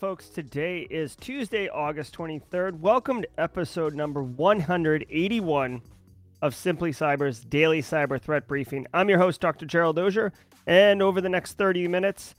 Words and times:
Folks. 0.00 0.30
Today 0.30 0.86
is 0.88 1.14
Tuesday, 1.14 1.68
August 1.68 2.16
23rd. 2.16 2.80
Welcome 2.80 3.20
to 3.20 3.28
episode 3.36 3.94
number 3.94 4.22
181 4.22 5.82
of 6.40 6.54
Simply 6.54 6.90
Cyber's 6.90 7.40
daily 7.40 7.82
cyber 7.82 8.18
threat 8.18 8.48
briefing. 8.48 8.86
I'm 8.94 9.10
your 9.10 9.18
host, 9.18 9.42
Dr. 9.42 9.66
Gerald 9.66 9.98
Auger, 9.98 10.32
and 10.66 11.02
over 11.02 11.20
the 11.20 11.28
next 11.28 11.58
30 11.58 11.86
minutes, 11.86 12.34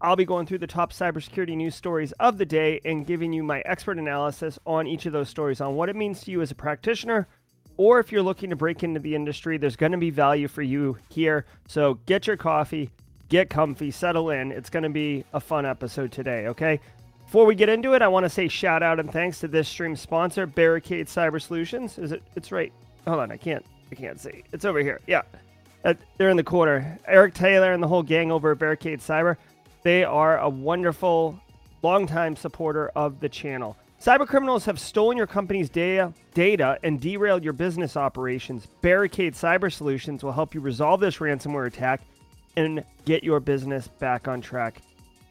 I'll 0.00 0.16
be 0.16 0.24
going 0.24 0.44
through 0.46 0.58
the 0.58 0.66
top 0.66 0.92
cybersecurity 0.92 1.56
news 1.56 1.76
stories 1.76 2.10
of 2.18 2.36
the 2.36 2.44
day 2.44 2.80
and 2.84 3.06
giving 3.06 3.32
you 3.32 3.44
my 3.44 3.60
expert 3.64 4.00
analysis 4.00 4.58
on 4.66 4.88
each 4.88 5.06
of 5.06 5.12
those 5.12 5.28
stories 5.28 5.60
on 5.60 5.76
what 5.76 5.88
it 5.88 5.94
means 5.94 6.22
to 6.22 6.32
you 6.32 6.42
as 6.42 6.50
a 6.50 6.56
practitioner, 6.56 7.28
or 7.76 8.00
if 8.00 8.10
you're 8.10 8.22
looking 8.22 8.50
to 8.50 8.56
break 8.56 8.82
into 8.82 8.98
the 8.98 9.14
industry, 9.14 9.56
there's 9.56 9.76
going 9.76 9.92
to 9.92 9.98
be 9.98 10.10
value 10.10 10.48
for 10.48 10.62
you 10.62 10.98
here. 11.10 11.46
So 11.68 11.94
get 12.06 12.26
your 12.26 12.36
coffee, 12.36 12.90
get 13.28 13.50
comfy, 13.50 13.92
settle 13.92 14.30
in. 14.30 14.50
It's 14.50 14.68
going 14.68 14.82
to 14.82 14.90
be 14.90 15.24
a 15.32 15.38
fun 15.38 15.64
episode 15.64 16.10
today, 16.10 16.48
okay? 16.48 16.80
Before 17.24 17.46
we 17.46 17.54
get 17.54 17.68
into 17.68 17.94
it, 17.94 18.02
I 18.02 18.08
want 18.08 18.24
to 18.24 18.30
say 18.30 18.48
shout 18.48 18.82
out 18.82 19.00
and 19.00 19.10
thanks 19.10 19.40
to 19.40 19.48
this 19.48 19.68
stream 19.68 19.96
sponsor, 19.96 20.46
Barricade 20.46 21.06
Cyber 21.06 21.42
Solutions. 21.42 21.98
Is 21.98 22.12
it? 22.12 22.22
It's 22.36 22.52
right. 22.52 22.72
Hold 23.06 23.20
on, 23.20 23.32
I 23.32 23.36
can't. 23.36 23.64
I 23.90 23.94
can't 23.96 24.20
see. 24.20 24.44
It's 24.52 24.64
over 24.64 24.80
here. 24.80 25.00
Yeah, 25.06 25.22
uh, 25.84 25.94
they're 26.16 26.30
in 26.30 26.36
the 26.36 26.44
corner. 26.44 26.98
Eric 27.06 27.34
Taylor 27.34 27.72
and 27.72 27.82
the 27.82 27.88
whole 27.88 28.02
gang 28.02 28.30
over 28.30 28.52
at 28.52 28.58
Barricade 28.58 29.00
Cyber. 29.00 29.36
They 29.82 30.04
are 30.04 30.38
a 30.38 30.48
wonderful, 30.48 31.38
longtime 31.82 32.36
supporter 32.36 32.88
of 32.94 33.20
the 33.20 33.28
channel. 33.28 33.76
Cyber 34.00 34.26
criminals 34.26 34.64
have 34.66 34.78
stolen 34.78 35.16
your 35.16 35.26
company's 35.26 35.70
data, 35.70 36.12
data 36.34 36.78
and 36.82 37.00
derailed 37.00 37.42
your 37.42 37.52
business 37.52 37.96
operations. 37.96 38.66
Barricade 38.80 39.34
Cyber 39.34 39.72
Solutions 39.72 40.22
will 40.22 40.32
help 40.32 40.54
you 40.54 40.60
resolve 40.60 41.00
this 41.00 41.16
ransomware 41.18 41.66
attack 41.66 42.02
and 42.56 42.84
get 43.04 43.24
your 43.24 43.40
business 43.40 43.88
back 43.88 44.28
on 44.28 44.40
track. 44.40 44.80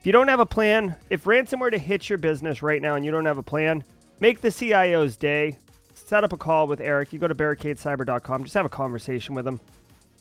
If 0.04 0.08
you 0.08 0.12
don't 0.12 0.28
have 0.28 0.42
a 0.42 0.46
plan, 0.46 0.98
if 1.10 1.24
ransomware 1.24 1.72
to 1.72 1.78
hit 1.78 2.10
your 2.10 2.18
business 2.18 2.62
right 2.62 2.82
now 2.82 2.96
and 2.96 3.06
you 3.06 3.12
don't 3.12 3.24
have 3.24 3.38
a 3.38 3.42
plan, 3.42 3.86
make 4.20 4.42
the 4.42 4.52
CIO's 4.52 5.16
day. 5.16 5.58
Set 5.94 6.26
up 6.26 6.34
a 6.34 6.38
call 6.38 6.68
with 6.68 6.82
Eric. 6.82 7.14
You 7.14 7.20
go 7.20 7.30
to 7.30 7.34
barricadecyber.com, 7.34 8.44
just 8.44 8.54
have 8.54 8.66
a 8.66 8.70
conversation 8.70 9.34
with 9.34 9.48
him. 9.48 9.62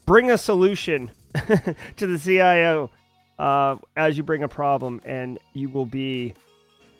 Bring 0.06 0.30
a 0.30 0.38
solution 0.38 1.10
to 1.34 2.06
the 2.06 2.16
CIO 2.16 2.92
uh, 3.40 3.74
as 3.96 4.16
you 4.16 4.22
bring 4.22 4.44
a 4.44 4.48
problem, 4.48 5.00
and 5.04 5.40
you 5.52 5.68
will 5.68 5.86
be 5.86 6.34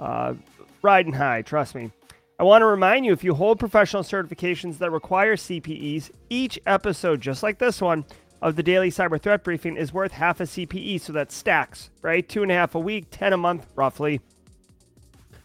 uh, 0.01 0.35
riding 0.83 1.13
high. 1.13 1.43
Trust 1.43 1.77
me. 1.77 1.93
I 2.41 2.43
want 2.43 2.63
to 2.63 2.67
remind 2.67 3.07
you 3.07 3.13
if 3.13 3.23
you 3.23 3.33
hold 3.33 3.61
professional 3.61 4.03
certifications 4.03 4.79
that 4.79 4.91
require 4.91 5.37
CPEs, 5.37 6.11
each 6.31 6.59
episode, 6.67 7.21
just 7.21 7.45
like 7.45 7.59
this 7.59 7.81
one, 7.81 8.05
of 8.43 8.57
the 8.57 8.63
daily 8.63 8.91
cyber 8.91 9.23
threat 9.23 9.45
briefing 9.45 9.77
is 9.77 9.93
worth 9.93 10.13
half 10.13 10.41
a 10.41 10.43
CPE, 10.43 11.01
so 11.01 11.13
that 11.13 11.31
stacks, 11.31 11.91
right? 12.03 12.29
Two 12.29 12.43
and 12.43 12.51
a 12.51 12.55
half 12.55 12.75
a 12.75 12.81
week, 12.81 13.07
10 13.13 13.33
a 13.33 13.37
month, 13.37 13.67
roughly. 13.77 14.21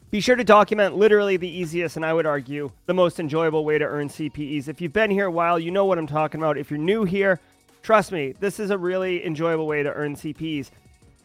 Be 0.09 0.19
sure 0.19 0.35
to 0.35 0.43
document 0.43 0.95
literally 0.95 1.37
the 1.37 1.47
easiest 1.47 1.95
and 1.95 2.05
I 2.05 2.13
would 2.13 2.25
argue 2.25 2.71
the 2.87 2.93
most 2.93 3.19
enjoyable 3.19 3.63
way 3.63 3.77
to 3.77 3.85
earn 3.85 4.09
CPEs. 4.09 4.67
If 4.67 4.81
you've 4.81 4.93
been 4.93 5.11
here 5.11 5.27
a 5.27 5.31
while, 5.31 5.59
you 5.59 5.69
know 5.69 5.85
what 5.85 5.99
I'm 5.99 6.07
talking 6.07 6.41
about. 6.41 6.57
If 6.57 6.71
you're 6.71 6.79
new 6.79 7.03
here, 7.03 7.39
trust 7.83 8.11
me, 8.11 8.33
this 8.39 8.59
is 8.59 8.71
a 8.71 8.77
really 8.77 9.23
enjoyable 9.25 9.67
way 9.67 9.83
to 9.83 9.93
earn 9.93 10.15
CPEs. 10.15 10.71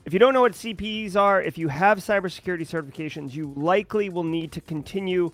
If 0.04 0.12
you 0.12 0.18
don't 0.18 0.34
know 0.34 0.40
what 0.42 0.52
CPEs 0.52 1.16
are, 1.16 1.40
if 1.40 1.56
you 1.56 1.68
have 1.68 1.98
cybersecurity 1.98 2.68
certifications, 2.68 3.32
you 3.32 3.54
likely 3.56 4.10
will 4.10 4.24
need 4.24 4.52
to 4.52 4.60
continue, 4.60 5.30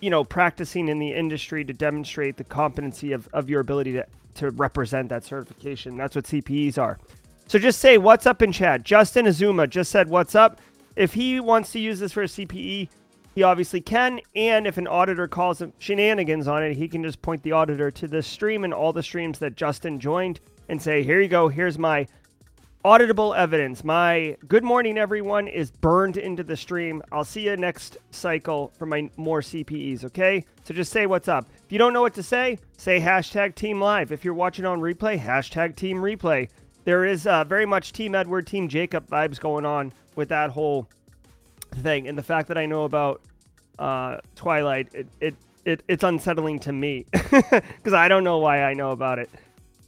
you 0.00 0.10
know, 0.10 0.24
practicing 0.24 0.88
in 0.88 0.98
the 0.98 1.12
industry 1.12 1.64
to 1.66 1.72
demonstrate 1.72 2.38
the 2.38 2.44
competency 2.44 3.12
of, 3.12 3.28
of 3.34 3.50
your 3.50 3.60
ability 3.60 3.92
to 3.92 4.06
to 4.36 4.50
represent 4.50 5.08
that 5.08 5.24
certification. 5.24 5.96
That's 5.96 6.16
what 6.16 6.24
CPEs 6.24 6.78
are. 6.78 6.98
So 7.48 7.58
just 7.58 7.78
say 7.78 7.98
what's 7.98 8.26
up 8.26 8.42
in 8.42 8.52
chat. 8.52 8.82
Justin 8.82 9.26
Azuma 9.26 9.66
just 9.66 9.90
said 9.90 10.08
what's 10.08 10.34
up. 10.34 10.60
If 10.96 11.14
he 11.14 11.40
wants 11.40 11.72
to 11.72 11.78
use 11.78 12.00
this 12.00 12.12
for 12.12 12.22
a 12.22 12.26
CPE, 12.26 12.88
he 13.34 13.42
obviously 13.42 13.80
can. 13.80 14.20
And 14.34 14.66
if 14.66 14.78
an 14.78 14.88
auditor 14.88 15.28
calls 15.28 15.60
him 15.60 15.72
shenanigans 15.78 16.48
on 16.48 16.62
it, 16.62 16.74
he 16.74 16.88
can 16.88 17.02
just 17.02 17.20
point 17.22 17.42
the 17.42 17.52
auditor 17.52 17.90
to 17.90 18.08
this 18.08 18.26
stream 18.26 18.64
and 18.64 18.72
all 18.72 18.92
the 18.92 19.02
streams 19.02 19.38
that 19.40 19.56
Justin 19.56 20.00
joined 20.00 20.40
and 20.68 20.80
say, 20.80 21.02
here 21.02 21.20
you 21.20 21.28
go. 21.28 21.48
Here's 21.48 21.78
my 21.78 22.08
auditable 22.86 23.36
evidence. 23.36 23.82
My 23.82 24.36
good 24.46 24.62
morning, 24.62 24.96
everyone, 24.96 25.48
is 25.48 25.72
burned 25.72 26.16
into 26.16 26.44
the 26.44 26.56
stream. 26.56 27.02
I'll 27.10 27.24
see 27.24 27.46
you 27.46 27.56
next 27.56 27.96
cycle 28.12 28.72
for 28.78 28.86
my 28.86 29.10
more 29.16 29.40
CPEs, 29.40 30.04
okay? 30.04 30.44
So 30.62 30.72
just 30.72 30.92
say 30.92 31.06
what's 31.06 31.26
up. 31.26 31.48
If 31.64 31.72
you 31.72 31.78
don't 31.78 31.92
know 31.92 32.02
what 32.02 32.14
to 32.14 32.22
say, 32.22 32.60
say 32.76 33.00
hashtag 33.00 33.56
team 33.56 33.80
live. 33.80 34.12
If 34.12 34.24
you're 34.24 34.34
watching 34.34 34.64
on 34.64 34.80
replay, 34.80 35.20
hashtag 35.20 35.74
team 35.74 35.96
replay. 35.96 36.48
There 36.84 37.04
is 37.04 37.26
uh, 37.26 37.42
very 37.42 37.66
much 37.66 37.92
Team 37.92 38.14
Edward, 38.14 38.46
Team 38.46 38.68
Jacob 38.68 39.08
vibes 39.08 39.40
going 39.40 39.66
on 39.66 39.92
with 40.14 40.28
that 40.28 40.50
whole 40.50 40.86
thing. 41.82 42.06
And 42.06 42.16
the 42.16 42.22
fact 42.22 42.46
that 42.46 42.56
I 42.56 42.66
know 42.66 42.84
about 42.84 43.20
uh, 43.80 44.18
Twilight, 44.36 44.90
it, 44.92 45.08
it, 45.20 45.34
it, 45.64 45.82
it's 45.88 46.04
unsettling 46.04 46.60
to 46.60 46.72
me 46.72 47.06
because 47.12 47.94
I 47.94 48.06
don't 48.06 48.22
know 48.22 48.38
why 48.38 48.62
I 48.62 48.74
know 48.74 48.92
about 48.92 49.18
it. 49.18 49.28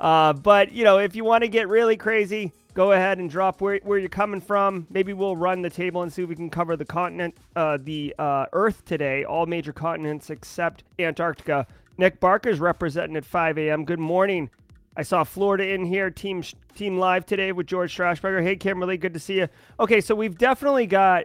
Uh, 0.00 0.32
but, 0.32 0.72
you 0.72 0.82
know, 0.82 0.98
if 0.98 1.14
you 1.14 1.22
want 1.22 1.42
to 1.42 1.48
get 1.48 1.68
really 1.68 1.96
crazy, 1.96 2.52
go 2.78 2.92
ahead 2.92 3.18
and 3.18 3.28
drop 3.28 3.60
where, 3.60 3.80
where 3.82 3.98
you're 3.98 4.08
coming 4.08 4.40
from. 4.40 4.86
Maybe 4.88 5.12
we'll 5.12 5.34
run 5.34 5.62
the 5.62 5.68
table 5.68 6.02
and 6.02 6.12
see 6.12 6.22
if 6.22 6.28
we 6.28 6.36
can 6.36 6.48
cover 6.48 6.76
the 6.76 6.84
continent, 6.84 7.36
uh, 7.56 7.76
the 7.82 8.14
uh, 8.20 8.46
Earth 8.52 8.84
today, 8.84 9.24
all 9.24 9.46
major 9.46 9.72
continents 9.72 10.30
except 10.30 10.84
Antarctica. 10.96 11.66
Nick 11.96 12.20
Barker's 12.20 12.60
representing 12.60 13.16
at 13.16 13.24
5 13.24 13.58
a.m. 13.58 13.84
Good 13.84 13.98
morning. 13.98 14.48
I 14.96 15.02
saw 15.02 15.24
Florida 15.24 15.66
in 15.74 15.86
here, 15.86 16.08
team 16.08 16.44
team 16.76 17.00
live 17.00 17.26
today 17.26 17.50
with 17.50 17.66
George 17.66 17.96
Strasberger. 17.96 18.44
Hey, 18.44 18.54
Kimberly, 18.54 18.96
good 18.96 19.14
to 19.14 19.18
see 19.18 19.38
you. 19.38 19.48
Okay, 19.80 20.00
so 20.00 20.14
we've 20.14 20.38
definitely 20.38 20.86
got 20.86 21.24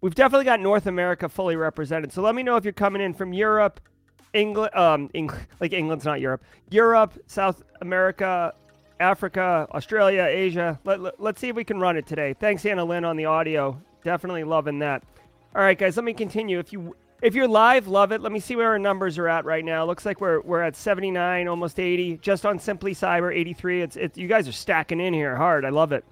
we've 0.00 0.14
definitely 0.14 0.44
got 0.44 0.60
North 0.60 0.86
America 0.86 1.28
fully 1.28 1.56
represented. 1.56 2.12
So 2.12 2.22
let 2.22 2.36
me 2.36 2.44
know 2.44 2.54
if 2.54 2.62
you're 2.62 2.72
coming 2.72 3.02
in 3.02 3.14
from 3.14 3.32
Europe, 3.32 3.80
England, 4.32 4.72
um, 4.76 5.10
Eng- 5.12 5.32
like 5.58 5.72
England's 5.72 6.04
not 6.04 6.20
Europe, 6.20 6.44
Europe, 6.70 7.18
South 7.26 7.64
America, 7.80 8.54
Africa, 9.00 9.66
Australia, 9.72 10.24
Asia. 10.28 10.78
Let, 10.84 11.00
let, 11.00 11.20
let's 11.20 11.40
see 11.40 11.48
if 11.48 11.56
we 11.56 11.64
can 11.64 11.80
run 11.80 11.96
it 11.96 12.06
today. 12.06 12.34
Thanks, 12.34 12.64
Anna 12.64 12.84
Lynn, 12.84 13.04
on 13.04 13.16
the 13.16 13.24
audio. 13.26 13.80
Definitely 14.02 14.44
loving 14.44 14.78
that. 14.80 15.02
All 15.54 15.62
right, 15.62 15.78
guys, 15.78 15.96
let 15.96 16.04
me 16.04 16.14
continue. 16.14 16.58
If 16.58 16.72
you 16.72 16.96
if 17.22 17.34
you're 17.34 17.48
live, 17.48 17.88
love 17.88 18.12
it. 18.12 18.20
Let 18.20 18.32
me 18.32 18.40
see 18.40 18.54
where 18.54 18.68
our 18.68 18.78
numbers 18.78 19.16
are 19.16 19.28
at 19.28 19.46
right 19.46 19.64
now. 19.64 19.84
Looks 19.86 20.04
like 20.04 20.20
we're 20.20 20.40
we're 20.42 20.60
at 20.60 20.76
79, 20.76 21.48
almost 21.48 21.80
80, 21.80 22.18
just 22.18 22.44
on 22.44 22.58
Simply 22.58 22.94
Cyber 22.94 23.34
83. 23.34 23.82
It's 23.82 23.96
it's 23.96 24.18
you 24.18 24.28
guys 24.28 24.46
are 24.46 24.52
stacking 24.52 25.00
in 25.00 25.14
here 25.14 25.36
hard. 25.36 25.64
I 25.64 25.70
love 25.70 25.92
it. 25.92 26.04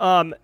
Um, 0.00 0.34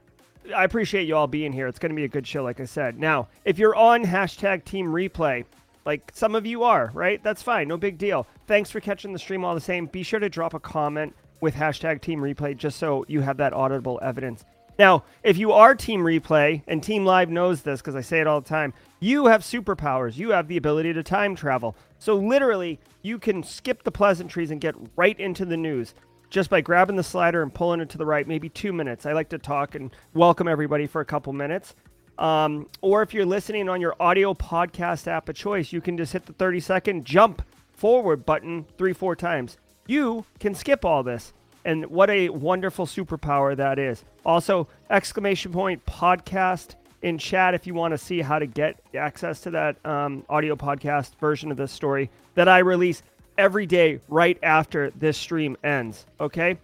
I 0.54 0.64
appreciate 0.64 1.06
you 1.08 1.16
all 1.16 1.26
being 1.26 1.52
here. 1.52 1.66
It's 1.68 1.78
going 1.78 1.90
to 1.90 1.96
be 1.96 2.04
a 2.04 2.08
good 2.08 2.26
show, 2.26 2.42
like 2.42 2.60
I 2.60 2.66
said. 2.66 2.98
Now, 2.98 3.28
if 3.44 3.58
you're 3.58 3.74
on 3.74 4.04
hashtag 4.04 4.64
Team 4.64 4.86
Replay, 4.86 5.44
like 5.84 6.10
some 6.14 6.34
of 6.34 6.46
you 6.46 6.62
are, 6.62 6.90
right? 6.94 7.22
That's 7.22 7.42
fine. 7.42 7.68
No 7.68 7.76
big 7.76 7.98
deal. 7.98 8.26
Thanks 8.46 8.70
for 8.70 8.80
catching 8.80 9.12
the 9.12 9.18
stream 9.18 9.44
all 9.44 9.54
the 9.54 9.60
same. 9.60 9.86
Be 9.86 10.02
sure 10.02 10.20
to 10.20 10.28
drop 10.28 10.54
a 10.54 10.60
comment 10.60 11.14
with 11.40 11.54
hashtag 11.54 12.00
Team 12.00 12.20
Replay 12.20 12.56
just 12.56 12.78
so 12.78 13.04
you 13.08 13.20
have 13.20 13.36
that 13.36 13.52
auditable 13.52 14.02
evidence. 14.02 14.44
Now, 14.78 15.04
if 15.22 15.38
you 15.38 15.52
are 15.52 15.74
Team 15.74 16.00
Replay, 16.00 16.62
and 16.66 16.82
Team 16.82 17.04
Live 17.04 17.30
knows 17.30 17.62
this 17.62 17.80
because 17.80 17.94
I 17.94 18.00
say 18.00 18.20
it 18.20 18.26
all 18.26 18.40
the 18.40 18.48
time, 18.48 18.74
you 18.98 19.26
have 19.26 19.42
superpowers. 19.42 20.16
You 20.16 20.30
have 20.30 20.48
the 20.48 20.56
ability 20.56 20.92
to 20.94 21.02
time 21.02 21.36
travel. 21.36 21.76
So, 22.00 22.16
literally, 22.16 22.80
you 23.02 23.18
can 23.18 23.44
skip 23.44 23.84
the 23.84 23.92
pleasantries 23.92 24.50
and 24.50 24.60
get 24.60 24.74
right 24.96 25.18
into 25.20 25.44
the 25.44 25.56
news 25.56 25.94
just 26.28 26.50
by 26.50 26.60
grabbing 26.60 26.96
the 26.96 27.04
slider 27.04 27.42
and 27.42 27.54
pulling 27.54 27.80
it 27.80 27.88
to 27.90 27.98
the 27.98 28.06
right, 28.06 28.26
maybe 28.26 28.48
two 28.48 28.72
minutes. 28.72 29.06
I 29.06 29.12
like 29.12 29.28
to 29.28 29.38
talk 29.38 29.76
and 29.76 29.94
welcome 30.14 30.48
everybody 30.48 30.88
for 30.88 31.00
a 31.00 31.04
couple 31.04 31.32
minutes. 31.32 31.76
Um, 32.18 32.68
or 32.80 33.02
if 33.02 33.12
you're 33.12 33.26
listening 33.26 33.68
on 33.68 33.80
your 33.80 33.96
audio 33.98 34.34
podcast 34.34 35.06
app 35.08 35.28
of 35.28 35.36
choice, 35.36 35.72
you 35.72 35.80
can 35.80 35.96
just 35.96 36.12
hit 36.12 36.26
the 36.26 36.32
30 36.32 36.60
second 36.60 37.04
jump 37.04 37.42
forward 37.72 38.24
button 38.24 38.66
three, 38.78 38.92
four 38.92 39.16
times. 39.16 39.56
You 39.86 40.24
can 40.38 40.54
skip 40.54 40.84
all 40.84 41.02
this. 41.02 41.32
And 41.64 41.86
what 41.86 42.10
a 42.10 42.28
wonderful 42.28 42.86
superpower 42.86 43.56
that 43.56 43.78
is. 43.78 44.04
Also, 44.24 44.68
exclamation 44.90 45.52
point 45.52 45.84
podcast 45.86 46.74
in 47.02 47.18
chat 47.18 47.54
if 47.54 47.66
you 47.66 47.74
want 47.74 47.92
to 47.92 47.98
see 47.98 48.20
how 48.20 48.38
to 48.38 48.46
get 48.46 48.76
access 48.94 49.40
to 49.40 49.50
that 49.50 49.76
um, 49.84 50.24
audio 50.28 50.56
podcast 50.56 51.14
version 51.16 51.50
of 51.50 51.56
this 51.56 51.72
story 51.72 52.10
that 52.34 52.48
I 52.48 52.58
release 52.58 53.02
every 53.38 53.66
day 53.66 54.00
right 54.08 54.38
after 54.42 54.90
this 54.90 55.16
stream 55.16 55.56
ends. 55.64 56.06
Okay. 56.20 56.56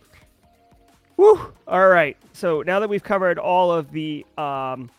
Woo. 1.16 1.52
All 1.66 1.88
right. 1.88 2.16
So 2.32 2.62
now 2.62 2.80
that 2.80 2.88
we've 2.88 3.02
covered 3.02 3.38
all 3.38 3.70
of 3.70 3.92
the 3.92 4.24
um, 4.38 4.90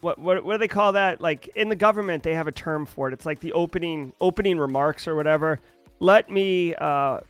what, 0.00 0.18
what 0.18 0.44
what 0.44 0.54
do 0.54 0.58
they 0.58 0.68
call 0.68 0.92
that? 0.92 1.20
Like 1.20 1.48
in 1.56 1.68
the 1.68 1.76
government, 1.76 2.22
they 2.22 2.34
have 2.34 2.46
a 2.46 2.52
term 2.52 2.86
for 2.86 3.08
it. 3.08 3.14
It's 3.14 3.26
like 3.26 3.40
the 3.40 3.52
opening 3.52 4.12
opening 4.20 4.58
remarks 4.58 5.08
or 5.08 5.16
whatever. 5.16 5.60
Let 6.00 6.30
me 6.30 6.74
uh, 6.76 7.20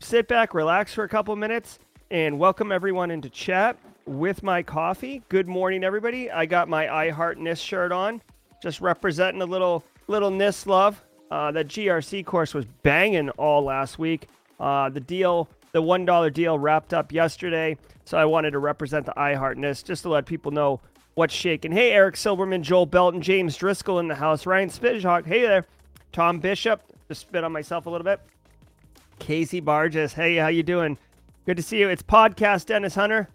sit 0.00 0.28
back, 0.28 0.54
relax 0.54 0.94
for 0.94 1.04
a 1.04 1.08
couple 1.08 1.36
minutes, 1.36 1.78
and 2.10 2.38
welcome 2.38 2.72
everyone 2.72 3.10
into 3.10 3.28
chat 3.28 3.76
with 4.06 4.42
my 4.42 4.62
coffee. 4.62 5.22
Good 5.28 5.48
morning, 5.48 5.84
everybody. 5.84 6.30
I 6.30 6.46
got 6.46 6.68
my 6.68 6.92
I 6.92 7.10
Heart 7.10 7.38
NIST 7.38 7.62
shirt 7.62 7.92
on, 7.92 8.22
just 8.62 8.80
representing 8.80 9.42
a 9.42 9.46
little 9.46 9.84
little 10.06 10.30
NIST 10.30 10.66
love. 10.66 11.02
Uh, 11.30 11.50
that 11.50 11.66
GRC 11.66 12.24
course 12.24 12.54
was 12.54 12.64
banging 12.82 13.28
all 13.30 13.64
last 13.64 13.98
week. 13.98 14.28
Uh, 14.60 14.88
the 14.88 15.00
deal, 15.00 15.48
the 15.72 15.82
one 15.82 16.04
dollar 16.04 16.30
deal, 16.30 16.58
wrapped 16.58 16.94
up 16.94 17.12
yesterday, 17.12 17.76
so 18.04 18.16
I 18.16 18.24
wanted 18.24 18.52
to 18.52 18.60
represent 18.60 19.04
the 19.04 19.18
I 19.18 19.34
Heart 19.34 19.58
just 19.60 20.02
to 20.02 20.08
let 20.08 20.24
people 20.24 20.52
know 20.52 20.80
What's 21.14 21.34
shaking? 21.34 21.70
Hey, 21.70 21.92
Eric 21.92 22.16
Silverman, 22.16 22.64
Joel 22.64 22.86
Belton, 22.86 23.22
James 23.22 23.56
Driscoll 23.56 24.00
in 24.00 24.08
the 24.08 24.16
house. 24.16 24.46
Ryan 24.46 24.68
Spidhawk. 24.68 25.24
Hey 25.24 25.42
there. 25.42 25.64
Tom 26.10 26.40
Bishop. 26.40 26.82
Just 27.06 27.20
spit 27.20 27.44
on 27.44 27.52
myself 27.52 27.86
a 27.86 27.90
little 27.90 28.04
bit. 28.04 28.20
Casey 29.20 29.60
Barges. 29.60 30.12
Hey, 30.12 30.36
how 30.36 30.48
you 30.48 30.64
doing? 30.64 30.98
Good 31.46 31.56
to 31.56 31.62
see 31.62 31.78
you. 31.78 31.88
It's 31.88 32.02
podcast 32.02 32.66
Dennis 32.66 32.96
Hunter. 32.96 33.28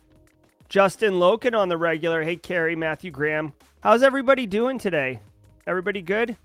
Justin 0.68 1.14
Loken 1.14 1.58
on 1.58 1.70
the 1.70 1.78
regular. 1.78 2.22
Hey, 2.22 2.36
Carrie, 2.36 2.76
Matthew 2.76 3.12
Graham. 3.12 3.54
How's 3.80 4.04
everybody 4.04 4.46
doing 4.46 4.78
today? 4.78 5.22
Everybody 5.66 6.02
good? 6.02 6.36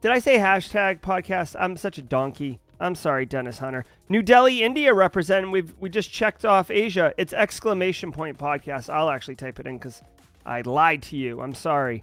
Did 0.00 0.10
I 0.10 0.18
say 0.18 0.38
hashtag 0.38 1.00
podcast? 1.00 1.54
I'm 1.58 1.76
such 1.76 1.96
a 1.96 2.02
donkey. 2.02 2.58
I'm 2.80 2.94
sorry, 2.94 3.26
Dennis 3.26 3.58
Hunter. 3.58 3.84
New 4.08 4.22
Delhi, 4.22 4.62
India 4.62 4.92
represent. 4.94 5.50
We've 5.50 5.72
we 5.78 5.90
just 5.90 6.10
checked 6.10 6.44
off 6.44 6.70
Asia. 6.70 7.12
It's 7.18 7.32
exclamation 7.32 8.10
point 8.10 8.38
podcast. 8.38 8.88
I'll 8.88 9.10
actually 9.10 9.36
type 9.36 9.60
it 9.60 9.66
in 9.66 9.76
because 9.78 10.02
I 10.46 10.62
lied 10.62 11.02
to 11.04 11.16
you. 11.16 11.40
I'm 11.42 11.54
sorry. 11.54 12.02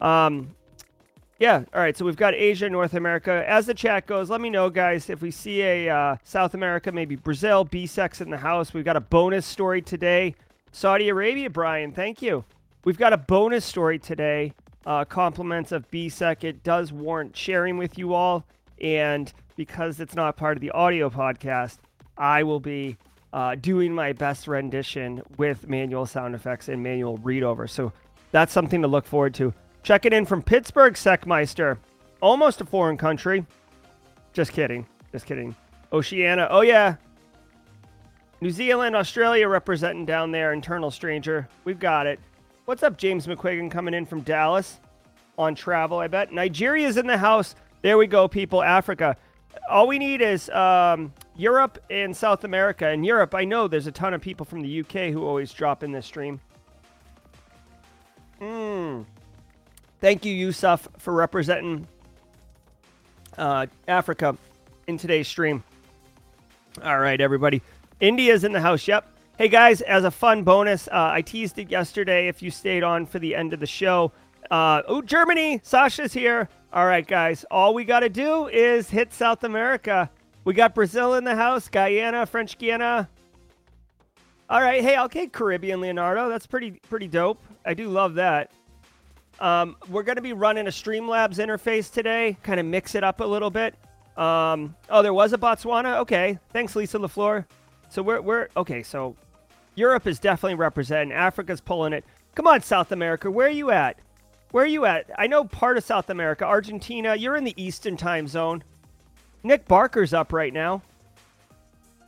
Um, 0.00 0.54
yeah. 1.38 1.64
All 1.74 1.80
right. 1.80 1.96
So 1.96 2.04
we've 2.04 2.16
got 2.16 2.34
Asia, 2.34 2.68
North 2.68 2.94
America. 2.94 3.42
As 3.48 3.66
the 3.66 3.74
chat 3.74 4.06
goes, 4.06 4.30
let 4.30 4.40
me 4.40 4.50
know, 4.50 4.70
guys, 4.70 5.08
if 5.10 5.22
we 5.22 5.30
see 5.30 5.62
a 5.62 5.88
uh, 5.88 6.16
South 6.24 6.54
America, 6.54 6.92
maybe 6.92 7.16
Brazil, 7.16 7.64
BSEC 7.64 8.20
in 8.20 8.30
the 8.30 8.36
house. 8.36 8.74
We've 8.74 8.84
got 8.84 8.96
a 8.96 9.00
bonus 9.00 9.46
story 9.46 9.82
today. 9.82 10.34
Saudi 10.72 11.08
Arabia, 11.08 11.50
Brian. 11.50 11.90
Thank 11.92 12.22
you. 12.22 12.44
We've 12.84 12.98
got 12.98 13.12
a 13.12 13.16
bonus 13.16 13.64
story 13.64 13.98
today. 13.98 14.52
Uh, 14.84 15.04
compliments 15.04 15.72
of 15.72 15.90
BSEC. 15.90 16.44
It 16.44 16.62
does 16.62 16.92
warrant 16.92 17.36
sharing 17.36 17.78
with 17.78 17.98
you 17.98 18.14
all. 18.14 18.44
And 18.80 19.32
because 19.56 20.00
it's 20.00 20.14
not 20.14 20.36
part 20.36 20.56
of 20.56 20.60
the 20.60 20.70
audio 20.70 21.10
podcast, 21.10 21.78
I 22.16 22.42
will 22.42 22.60
be 22.60 22.96
uh, 23.32 23.54
doing 23.54 23.94
my 23.94 24.12
best 24.12 24.46
rendition 24.46 25.22
with 25.38 25.68
manual 25.68 26.06
sound 26.06 26.34
effects 26.34 26.68
and 26.68 26.82
manual 26.82 27.18
readover. 27.18 27.68
So 27.68 27.92
that's 28.30 28.52
something 28.52 28.82
to 28.82 28.88
look 28.88 29.06
forward 29.06 29.34
to. 29.34 29.54
Checking 29.82 30.12
in 30.12 30.26
from 30.26 30.42
Pittsburgh, 30.42 30.94
Secmeister. 30.94 31.78
Almost 32.20 32.60
a 32.60 32.64
foreign 32.64 32.96
country. 32.96 33.44
Just 34.32 34.52
kidding. 34.52 34.86
Just 35.10 35.26
kidding. 35.26 35.56
Oceania. 35.92 36.48
Oh, 36.50 36.60
yeah. 36.60 36.96
New 38.40 38.50
Zealand, 38.50 38.96
Australia 38.96 39.48
representing 39.48 40.06
down 40.06 40.30
there. 40.30 40.52
Internal 40.52 40.90
stranger. 40.90 41.48
We've 41.64 41.78
got 41.78 42.06
it. 42.06 42.20
What's 42.64 42.82
up, 42.82 42.96
James 42.96 43.26
McQuiggan 43.26 43.70
coming 43.70 43.92
in 43.92 44.06
from 44.06 44.20
Dallas 44.20 44.80
on 45.36 45.54
travel, 45.54 45.98
I 45.98 46.06
bet. 46.06 46.32
Nigeria's 46.32 46.96
in 46.96 47.06
the 47.06 47.18
house. 47.18 47.54
There 47.82 47.98
we 47.98 48.06
go, 48.06 48.28
people. 48.28 48.62
Africa. 48.62 49.16
All 49.70 49.86
we 49.86 49.98
need 49.98 50.20
is 50.20 50.50
um, 50.50 51.12
Europe 51.36 51.82
and 51.90 52.16
South 52.16 52.44
America. 52.44 52.86
And 52.86 53.04
Europe, 53.04 53.34
I 53.34 53.44
know 53.44 53.68
there's 53.68 53.86
a 53.86 53.92
ton 53.92 54.14
of 54.14 54.20
people 54.20 54.44
from 54.44 54.60
the 54.60 54.80
UK 54.80 55.12
who 55.12 55.24
always 55.24 55.52
drop 55.52 55.82
in 55.82 55.92
this 55.92 56.06
stream. 56.06 56.40
Mm. 58.40 59.06
Thank 60.00 60.24
you, 60.24 60.34
Yusuf, 60.34 60.88
for 60.98 61.12
representing 61.12 61.86
uh, 63.38 63.66
Africa 63.86 64.36
in 64.86 64.98
today's 64.98 65.28
stream. 65.28 65.62
All 66.82 66.98
right, 66.98 67.20
everybody. 67.20 67.62
India's 68.00 68.44
in 68.44 68.52
the 68.52 68.60
house. 68.60 68.88
Yep. 68.88 69.06
Hey, 69.38 69.48
guys, 69.48 69.80
as 69.82 70.04
a 70.04 70.10
fun 70.10 70.42
bonus, 70.42 70.88
uh, 70.88 71.10
I 71.12 71.22
teased 71.22 71.58
it 71.58 71.70
yesterday 71.70 72.28
if 72.28 72.42
you 72.42 72.50
stayed 72.50 72.82
on 72.82 73.06
for 73.06 73.18
the 73.18 73.34
end 73.34 73.52
of 73.52 73.60
the 73.60 73.66
show. 73.66 74.12
Uh, 74.50 74.82
oh, 74.88 75.02
Germany. 75.02 75.60
Sasha's 75.62 76.12
here. 76.12 76.48
All 76.72 76.86
right, 76.86 77.06
guys. 77.06 77.44
All 77.50 77.74
we 77.74 77.84
got 77.84 78.00
to 78.00 78.08
do 78.08 78.48
is 78.48 78.88
hit 78.88 79.12
South 79.12 79.44
America. 79.44 80.10
We 80.44 80.54
got 80.54 80.74
Brazil 80.74 81.14
in 81.14 81.24
the 81.24 81.36
house, 81.36 81.68
Guyana, 81.68 82.24
French 82.24 82.56
Guiana. 82.56 83.10
All 84.48 84.62
right. 84.62 84.82
Hey, 84.82 84.98
okay, 85.00 85.26
Caribbean 85.26 85.82
Leonardo. 85.82 86.30
That's 86.30 86.46
pretty 86.46 86.72
pretty 86.88 87.08
dope. 87.08 87.42
I 87.66 87.74
do 87.74 87.88
love 87.88 88.14
that. 88.14 88.50
Um, 89.38 89.76
we're 89.90 90.02
to 90.04 90.22
be 90.22 90.32
running 90.32 90.66
a 90.66 90.70
Streamlabs 90.70 91.36
interface 91.36 91.92
today, 91.92 92.38
kind 92.42 92.58
of 92.58 92.64
mix 92.64 92.94
it 92.94 93.04
up 93.04 93.20
a 93.20 93.24
little 93.24 93.50
bit. 93.50 93.74
Um, 94.16 94.74
oh, 94.88 95.02
there 95.02 95.14
was 95.14 95.32
a 95.32 95.38
Botswana. 95.38 95.98
Okay, 95.98 96.38
thanks, 96.52 96.74
Lisa 96.74 96.98
Lafleur. 96.98 97.44
So 97.90 98.02
we're 98.02 98.22
we're 98.22 98.48
okay. 98.56 98.82
So 98.82 99.14
Europe 99.74 100.06
is 100.06 100.18
definitely 100.18 100.54
representing. 100.54 101.12
Africa's 101.12 101.60
pulling 101.60 101.92
it. 101.92 102.04
Come 102.34 102.46
on, 102.46 102.62
South 102.62 102.92
America. 102.92 103.30
Where 103.30 103.48
are 103.48 103.50
you 103.50 103.70
at? 103.70 103.98
Where 104.52 104.64
are 104.64 104.68
you 104.68 104.84
at? 104.84 105.10
I 105.18 105.26
know 105.26 105.44
part 105.44 105.78
of 105.78 105.84
South 105.84 106.10
America, 106.10 106.44
Argentina. 106.44 107.16
You're 107.16 107.36
in 107.36 107.44
the 107.44 107.60
Eastern 107.60 107.96
time 107.96 108.28
zone. 108.28 108.62
Nick 109.42 109.66
Barker's 109.66 110.12
up 110.12 110.32
right 110.32 110.52
now. 110.52 110.82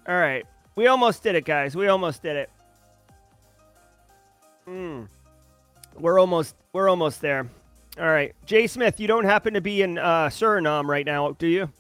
All 0.07 0.15
right, 0.15 0.47
we 0.77 0.87
almost 0.87 1.23
did 1.23 1.35
it, 1.35 1.47
guys. 1.47 1.75
We 1.75 1.89
almost 1.89 2.23
did 2.23 2.37
it. 2.37 2.51
Hmm. 4.67 5.05
We're 5.99 6.21
almost 6.21 6.55
we're 6.75 6.91
almost 6.91 7.23
there. 7.23 7.49
All 7.99 8.07
right, 8.07 8.35
Jay 8.45 8.67
Smith, 8.67 9.01
you 9.01 9.07
don't 9.07 9.25
happen 9.25 9.55
to 9.55 9.63
be 9.63 9.81
in 9.81 9.97
uh, 9.97 10.27
Suriname 10.27 10.87
right 10.87 11.07
now, 11.07 11.33
do 11.33 11.47
you? 11.47 11.71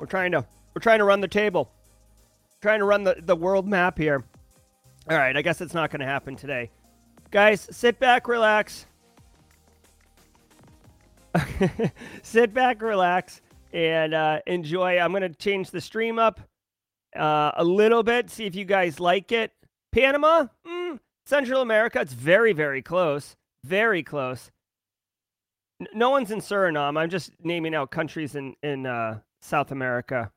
We're 0.00 0.06
trying 0.06 0.32
to 0.32 0.44
we're 0.74 0.80
trying 0.80 0.98
to 0.98 1.04
run 1.04 1.20
the 1.20 1.28
table, 1.28 1.70
trying 2.60 2.80
to 2.80 2.86
run 2.86 3.04
the 3.04 3.16
the 3.20 3.36
world 3.36 3.68
map 3.68 3.98
here. 3.98 4.24
All 5.08 5.16
right, 5.16 5.36
I 5.36 5.42
guess 5.42 5.60
it's 5.60 5.74
not 5.74 5.90
going 5.90 6.00
to 6.00 6.06
happen 6.06 6.34
today, 6.34 6.70
guys. 7.30 7.68
Sit 7.70 8.00
back, 8.00 8.26
relax. 8.26 8.86
sit 12.22 12.52
back, 12.54 12.82
relax, 12.82 13.40
and 13.72 14.14
uh, 14.14 14.40
enjoy. 14.46 14.98
I'm 14.98 15.12
going 15.12 15.22
to 15.22 15.28
change 15.30 15.70
the 15.70 15.80
stream 15.80 16.18
up 16.18 16.40
uh, 17.14 17.52
a 17.56 17.64
little 17.64 18.02
bit, 18.02 18.30
see 18.30 18.46
if 18.46 18.54
you 18.54 18.64
guys 18.64 19.00
like 19.00 19.32
it. 19.32 19.52
Panama, 19.92 20.46
mm, 20.66 20.98
Central 21.24 21.62
America, 21.62 22.00
it's 22.00 22.12
very, 22.12 22.52
very 22.52 22.82
close. 22.82 23.36
Very 23.64 24.02
close. 24.02 24.50
N- 25.80 25.88
no 25.94 26.10
one's 26.10 26.30
in 26.30 26.40
Suriname. 26.40 26.98
I'm 26.98 27.10
just 27.10 27.32
naming 27.42 27.74
out 27.74 27.90
countries 27.90 28.34
in, 28.34 28.54
in 28.62 28.86
uh, 28.86 29.20
South 29.40 29.72
America. 29.72 30.30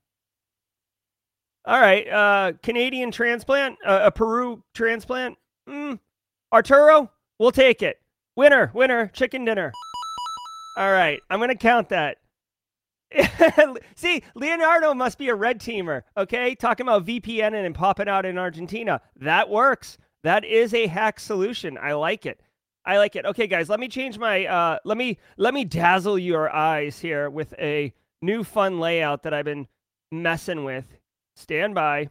All 1.65 1.79
right. 1.79 2.07
Uh, 2.07 2.53
Canadian 2.63 3.11
transplant, 3.11 3.77
uh, 3.85 4.01
a 4.03 4.11
Peru 4.11 4.63
transplant. 4.73 5.37
Mm, 5.67 5.99
Arturo, 6.51 7.11
we'll 7.37 7.51
take 7.51 7.81
it. 7.81 7.99
Winner, 8.35 8.71
winner, 8.73 9.07
chicken 9.07 9.45
dinner. 9.45 9.71
All 10.77 10.91
right. 10.91 11.21
I'm 11.29 11.39
to 11.47 11.55
count 11.55 11.89
that. 11.89 12.17
See, 13.95 14.23
Leonardo 14.35 14.93
must 14.93 15.17
be 15.17 15.29
a 15.29 15.35
red 15.35 15.59
teamer, 15.59 16.03
okay? 16.15 16.53
Talking 16.55 16.85
about 16.85 17.05
VPN 17.05 17.53
and 17.53 17.73
popping 17.73 18.07
out 18.07 18.25
in 18.25 18.37
Argentina. 18.37 19.01
That 19.15 19.49
works. 19.49 19.97
That 20.23 20.45
is 20.45 20.73
a 20.73 20.87
hack 20.87 21.19
solution. 21.19 21.77
I 21.81 21.93
like 21.93 22.25
it. 22.25 22.39
I 22.85 22.97
like 22.97 23.15
it. 23.15 23.25
Okay, 23.25 23.47
guys, 23.47 23.69
let 23.69 23.79
me 23.79 23.87
change 23.87 24.17
my 24.17 24.45
uh 24.45 24.79
let 24.83 24.97
me 24.97 25.17
let 25.37 25.53
me 25.53 25.63
dazzle 25.65 26.17
your 26.17 26.49
eyes 26.49 26.99
here 26.99 27.29
with 27.29 27.53
a 27.59 27.93
new 28.21 28.43
fun 28.43 28.79
layout 28.79 29.23
that 29.23 29.33
I've 29.33 29.45
been 29.45 29.67
messing 30.11 30.63
with. 30.63 30.85
Stand 31.35 31.75
by. 31.75 32.09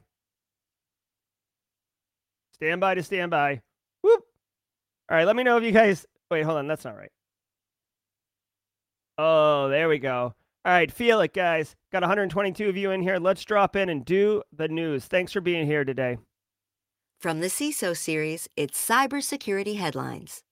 Stand 2.52 2.80
by 2.80 2.94
to 2.94 3.02
stand 3.02 3.30
by. 3.30 3.62
Whoop. 4.02 4.24
All 5.10 5.16
right, 5.16 5.26
let 5.26 5.36
me 5.36 5.42
know 5.42 5.56
if 5.56 5.64
you 5.64 5.72
guys 5.72 6.06
wait, 6.30 6.42
hold 6.42 6.58
on, 6.58 6.66
that's 6.66 6.84
not 6.84 6.96
right. 6.96 7.10
Oh, 9.18 9.68
there 9.68 9.88
we 9.88 9.98
go. 9.98 10.34
All 10.64 10.72
right, 10.72 10.92
feel 10.92 11.20
it, 11.20 11.34
guys. 11.34 11.74
Got 11.90 12.02
122 12.02 12.68
of 12.68 12.76
you 12.76 12.92
in 12.92 13.02
here. 13.02 13.16
Let's 13.18 13.44
drop 13.44 13.74
in 13.74 13.88
and 13.88 14.04
do 14.04 14.42
the 14.56 14.68
news. 14.68 15.06
Thanks 15.06 15.32
for 15.32 15.40
being 15.40 15.66
here 15.66 15.84
today. 15.84 16.18
From 17.20 17.40
the 17.40 17.48
CISO 17.48 17.96
series, 17.96 18.48
it's 18.56 18.78
cybersecurity 18.78 19.76
headlines. 19.76 20.44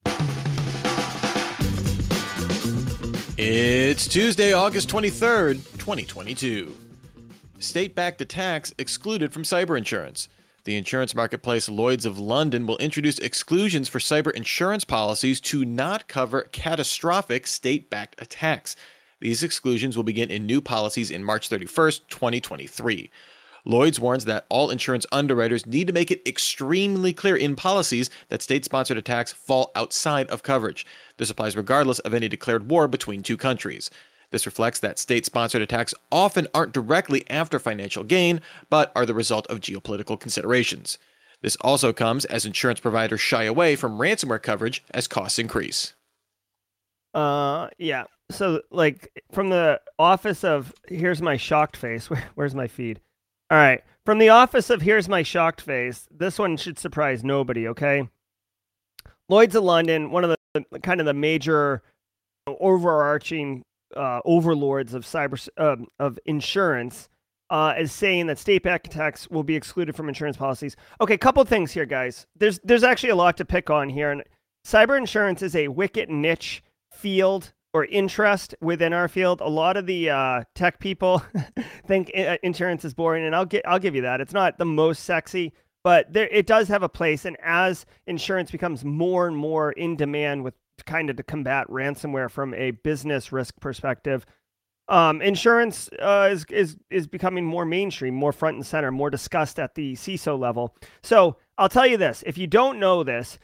It's 3.37 4.07
Tuesday, 4.07 4.51
August 4.51 4.89
23rd, 4.89 5.63
2022. 5.77 6.75
State 7.59 7.95
backed 7.95 8.19
attacks 8.19 8.73
excluded 8.77 9.31
from 9.31 9.43
cyber 9.43 9.77
insurance. 9.77 10.27
The 10.67 10.75
insurance 10.75 11.15
marketplace 11.15 11.69
Lloyds 11.69 12.05
of 12.05 12.19
London 12.19 12.67
will 12.67 12.77
introduce 12.79 13.19
exclusions 13.19 13.87
for 13.87 13.99
cyber 13.99 14.33
insurance 14.33 14.83
policies 14.83 15.39
to 15.39 15.63
not 15.63 16.09
cover 16.09 16.41
catastrophic 16.51 17.47
state 17.47 17.89
backed 17.89 18.21
attacks. 18.21 18.75
These 19.21 19.43
exclusions 19.43 19.95
will 19.95 20.03
begin 20.03 20.29
in 20.29 20.45
new 20.45 20.59
policies 20.59 21.09
in 21.09 21.23
March 21.23 21.49
31st, 21.49 22.01
2023. 22.09 23.09
Lloyds 23.63 23.97
warns 23.97 24.25
that 24.25 24.45
all 24.49 24.69
insurance 24.69 25.05
underwriters 25.09 25.65
need 25.65 25.87
to 25.87 25.93
make 25.93 26.11
it 26.11 26.27
extremely 26.27 27.13
clear 27.13 27.37
in 27.37 27.55
policies 27.55 28.09
that 28.27 28.41
state 28.41 28.65
sponsored 28.65 28.97
attacks 28.97 29.31
fall 29.31 29.71
outside 29.73 30.27
of 30.29 30.43
coverage. 30.43 30.85
This 31.15 31.29
applies 31.29 31.55
regardless 31.55 31.99
of 31.99 32.13
any 32.13 32.27
declared 32.27 32.69
war 32.69 32.89
between 32.89 33.23
two 33.23 33.37
countries. 33.37 33.89
This 34.31 34.45
reflects 34.45 34.79
that 34.79 34.99
state 34.99 35.25
sponsored 35.25 35.61
attacks 35.61 35.93
often 36.11 36.47
aren't 36.53 36.73
directly 36.73 37.29
after 37.29 37.59
financial 37.59 38.03
gain, 38.03 38.41
but 38.69 38.91
are 38.95 39.05
the 39.05 39.13
result 39.13 39.47
of 39.47 39.59
geopolitical 39.59 40.19
considerations. 40.19 40.97
This 41.41 41.55
also 41.61 41.93
comes 41.93 42.25
as 42.25 42.45
insurance 42.45 42.79
providers 42.79 43.21
shy 43.21 43.43
away 43.43 43.75
from 43.75 43.99
ransomware 43.99 44.41
coverage 44.41 44.83
as 44.91 45.07
costs 45.07 45.39
increase. 45.39 45.93
Uh, 47.13 47.69
yeah. 47.77 48.05
So, 48.29 48.61
like, 48.71 49.23
from 49.31 49.49
the 49.49 49.79
office 49.97 50.43
of 50.43 50.73
here's 50.87 51.21
my 51.21 51.37
shocked 51.37 51.77
face. 51.77 52.09
Where, 52.09 52.23
where's 52.35 52.55
my 52.55 52.67
feed? 52.67 52.99
All 53.49 53.57
right. 53.57 53.81
From 54.07 54.19
the 54.19 54.29
office 54.29 54.69
of 54.69 54.81
Here's 54.81 55.09
My 55.09 55.21
Shocked 55.21 55.59
Face, 55.59 56.07
this 56.09 56.39
one 56.39 56.55
should 56.55 56.79
surprise 56.79 57.25
nobody, 57.25 57.67
okay? 57.67 58.07
Lloyd's 59.27 59.53
of 59.53 59.65
London, 59.65 60.11
one 60.11 60.23
of 60.23 60.33
the 60.53 60.79
kind 60.79 61.01
of 61.01 61.05
the 61.05 61.13
major 61.13 61.83
overarching 62.47 63.63
uh, 63.95 64.19
overlords 64.25 64.93
of 64.93 65.03
cyber 65.03 65.47
um, 65.57 65.87
of 65.99 66.19
insurance, 66.25 67.09
uh, 67.49 67.73
is 67.77 67.91
saying 67.91 68.27
that 68.27 68.37
state 68.37 68.63
backed 68.63 68.87
attacks 68.87 69.29
will 69.29 69.43
be 69.43 69.55
excluded 69.55 69.95
from 69.95 70.09
insurance 70.09 70.37
policies. 70.37 70.75
Okay, 70.99 71.17
couple 71.17 71.43
things 71.45 71.71
here, 71.71 71.85
guys. 71.85 72.27
There's 72.35 72.59
there's 72.63 72.83
actually 72.83 73.09
a 73.09 73.15
lot 73.15 73.37
to 73.37 73.45
pick 73.45 73.69
on 73.69 73.89
here, 73.89 74.11
and 74.11 74.23
cyber 74.65 74.97
insurance 74.97 75.41
is 75.41 75.55
a 75.55 75.69
wicked 75.69 76.09
niche 76.09 76.63
field 76.91 77.53
or 77.73 77.85
interest 77.85 78.55
within 78.59 78.91
our 78.91 79.07
field. 79.07 79.41
A 79.41 79.47
lot 79.47 79.77
of 79.77 79.85
the 79.85 80.09
uh, 80.09 80.43
tech 80.55 80.79
people 80.79 81.21
think 81.87 82.11
uh, 82.17 82.37
insurance 82.43 82.83
is 82.83 82.93
boring, 82.93 83.25
and 83.25 83.35
I'll 83.35 83.45
get 83.45 83.67
I'll 83.67 83.79
give 83.79 83.95
you 83.95 84.01
that. 84.01 84.19
It's 84.19 84.33
not 84.33 84.57
the 84.57 84.65
most 84.65 85.03
sexy, 85.03 85.53
but 85.83 86.11
there 86.11 86.27
it 86.27 86.47
does 86.47 86.67
have 86.67 86.83
a 86.83 86.89
place. 86.89 87.25
And 87.25 87.37
as 87.41 87.85
insurance 88.07 88.51
becomes 88.51 88.83
more 88.83 89.27
and 89.27 89.37
more 89.37 89.71
in 89.71 89.95
demand 89.95 90.43
with 90.43 90.55
kind 90.87 91.09
of 91.09 91.17
to 91.17 91.23
combat 91.23 91.67
ransomware 91.67 92.31
from 92.31 92.53
a 92.55 92.71
business 92.71 93.31
risk 93.31 93.53
perspective, 93.59 94.25
um, 94.89 95.21
insurance 95.21 95.89
uh, 96.01 96.29
is 96.31 96.45
is 96.49 96.77
is 96.89 97.07
becoming 97.07 97.45
more 97.45 97.65
mainstream, 97.65 98.15
more 98.15 98.31
front 98.31 98.55
and 98.55 98.65
center, 98.65 98.91
more 98.91 99.09
discussed 99.09 99.59
at 99.59 99.75
the 99.75 99.93
CISO 99.95 100.39
level. 100.39 100.75
So 101.03 101.37
I'll 101.57 101.69
tell 101.69 101.85
you 101.85 101.97
this: 101.97 102.23
if 102.25 102.37
you 102.37 102.47
don't 102.47 102.79
know 102.79 103.03
this, 103.03 103.37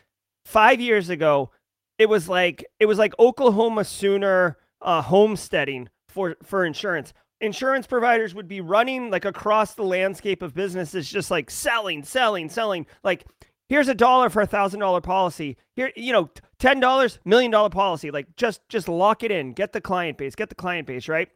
five 0.45 0.79
years 0.79 1.09
ago, 1.09 1.51
it 1.97 2.07
was 2.07 2.29
like 2.29 2.65
it 2.79 2.85
was 2.85 2.97
like 2.97 3.13
Oklahoma 3.19 3.83
Sooner 3.83 4.57
uh, 4.81 5.01
homesteading 5.01 5.89
for 6.07 6.35
for 6.43 6.65
insurance. 6.65 7.13
Insurance 7.41 7.87
providers 7.87 8.33
would 8.33 8.47
be 8.47 8.61
running 8.61 9.11
like 9.11 9.25
across 9.25 9.73
the 9.73 9.83
landscape 9.83 10.41
of 10.41 10.53
businesses, 10.53 11.09
just 11.09 11.29
like 11.29 11.51
selling, 11.51 12.03
selling, 12.03 12.49
selling. 12.49 12.85
Like 13.03 13.25
here's 13.67 13.89
a 13.89 13.95
dollar 13.95 14.29
for 14.29 14.41
a 14.41 14.47
thousand 14.47 14.79
dollar 14.79 15.01
policy. 15.01 15.57
Here, 15.75 15.91
you 15.97 16.13
know, 16.13 16.29
ten 16.63 16.79
dollars, 16.79 17.19
million 17.25 17.51
dollar 17.51 17.69
policy. 17.69 18.09
Like 18.09 18.33
just 18.37 18.61
just 18.69 18.87
lock 18.87 19.21
it 19.21 19.31
in, 19.31 19.51
get 19.51 19.73
the 19.73 19.81
client 19.81 20.17
base, 20.17 20.33
get 20.33 20.47
the 20.47 20.55
client 20.55 20.87
base, 20.87 21.09
right? 21.09 21.27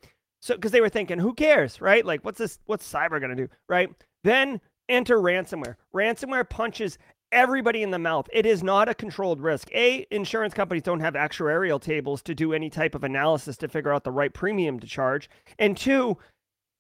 So 0.41 0.55
because 0.55 0.72
they 0.72 0.79
were 0.79 0.88
thinking, 0.88 1.19
who 1.19 1.34
cares, 1.34 1.81
right? 1.81 2.05
Like 2.05 2.24
what's 2.24 2.39
this? 2.39 2.60
What's 2.65 2.89
cyber 2.89 3.19
gonna 3.19 3.36
do, 3.36 3.50
right? 3.67 3.89
Then 4.24 4.62
enter 4.88 5.17
ransomware. 5.17 5.75
Ransomware 5.93 6.50
punches 6.50 6.98
everybody 7.34 7.84
in 7.84 7.91
the 7.91 8.00
mouth. 8.00 8.29
It 8.31 8.46
is 8.46 8.63
not 8.63 8.88
a 8.88 8.93
controlled 8.93 9.41
risk. 9.41 9.69
A, 9.74 10.07
insurance 10.12 10.53
companies 10.53 10.84
don't 10.84 11.01
have 11.01 11.15
actuarial 11.15 11.81
tables 11.81 12.22
to 12.22 12.34
do 12.34 12.53
any 12.53 12.69
type 12.69 12.96
of 12.96 13.03
analysis 13.03 13.57
to 13.57 13.67
figure 13.67 13.91
out 13.91 14.05
the 14.05 14.12
right 14.12 14.34
premium 14.34 14.79
to 14.79 14.88
charge. 14.88 15.29
And 15.60 15.75
two, 15.75 16.17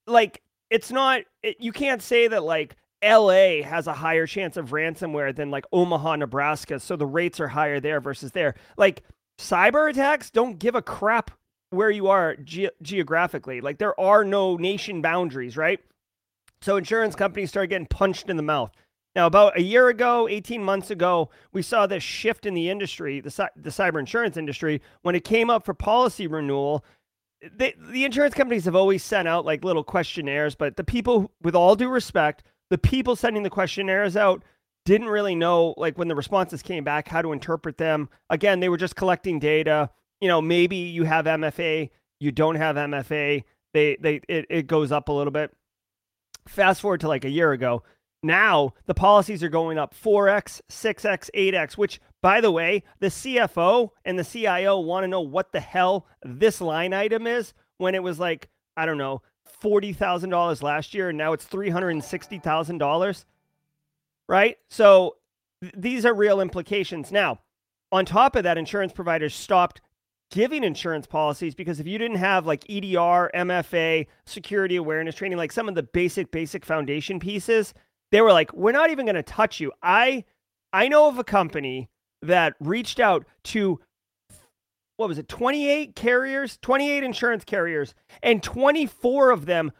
like 0.05 0.41
it's 0.69 0.89
not 0.89 1.23
it, 1.43 1.57
you 1.59 1.73
can't 1.73 2.01
say 2.01 2.29
that 2.29 2.43
like 2.45 2.77
LA 3.03 3.61
has 3.63 3.87
a 3.87 3.93
higher 3.93 4.25
chance 4.25 4.57
of 4.57 4.69
ransomware 4.69 5.35
than 5.35 5.51
like 5.51 5.65
Omaha, 5.71 6.15
Nebraska, 6.17 6.79
so 6.79 6.95
the 6.95 7.05
rates 7.05 7.39
are 7.39 7.47
higher 7.47 7.79
there 7.79 8.01
versus 8.01 8.31
there. 8.31 8.55
Like 8.77 9.03
cyber 9.39 9.89
attacks 9.89 10.31
don't 10.31 10.57
give 10.59 10.75
a 10.75 10.81
crap 10.81 11.31
where 11.69 11.91
you 11.91 12.07
are 12.07 12.35
ge- 12.37 12.71
geographically. 12.81 13.61
Like 13.61 13.77
there 13.77 13.99
are 13.99 14.23
no 14.23 14.55
nation 14.55 15.01
boundaries, 15.01 15.57
right? 15.57 15.79
So 16.61 16.77
insurance 16.77 17.15
companies 17.15 17.49
start 17.49 17.69
getting 17.69 17.87
punched 17.87 18.29
in 18.29 18.37
the 18.37 18.43
mouth. 18.43 18.71
Now, 19.15 19.25
about 19.25 19.57
a 19.57 19.63
year 19.63 19.89
ago, 19.89 20.27
18 20.27 20.63
months 20.63 20.91
ago, 20.91 21.29
we 21.51 21.63
saw 21.63 21.87
this 21.87 22.03
shift 22.03 22.45
in 22.45 22.53
the 22.53 22.69
industry, 22.69 23.19
the, 23.19 23.49
the 23.55 23.71
cyber 23.71 23.99
insurance 23.99 24.37
industry, 24.37 24.81
when 25.01 25.15
it 25.15 25.23
came 25.23 25.49
up 25.49 25.65
for 25.65 25.73
policy 25.73 26.27
renewal. 26.27 26.85
They, 27.55 27.73
the 27.79 28.05
insurance 28.05 28.35
companies 28.35 28.65
have 28.65 28.75
always 28.75 29.03
sent 29.03 29.27
out 29.27 29.45
like 29.45 29.63
little 29.63 29.83
questionnaires, 29.83 30.55
but 30.55 30.75
the 30.75 30.83
people, 30.83 31.31
with 31.41 31.55
all 31.55 31.75
due 31.75 31.89
respect, 31.89 32.43
the 32.69 32.77
people 32.77 33.15
sending 33.15 33.43
the 33.43 33.49
questionnaires 33.49 34.15
out 34.15 34.43
didn't 34.85 35.09
really 35.09 35.35
know, 35.35 35.73
like 35.77 35.97
when 35.97 36.07
the 36.07 36.15
responses 36.15 36.61
came 36.61 36.83
back, 36.83 37.07
how 37.07 37.21
to 37.21 37.33
interpret 37.33 37.77
them. 37.77 38.09
Again, 38.29 38.59
they 38.59 38.69
were 38.69 38.77
just 38.77 38.95
collecting 38.95 39.39
data. 39.39 39.89
You 40.21 40.27
know, 40.27 40.41
maybe 40.41 40.77
you 40.77 41.03
have 41.03 41.25
MFA, 41.25 41.89
you 42.19 42.31
don't 42.31 42.55
have 42.55 42.75
MFA. 42.75 43.43
They, 43.73 43.97
they, 43.99 44.21
it, 44.29 44.45
it 44.49 44.67
goes 44.67 44.91
up 44.91 45.09
a 45.09 45.11
little 45.11 45.31
bit. 45.31 45.53
Fast 46.47 46.81
forward 46.81 47.01
to 47.01 47.09
like 47.09 47.25
a 47.25 47.29
year 47.29 47.51
ago, 47.51 47.83
now 48.23 48.73
the 48.85 48.93
policies 48.93 49.43
are 49.43 49.49
going 49.49 49.77
up 49.77 49.93
4x, 49.93 50.61
6x, 50.69 51.29
8x, 51.35 51.77
which, 51.77 51.99
by 52.21 52.41
the 52.41 52.51
way, 52.51 52.83
the 52.99 53.07
CFO 53.07 53.89
and 54.05 54.17
the 54.17 54.23
CIO 54.23 54.79
want 54.79 55.03
to 55.03 55.07
know 55.07 55.21
what 55.21 55.51
the 55.51 55.59
hell 55.59 56.07
this 56.23 56.61
line 56.61 56.93
item 56.93 57.27
is 57.27 57.53
when 57.77 57.93
it 57.93 58.03
was 58.03 58.19
like, 58.19 58.49
I 58.75 58.85
don't 58.85 58.97
know, 58.97 59.21
$40,000 59.61 60.61
last 60.61 60.93
year 60.93 61.09
and 61.09 61.17
now 61.17 61.33
it's 61.33 61.45
$360,000. 61.45 63.25
Right? 64.29 64.57
So 64.69 65.15
th- 65.61 65.73
these 65.77 66.05
are 66.05 66.13
real 66.13 66.41
implications. 66.41 67.11
Now, 67.11 67.39
on 67.91 68.05
top 68.05 68.35
of 68.35 68.43
that, 68.43 68.57
insurance 68.57 68.93
providers 68.93 69.33
stopped 69.33 69.81
giving 70.29 70.63
insurance 70.63 71.07
policies 71.07 71.55
because 71.55 71.79
if 71.79 71.87
you 71.87 71.97
didn't 71.97 72.17
have 72.17 72.45
like 72.45 72.69
EDR, 72.69 73.31
MFA, 73.33 74.07
security 74.25 74.75
awareness 74.75 75.15
training, 75.15 75.37
like 75.37 75.51
some 75.51 75.69
of 75.69 75.75
the 75.75 75.83
basic, 75.83 76.31
basic 76.31 76.65
foundation 76.65 77.19
pieces, 77.19 77.73
they 78.11 78.21
were 78.21 78.31
like, 78.33 78.53
"We're 78.53 78.71
not 78.71 78.89
even 78.89 79.05
going 79.05 79.15
to 79.15 79.23
touch 79.23 79.59
you." 79.59 79.71
I 79.81 80.25
I 80.73 80.87
know 80.87 81.07
of 81.07 81.17
a 81.17 81.23
company 81.23 81.89
that 82.21 82.55
reached 82.59 82.99
out 82.99 83.25
to 83.43 83.79
what 84.97 85.07
was 85.07 85.17
it 85.17 85.27
28 85.27 85.95
carriers 85.95 86.57
28 86.61 87.03
insurance 87.03 87.43
carriers 87.43 87.93
and 88.21 88.43
24 88.43 89.31
of 89.31 89.45
them 89.45 89.71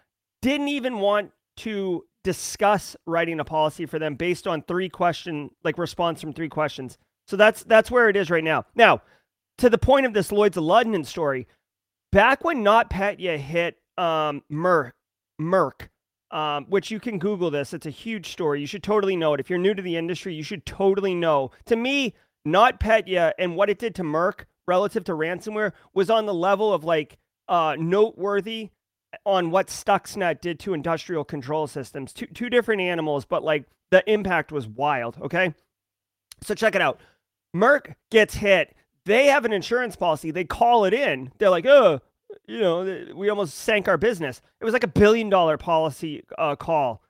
didn't 0.42 0.70
even 0.70 1.00
want 1.00 1.32
to 1.58 2.06
discuss 2.24 2.96
writing 3.06 3.40
a 3.40 3.46
policy 3.46 3.86
for 3.86 4.00
them 4.00 4.16
based 4.16 4.48
on 4.48 4.62
three 4.62 4.90
question 4.90 5.50
like 5.64 5.78
response 5.78 6.22
from 6.22 6.34
three 6.34 6.50
questions 6.50 6.98
so 7.28 7.36
that's 7.36 7.64
that's 7.64 7.92
where 7.92 8.10
it 8.10 8.16
is 8.16 8.30
right 8.30 8.44
now 8.44 8.64
now 8.76 9.02
to 9.58 9.70
the 9.70 9.78
point 9.78 10.06
of 10.06 10.14
this 10.14 10.32
lloyd's 10.32 10.58
of 10.58 10.64
london 10.64 11.04
story 11.04 11.48
back 12.12 12.44
when 12.44 12.64
notpetya 12.64 13.38
hit 13.38 13.78
um 13.98 14.42
merck 14.52 14.92
merck 15.42 15.88
um, 16.32 16.66
which 16.68 16.92
you 16.92 17.00
can 17.00 17.20
Google 17.20 17.50
this. 17.52 17.74
It's 17.74 17.86
a 17.86 17.90
huge 17.90 18.32
story. 18.32 18.60
You 18.60 18.68
should 18.68 18.84
totally 18.84 19.16
know 19.16 19.34
it. 19.34 19.40
If 19.40 19.50
you're 19.50 19.60
new 19.60 19.74
to 19.74 19.82
the 19.82 19.96
industry, 19.96 20.34
you 20.34 20.44
should 20.44 20.66
totally 20.66 21.16
know. 21.16 21.52
To 21.68 21.76
me, 21.76 22.16
NotPetya 22.48 23.34
and 23.40 23.56
what 23.56 23.70
it 23.70 23.80
did 23.80 23.96
to 23.96 24.04
Merck 24.04 24.46
relative 24.68 25.04
to 25.06 25.14
ransomware 25.14 25.72
was 25.94 26.10
on 26.10 26.26
the 26.26 26.34
level 26.34 26.74
of 26.74 26.84
like 26.84 27.18
uh, 27.48 27.76
noteworthy 27.80 28.70
on 29.26 29.52
what 29.52 29.68
Stuxnet 29.68 30.42
did 30.42 30.60
to 30.60 30.74
industrial 30.74 31.24
control 31.24 31.68
systems. 31.68 32.14
Two, 32.14 32.28
two 32.28 32.50
different 32.50 32.82
animals, 32.82 33.26
but 33.26 33.44
like 33.44 33.66
the 33.92 34.08
impact 34.12 34.52
was 34.52 34.68
wild. 34.68 35.18
Okay. 35.22 35.54
So 36.44 36.54
check 36.54 36.76
it 36.76 36.82
out. 36.82 37.00
Merck 37.56 37.96
gets 38.12 38.36
hit. 38.36 38.76
They 39.06 39.28
have 39.28 39.46
an 39.46 39.54
insurance 39.54 39.96
policy. 39.96 40.32
They 40.32 40.44
call 40.44 40.86
it 40.86 40.94
in. 40.94 41.32
They're 41.38 41.50
like, 41.50 41.66
oh, 41.66 42.02
you 42.46 42.60
know, 42.60 43.06
we 43.16 43.30
almost 43.30 43.56
sank 43.56 43.88
our 43.88 43.98
business. 43.98 44.42
It 44.60 44.66
was 44.66 44.74
like 44.74 44.84
a 44.84 44.90
billion 44.90 45.30
dollar 45.30 45.58
policy 45.58 46.24
uh, 46.38 46.56
call. 46.56 47.02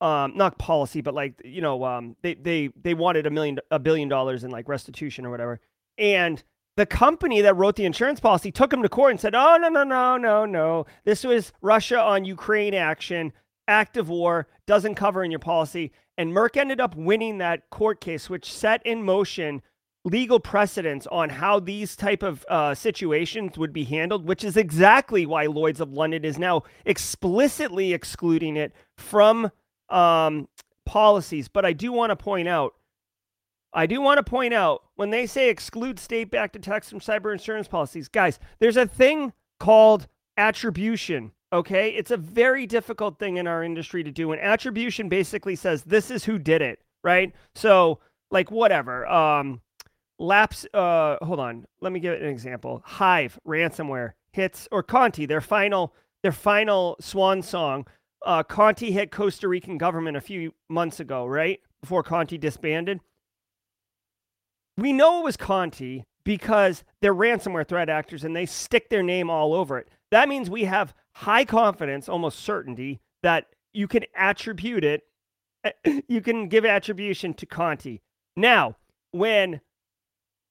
Um, 0.00 0.36
not 0.36 0.58
policy, 0.58 1.00
but 1.00 1.14
like, 1.14 1.40
you 1.44 1.60
know, 1.60 1.82
um, 1.84 2.14
they, 2.22 2.34
they, 2.34 2.70
they 2.80 2.94
wanted 2.94 3.26
a 3.26 3.30
million, 3.30 3.58
a 3.70 3.80
billion 3.80 4.08
dollars 4.08 4.44
in 4.44 4.50
like 4.50 4.68
restitution 4.68 5.26
or 5.26 5.30
whatever. 5.30 5.60
And 5.96 6.40
the 6.78 6.86
company 6.86 7.40
that 7.40 7.56
wrote 7.56 7.74
the 7.74 7.84
insurance 7.84 8.20
policy 8.20 8.52
took 8.52 8.72
him 8.72 8.82
to 8.82 8.88
court 8.88 9.10
and 9.10 9.20
said, 9.20 9.34
oh, 9.34 9.56
no, 9.60 9.68
no, 9.68 9.82
no, 9.82 10.16
no, 10.16 10.46
no. 10.46 10.86
This 11.04 11.24
was 11.24 11.52
Russia 11.60 12.00
on 12.00 12.24
Ukraine 12.24 12.72
action, 12.72 13.32
active 13.66 14.08
war, 14.08 14.46
doesn't 14.64 14.94
cover 14.94 15.24
in 15.24 15.32
your 15.32 15.40
policy. 15.40 15.90
And 16.16 16.32
Merck 16.32 16.56
ended 16.56 16.80
up 16.80 16.94
winning 16.94 17.38
that 17.38 17.68
court 17.70 18.00
case, 18.00 18.30
which 18.30 18.52
set 18.52 18.80
in 18.86 19.02
motion 19.02 19.60
legal 20.04 20.38
precedents 20.38 21.08
on 21.08 21.30
how 21.30 21.58
these 21.58 21.96
type 21.96 22.22
of 22.22 22.46
uh, 22.48 22.76
situations 22.76 23.58
would 23.58 23.72
be 23.72 23.82
handled, 23.82 24.24
which 24.24 24.44
is 24.44 24.56
exactly 24.56 25.26
why 25.26 25.46
Lloyd's 25.46 25.80
of 25.80 25.92
London 25.92 26.24
is 26.24 26.38
now 26.38 26.62
explicitly 26.84 27.92
excluding 27.92 28.56
it 28.56 28.72
from 28.96 29.50
um, 29.88 30.46
policies. 30.86 31.48
But 31.48 31.64
I 31.64 31.72
do 31.72 31.90
want 31.90 32.10
to 32.10 32.16
point 32.16 32.46
out, 32.46 32.74
I 33.72 33.86
do 33.86 34.00
want 34.00 34.18
to 34.18 34.22
point 34.22 34.54
out 34.54 34.82
when 34.96 35.10
they 35.10 35.26
say 35.26 35.50
exclude 35.50 35.98
state-backed 35.98 36.56
attacks 36.56 36.88
from 36.88 37.00
cyber 37.00 37.32
insurance 37.32 37.68
policies, 37.68 38.08
guys, 38.08 38.38
there's 38.58 38.76
a 38.76 38.86
thing 38.86 39.32
called 39.60 40.06
attribution. 40.36 41.32
Okay, 41.52 41.90
it's 41.90 42.10
a 42.10 42.16
very 42.16 42.66
difficult 42.66 43.18
thing 43.18 43.36
in 43.36 43.46
our 43.46 43.62
industry 43.64 44.02
to 44.04 44.10
do. 44.10 44.32
And 44.32 44.40
attribution 44.40 45.08
basically 45.08 45.56
says 45.56 45.82
this 45.82 46.10
is 46.10 46.24
who 46.24 46.38
did 46.38 46.62
it, 46.62 46.80
right? 47.02 47.32
So, 47.54 48.00
like, 48.30 48.50
whatever. 48.50 49.06
Um, 49.06 49.60
Laps, 50.18 50.66
uh, 50.74 51.16
hold 51.22 51.38
on. 51.38 51.64
Let 51.80 51.92
me 51.92 52.00
give 52.00 52.20
an 52.20 52.28
example. 52.28 52.82
Hive 52.84 53.38
ransomware 53.46 54.12
hits 54.32 54.66
or 54.72 54.82
Conti, 54.82 55.26
their 55.26 55.40
final 55.40 55.94
their 56.22 56.32
final 56.32 56.96
swan 57.00 57.40
song. 57.42 57.86
Uh, 58.26 58.42
Conti 58.42 58.90
hit 58.90 59.12
Costa 59.12 59.46
Rican 59.46 59.78
government 59.78 60.16
a 60.16 60.20
few 60.20 60.52
months 60.68 60.98
ago, 60.98 61.24
right 61.24 61.60
before 61.80 62.02
Conti 62.02 62.36
disbanded. 62.36 63.00
We 64.78 64.92
know 64.92 65.18
it 65.18 65.24
was 65.24 65.36
Conti 65.36 66.04
because 66.24 66.84
they're 67.00 67.14
ransomware 67.14 67.66
threat 67.66 67.88
actors 67.88 68.22
and 68.22 68.34
they 68.34 68.46
stick 68.46 68.88
their 68.88 69.02
name 69.02 69.28
all 69.28 69.52
over 69.52 69.76
it. 69.76 69.88
That 70.12 70.28
means 70.28 70.48
we 70.48 70.64
have 70.64 70.94
high 71.12 71.44
confidence, 71.44 72.08
almost 72.08 72.38
certainty, 72.38 73.00
that 73.24 73.46
you 73.72 73.88
can 73.88 74.04
attribute 74.14 74.84
it. 74.84 75.02
You 76.08 76.20
can 76.20 76.48
give 76.48 76.64
attribution 76.64 77.34
to 77.34 77.44
Conti. 77.46 78.00
Now, 78.36 78.76
when 79.10 79.60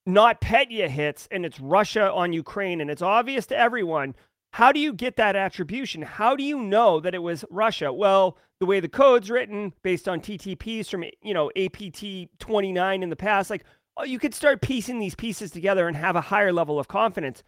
not 0.04 0.40
NotPetya 0.40 0.88
hits 0.88 1.26
and 1.30 1.46
it's 1.46 1.58
Russia 1.58 2.12
on 2.12 2.32
Ukraine 2.32 2.80
and 2.80 2.90
it's 2.90 3.02
obvious 3.02 3.46
to 3.46 3.56
everyone, 3.56 4.14
how 4.52 4.72
do 4.72 4.80
you 4.80 4.92
get 4.92 5.16
that 5.16 5.36
attribution? 5.36 6.02
How 6.02 6.36
do 6.36 6.44
you 6.44 6.60
know 6.60 7.00
that 7.00 7.14
it 7.14 7.22
was 7.22 7.44
Russia? 7.50 7.92
Well, 7.92 8.36
the 8.60 8.66
way 8.66 8.80
the 8.80 8.88
code's 8.88 9.30
written 9.30 9.72
based 9.82 10.08
on 10.08 10.20
TTPs 10.20 10.88
from, 10.88 11.04
you 11.22 11.34
know, 11.34 11.50
APT 11.56 12.28
29 12.38 13.02
in 13.02 13.08
the 13.08 13.16
past, 13.16 13.50
like 13.50 13.64
you 14.04 14.18
could 14.18 14.34
start 14.34 14.60
piecing 14.60 14.98
these 14.98 15.14
pieces 15.14 15.50
together 15.50 15.88
and 15.88 15.96
have 15.96 16.16
a 16.16 16.20
higher 16.20 16.52
level 16.52 16.78
of 16.78 16.88
confidence. 16.88 17.42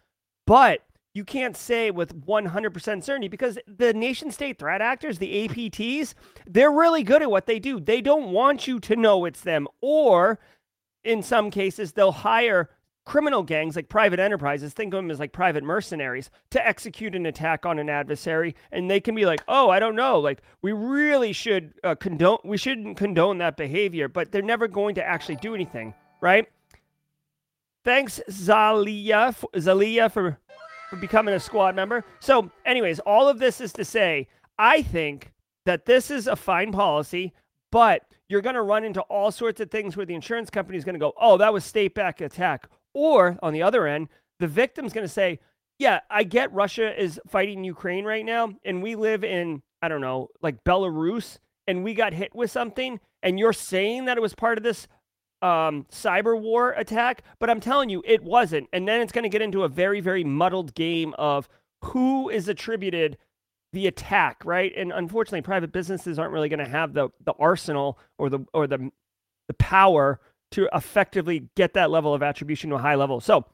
But 0.45 0.81
you 1.13 1.25
can't 1.25 1.57
say 1.57 1.91
with 1.91 2.25
100% 2.25 3.03
certainty 3.03 3.27
because 3.27 3.57
the 3.67 3.93
nation 3.93 4.31
state 4.31 4.59
threat 4.59 4.81
actors, 4.81 5.17
the 5.17 5.47
APTs, 5.47 6.13
they're 6.45 6.71
really 6.71 7.03
good 7.03 7.21
at 7.21 7.31
what 7.31 7.45
they 7.45 7.59
do. 7.59 7.79
They 7.79 8.01
don't 8.01 8.31
want 8.31 8.67
you 8.67 8.79
to 8.81 8.95
know 8.95 9.25
it's 9.25 9.41
them. 9.41 9.67
Or 9.81 10.39
in 11.03 11.21
some 11.21 11.51
cases, 11.51 11.93
they'll 11.93 12.11
hire 12.11 12.69
criminal 13.05 13.43
gangs 13.43 13.75
like 13.75 13.89
private 13.89 14.19
enterprises, 14.19 14.73
think 14.73 14.93
of 14.93 14.99
them 14.99 15.11
as 15.11 15.19
like 15.19 15.33
private 15.33 15.63
mercenaries, 15.63 16.29
to 16.51 16.65
execute 16.65 17.15
an 17.15 17.25
attack 17.25 17.65
on 17.65 17.79
an 17.79 17.89
adversary. 17.89 18.55
And 18.71 18.89
they 18.89 18.99
can 18.99 19.15
be 19.15 19.25
like, 19.25 19.43
oh, 19.47 19.69
I 19.69 19.79
don't 19.79 19.95
know. 19.95 20.19
Like, 20.19 20.41
we 20.61 20.71
really 20.71 21.33
should 21.33 21.73
uh, 21.83 21.95
condone, 21.95 22.37
we 22.43 22.57
shouldn't 22.57 22.97
condone 22.97 23.39
that 23.39 23.57
behavior, 23.57 24.07
but 24.07 24.31
they're 24.31 24.41
never 24.41 24.67
going 24.67 24.95
to 24.95 25.03
actually 25.03 25.37
do 25.37 25.55
anything, 25.55 25.93
right? 26.21 26.47
Thanks, 27.83 28.21
Zalia, 28.29 29.35
Zalia 29.55 30.11
for 30.11 30.37
for 30.91 30.97
becoming 30.97 31.33
a 31.33 31.39
squad 31.39 31.73
member. 31.73 32.03
So, 32.19 32.51
anyways, 32.65 32.99
all 32.99 33.29
of 33.29 33.39
this 33.39 33.61
is 33.61 33.71
to 33.73 33.85
say, 33.85 34.27
I 34.59 34.81
think 34.81 35.31
that 35.65 35.85
this 35.85 36.11
is 36.11 36.27
a 36.27 36.35
fine 36.35 36.73
policy, 36.73 37.33
but 37.71 38.03
you're 38.27 38.41
going 38.41 38.55
to 38.55 38.61
run 38.61 38.83
into 38.83 38.99
all 39.03 39.31
sorts 39.31 39.61
of 39.61 39.71
things 39.71 39.95
where 39.95 40.05
the 40.05 40.13
insurance 40.13 40.49
company 40.49 40.77
is 40.77 40.83
going 40.83 40.95
to 40.95 40.99
go, 40.99 41.13
oh, 41.19 41.37
that 41.37 41.53
was 41.53 41.63
state 41.63 41.95
back 41.95 42.19
attack. 42.19 42.67
Or 42.93 43.39
on 43.41 43.53
the 43.53 43.63
other 43.63 43.87
end, 43.87 44.09
the 44.39 44.47
victim's 44.47 44.91
going 44.91 45.07
to 45.07 45.13
say, 45.13 45.39
yeah, 45.79 46.01
I 46.09 46.23
get 46.23 46.53
Russia 46.53 47.01
is 47.01 47.21
fighting 47.29 47.63
Ukraine 47.63 48.03
right 48.03 48.25
now, 48.25 48.49
and 48.65 48.83
we 48.83 48.95
live 48.95 49.23
in, 49.23 49.63
I 49.81 49.87
don't 49.87 50.01
know, 50.01 50.27
like 50.41 50.63
Belarus, 50.65 51.39
and 51.67 51.85
we 51.85 51.93
got 51.93 52.13
hit 52.13 52.35
with 52.35 52.51
something, 52.51 52.99
and 53.23 53.39
you're 53.39 53.53
saying 53.53 54.05
that 54.05 54.17
it 54.17 54.21
was 54.21 54.35
part 54.35 54.57
of 54.57 54.63
this 54.63 54.89
um, 55.41 55.85
cyber 55.91 56.39
war 56.39 56.71
attack, 56.71 57.23
but 57.39 57.49
I'm 57.49 57.59
telling 57.59 57.89
you, 57.89 58.03
it 58.05 58.23
wasn't. 58.23 58.67
And 58.73 58.87
then 58.87 59.01
it's 59.01 59.11
going 59.11 59.23
to 59.23 59.29
get 59.29 59.41
into 59.41 59.63
a 59.63 59.69
very, 59.69 59.99
very 59.99 60.23
muddled 60.23 60.73
game 60.75 61.13
of 61.17 61.49
who 61.83 62.29
is 62.29 62.47
attributed 62.47 63.17
the 63.73 63.87
attack, 63.87 64.43
right? 64.45 64.71
And 64.75 64.91
unfortunately, 64.91 65.41
private 65.41 65.71
businesses 65.71 66.19
aren't 66.19 66.33
really 66.33 66.49
going 66.49 66.63
to 66.63 66.69
have 66.69 66.93
the 66.93 67.09
the 67.23 67.33
arsenal 67.39 67.97
or 68.17 68.29
the 68.29 68.39
or 68.53 68.67
the 68.67 68.91
the 69.47 69.53
power 69.55 70.19
to 70.51 70.67
effectively 70.73 71.49
get 71.55 71.73
that 71.73 71.89
level 71.89 72.13
of 72.13 72.21
attribution 72.21 72.69
to 72.69 72.75
a 72.75 72.79
high 72.79 72.95
level. 72.95 73.21
So, 73.21 73.45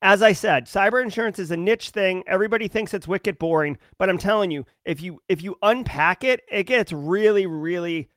as 0.00 0.22
I 0.22 0.32
said, 0.32 0.64
cyber 0.64 1.02
insurance 1.02 1.38
is 1.38 1.50
a 1.50 1.56
niche 1.56 1.90
thing. 1.90 2.24
Everybody 2.26 2.68
thinks 2.68 2.94
it's 2.94 3.06
wicked 3.06 3.38
boring, 3.38 3.78
but 3.98 4.08
I'm 4.08 4.18
telling 4.18 4.50
you, 4.50 4.64
if 4.84 5.02
you 5.02 5.20
if 5.28 5.42
you 5.42 5.56
unpack 5.62 6.24
it, 6.24 6.40
it 6.50 6.64
gets 6.64 6.92
really, 6.92 7.46
really 7.46 8.08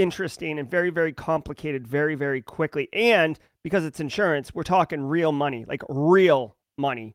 interesting 0.00 0.58
and 0.58 0.70
very, 0.70 0.90
very 0.90 1.12
complicated 1.12 1.86
very, 1.86 2.14
very 2.14 2.42
quickly. 2.42 2.88
And 2.92 3.38
because 3.62 3.84
it's 3.84 4.00
insurance, 4.00 4.54
we're 4.54 4.62
talking 4.62 5.02
real 5.02 5.32
money, 5.32 5.64
like 5.66 5.82
real 5.88 6.56
money. 6.78 7.14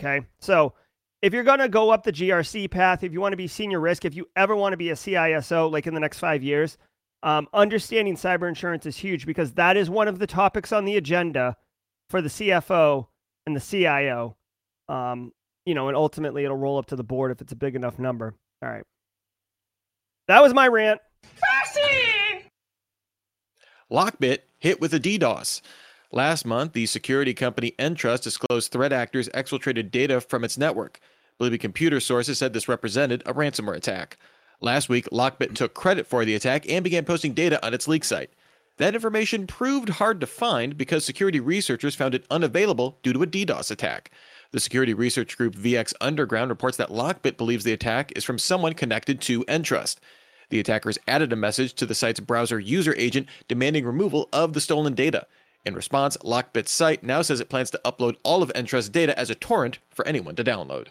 Okay. 0.00 0.26
So 0.40 0.74
if 1.22 1.32
you're 1.32 1.44
going 1.44 1.58
to 1.58 1.68
go 1.68 1.90
up 1.90 2.04
the 2.04 2.12
GRC 2.12 2.70
path, 2.70 3.02
if 3.02 3.12
you 3.12 3.20
want 3.20 3.32
to 3.32 3.36
be 3.36 3.48
senior 3.48 3.80
risk, 3.80 4.04
if 4.04 4.14
you 4.14 4.28
ever 4.36 4.54
want 4.54 4.72
to 4.72 4.76
be 4.76 4.90
a 4.90 4.94
CISO, 4.94 5.70
like 5.70 5.86
in 5.86 5.94
the 5.94 6.00
next 6.00 6.18
five 6.18 6.42
years, 6.42 6.78
um, 7.22 7.48
understanding 7.52 8.16
cyber 8.16 8.48
insurance 8.48 8.86
is 8.86 8.96
huge 8.96 9.26
because 9.26 9.52
that 9.54 9.76
is 9.76 9.90
one 9.90 10.06
of 10.06 10.20
the 10.20 10.26
topics 10.26 10.72
on 10.72 10.84
the 10.84 10.96
agenda 10.96 11.56
for 12.10 12.22
the 12.22 12.28
CFO 12.28 13.08
and 13.46 13.56
the 13.56 13.60
CIO. 13.60 14.36
Um, 14.88 15.32
you 15.66 15.74
know, 15.74 15.88
and 15.88 15.96
ultimately 15.96 16.44
it'll 16.44 16.56
roll 16.56 16.78
up 16.78 16.86
to 16.86 16.96
the 16.96 17.04
board 17.04 17.32
if 17.32 17.40
it's 17.40 17.52
a 17.52 17.56
big 17.56 17.74
enough 17.74 17.98
number. 17.98 18.34
All 18.62 18.70
right. 18.70 18.84
That 20.28 20.42
was 20.42 20.54
my 20.54 20.68
rant. 20.68 21.00
Lockbit 23.90 24.40
hit 24.58 24.80
with 24.80 24.92
a 24.92 25.00
DDoS. 25.00 25.62
Last 26.12 26.44
month, 26.44 26.72
the 26.74 26.84
security 26.84 27.32
company 27.32 27.74
Entrust 27.78 28.22
disclosed 28.22 28.70
threat 28.70 28.92
actors 28.92 29.30
exfiltrated 29.30 29.90
data 29.90 30.20
from 30.20 30.44
its 30.44 30.58
network. 30.58 31.00
Believing 31.38 31.58
computer 31.58 32.00
sources 32.00 32.38
said 32.38 32.52
this 32.52 32.68
represented 32.68 33.22
a 33.24 33.32
ransomware 33.32 33.76
attack. 33.76 34.18
Last 34.60 34.88
week, 34.88 35.06
Lockbit 35.10 35.54
took 35.54 35.72
credit 35.72 36.06
for 36.06 36.24
the 36.24 36.34
attack 36.34 36.68
and 36.68 36.84
began 36.84 37.04
posting 37.04 37.32
data 37.32 37.64
on 37.64 37.72
its 37.72 37.88
leak 37.88 38.04
site. 38.04 38.30
That 38.76 38.94
information 38.94 39.46
proved 39.46 39.88
hard 39.88 40.20
to 40.20 40.26
find 40.26 40.76
because 40.76 41.04
security 41.04 41.40
researchers 41.40 41.94
found 41.94 42.14
it 42.14 42.26
unavailable 42.30 42.98
due 43.02 43.12
to 43.12 43.22
a 43.22 43.26
DDoS 43.26 43.70
attack. 43.70 44.10
The 44.50 44.60
security 44.60 44.94
research 44.94 45.36
group 45.36 45.54
VX 45.54 45.94
Underground 46.00 46.50
reports 46.50 46.76
that 46.76 46.90
Lockbit 46.90 47.36
believes 47.36 47.64
the 47.64 47.72
attack 47.72 48.12
is 48.16 48.24
from 48.24 48.38
someone 48.38 48.74
connected 48.74 49.20
to 49.22 49.44
Entrust. 49.48 50.00
The 50.50 50.60
attackers 50.60 50.98
added 51.06 51.32
a 51.32 51.36
message 51.36 51.74
to 51.74 51.86
the 51.86 51.94
site's 51.94 52.20
browser 52.20 52.58
user 52.58 52.94
agent 52.96 53.28
demanding 53.48 53.84
removal 53.84 54.28
of 54.32 54.52
the 54.52 54.60
stolen 54.60 54.94
data. 54.94 55.26
In 55.64 55.74
response, 55.74 56.16
Lockbit's 56.18 56.70
site 56.70 57.02
now 57.02 57.20
says 57.20 57.40
it 57.40 57.50
plans 57.50 57.70
to 57.72 57.80
upload 57.84 58.16
all 58.22 58.42
of 58.42 58.50
Entrust's 58.54 58.88
data 58.88 59.18
as 59.18 59.28
a 59.28 59.34
torrent 59.34 59.78
for 59.90 60.06
anyone 60.06 60.36
to 60.36 60.44
download. 60.44 60.88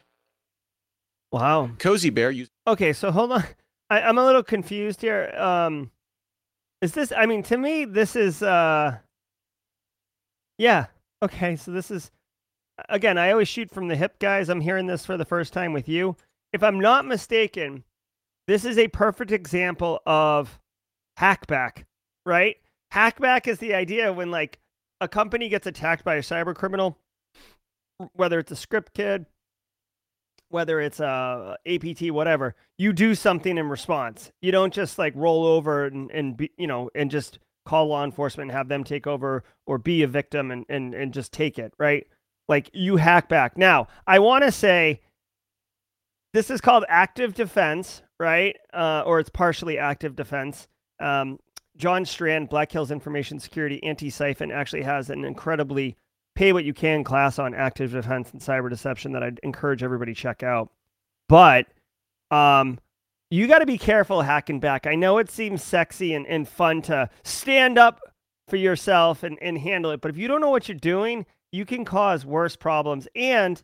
Wow. 1.31 1.71
Cozy 1.79 2.09
Bear 2.09 2.31
used. 2.31 2.51
Okay, 2.67 2.93
so 2.93 3.11
hold 3.11 3.31
on. 3.31 3.43
I, 3.89 4.01
I'm 4.01 4.17
a 4.17 4.25
little 4.25 4.43
confused 4.43 5.01
here. 5.01 5.33
Um, 5.37 5.91
is 6.81 6.91
this? 6.91 7.11
I 7.15 7.25
mean, 7.25 7.41
to 7.43 7.57
me, 7.57 7.85
this 7.85 8.15
is. 8.15 8.43
uh 8.43 8.97
Yeah. 10.57 10.87
Okay, 11.23 11.55
so 11.55 11.71
this 11.71 11.89
is. 11.89 12.11
Again, 12.89 13.17
I 13.17 13.31
always 13.31 13.47
shoot 13.47 13.71
from 13.71 13.87
the 13.87 13.95
hip, 13.95 14.19
guys. 14.19 14.49
I'm 14.49 14.61
hearing 14.61 14.85
this 14.85 15.05
for 15.05 15.17
the 15.17 15.25
first 15.25 15.51
time 15.51 15.73
with 15.73 15.89
you. 15.89 16.15
If 16.53 16.61
I'm 16.61 16.79
not 16.79 17.05
mistaken, 17.05 17.83
this 18.47 18.65
is 18.65 18.77
a 18.77 18.87
perfect 18.87 19.31
example 19.31 19.99
of 20.05 20.59
hackback, 21.19 21.85
right? 22.25 22.55
Hackback 22.93 23.47
is 23.47 23.59
the 23.59 23.73
idea 23.73 24.13
when 24.13 24.31
like 24.31 24.59
a 25.01 25.07
company 25.07 25.49
gets 25.49 25.67
attacked 25.67 26.03
by 26.03 26.15
a 26.15 26.21
cyber 26.21 26.55
criminal, 26.55 26.97
whether 28.13 28.39
it's 28.39 28.51
a 28.51 28.55
script 28.55 28.93
kid, 28.93 29.25
whether 30.49 30.79
it's 30.79 30.99
uh, 30.99 31.55
a 31.65 31.75
APT, 31.75 32.11
whatever, 32.11 32.55
you 32.77 32.93
do 32.93 33.15
something 33.15 33.57
in 33.57 33.67
response. 33.67 34.31
You 34.41 34.51
don't 34.51 34.73
just 34.73 34.97
like 34.97 35.13
roll 35.15 35.45
over 35.45 35.85
and, 35.85 36.09
and 36.11 36.37
be, 36.37 36.51
you 36.57 36.67
know, 36.67 36.89
and 36.95 37.11
just 37.11 37.39
call 37.65 37.87
law 37.87 38.03
enforcement 38.05 38.49
and 38.49 38.57
have 38.57 38.69
them 38.69 38.83
take 38.83 39.07
over 39.07 39.43
or 39.65 39.77
be 39.77 40.03
a 40.03 40.07
victim 40.07 40.51
and, 40.51 40.65
and, 40.69 40.93
and 40.93 41.13
just 41.13 41.33
take 41.33 41.59
it, 41.59 41.73
right? 41.77 42.07
Like 42.47 42.69
you 42.73 42.95
hack 42.95 43.27
back. 43.27 43.57
Now, 43.57 43.87
I 44.05 44.19
want 44.19 44.45
to 44.45 44.51
say 44.53 45.01
this 46.33 46.49
is 46.49 46.61
called 46.61 46.85
active 46.87 47.33
defense, 47.33 48.03
right? 48.19 48.55
Uh, 48.73 49.03
or 49.05 49.19
it's 49.19 49.29
partially 49.29 49.77
active 49.77 50.15
defense. 50.15 50.67
Um, 50.99 51.39
John 51.77 52.05
Strand, 52.05 52.49
Black 52.49 52.71
Hills 52.71 52.91
Information 52.91 53.39
Security 53.39 53.81
Anti 53.83 54.09
Siphon, 54.09 54.51
actually 54.51 54.83
has 54.83 55.09
an 55.09 55.23
incredibly 55.23 55.95
pay 56.35 56.53
what 56.53 56.65
you 56.65 56.73
can 56.73 57.03
class 57.03 57.39
on 57.39 57.53
active 57.53 57.91
defense 57.91 58.31
and 58.31 58.41
cyber 58.41 58.69
deception 58.69 59.11
that 59.13 59.23
I'd 59.23 59.39
encourage 59.43 59.83
everybody 59.83 60.13
check 60.13 60.43
out. 60.43 60.69
But 61.29 61.67
um, 62.31 62.79
you 63.29 63.47
got 63.47 63.59
to 63.59 63.65
be 63.65 63.77
careful 63.77 64.21
hacking 64.21 64.59
back. 64.59 64.87
I 64.87 64.95
know 64.95 65.17
it 65.17 65.29
seems 65.29 65.63
sexy 65.63 66.13
and, 66.13 66.25
and 66.27 66.47
fun 66.47 66.81
to 66.83 67.09
stand 67.23 67.77
up 67.77 67.99
for 68.47 68.55
yourself 68.55 69.23
and, 69.23 69.37
and 69.41 69.57
handle 69.57 69.91
it, 69.91 70.01
but 70.01 70.09
if 70.09 70.17
you 70.17 70.27
don't 70.27 70.41
know 70.41 70.49
what 70.49 70.67
you're 70.67 70.77
doing, 70.77 71.25
you 71.51 71.65
can 71.65 71.85
cause 71.85 72.25
worse 72.25 72.55
problems. 72.55 73.07
And 73.15 73.61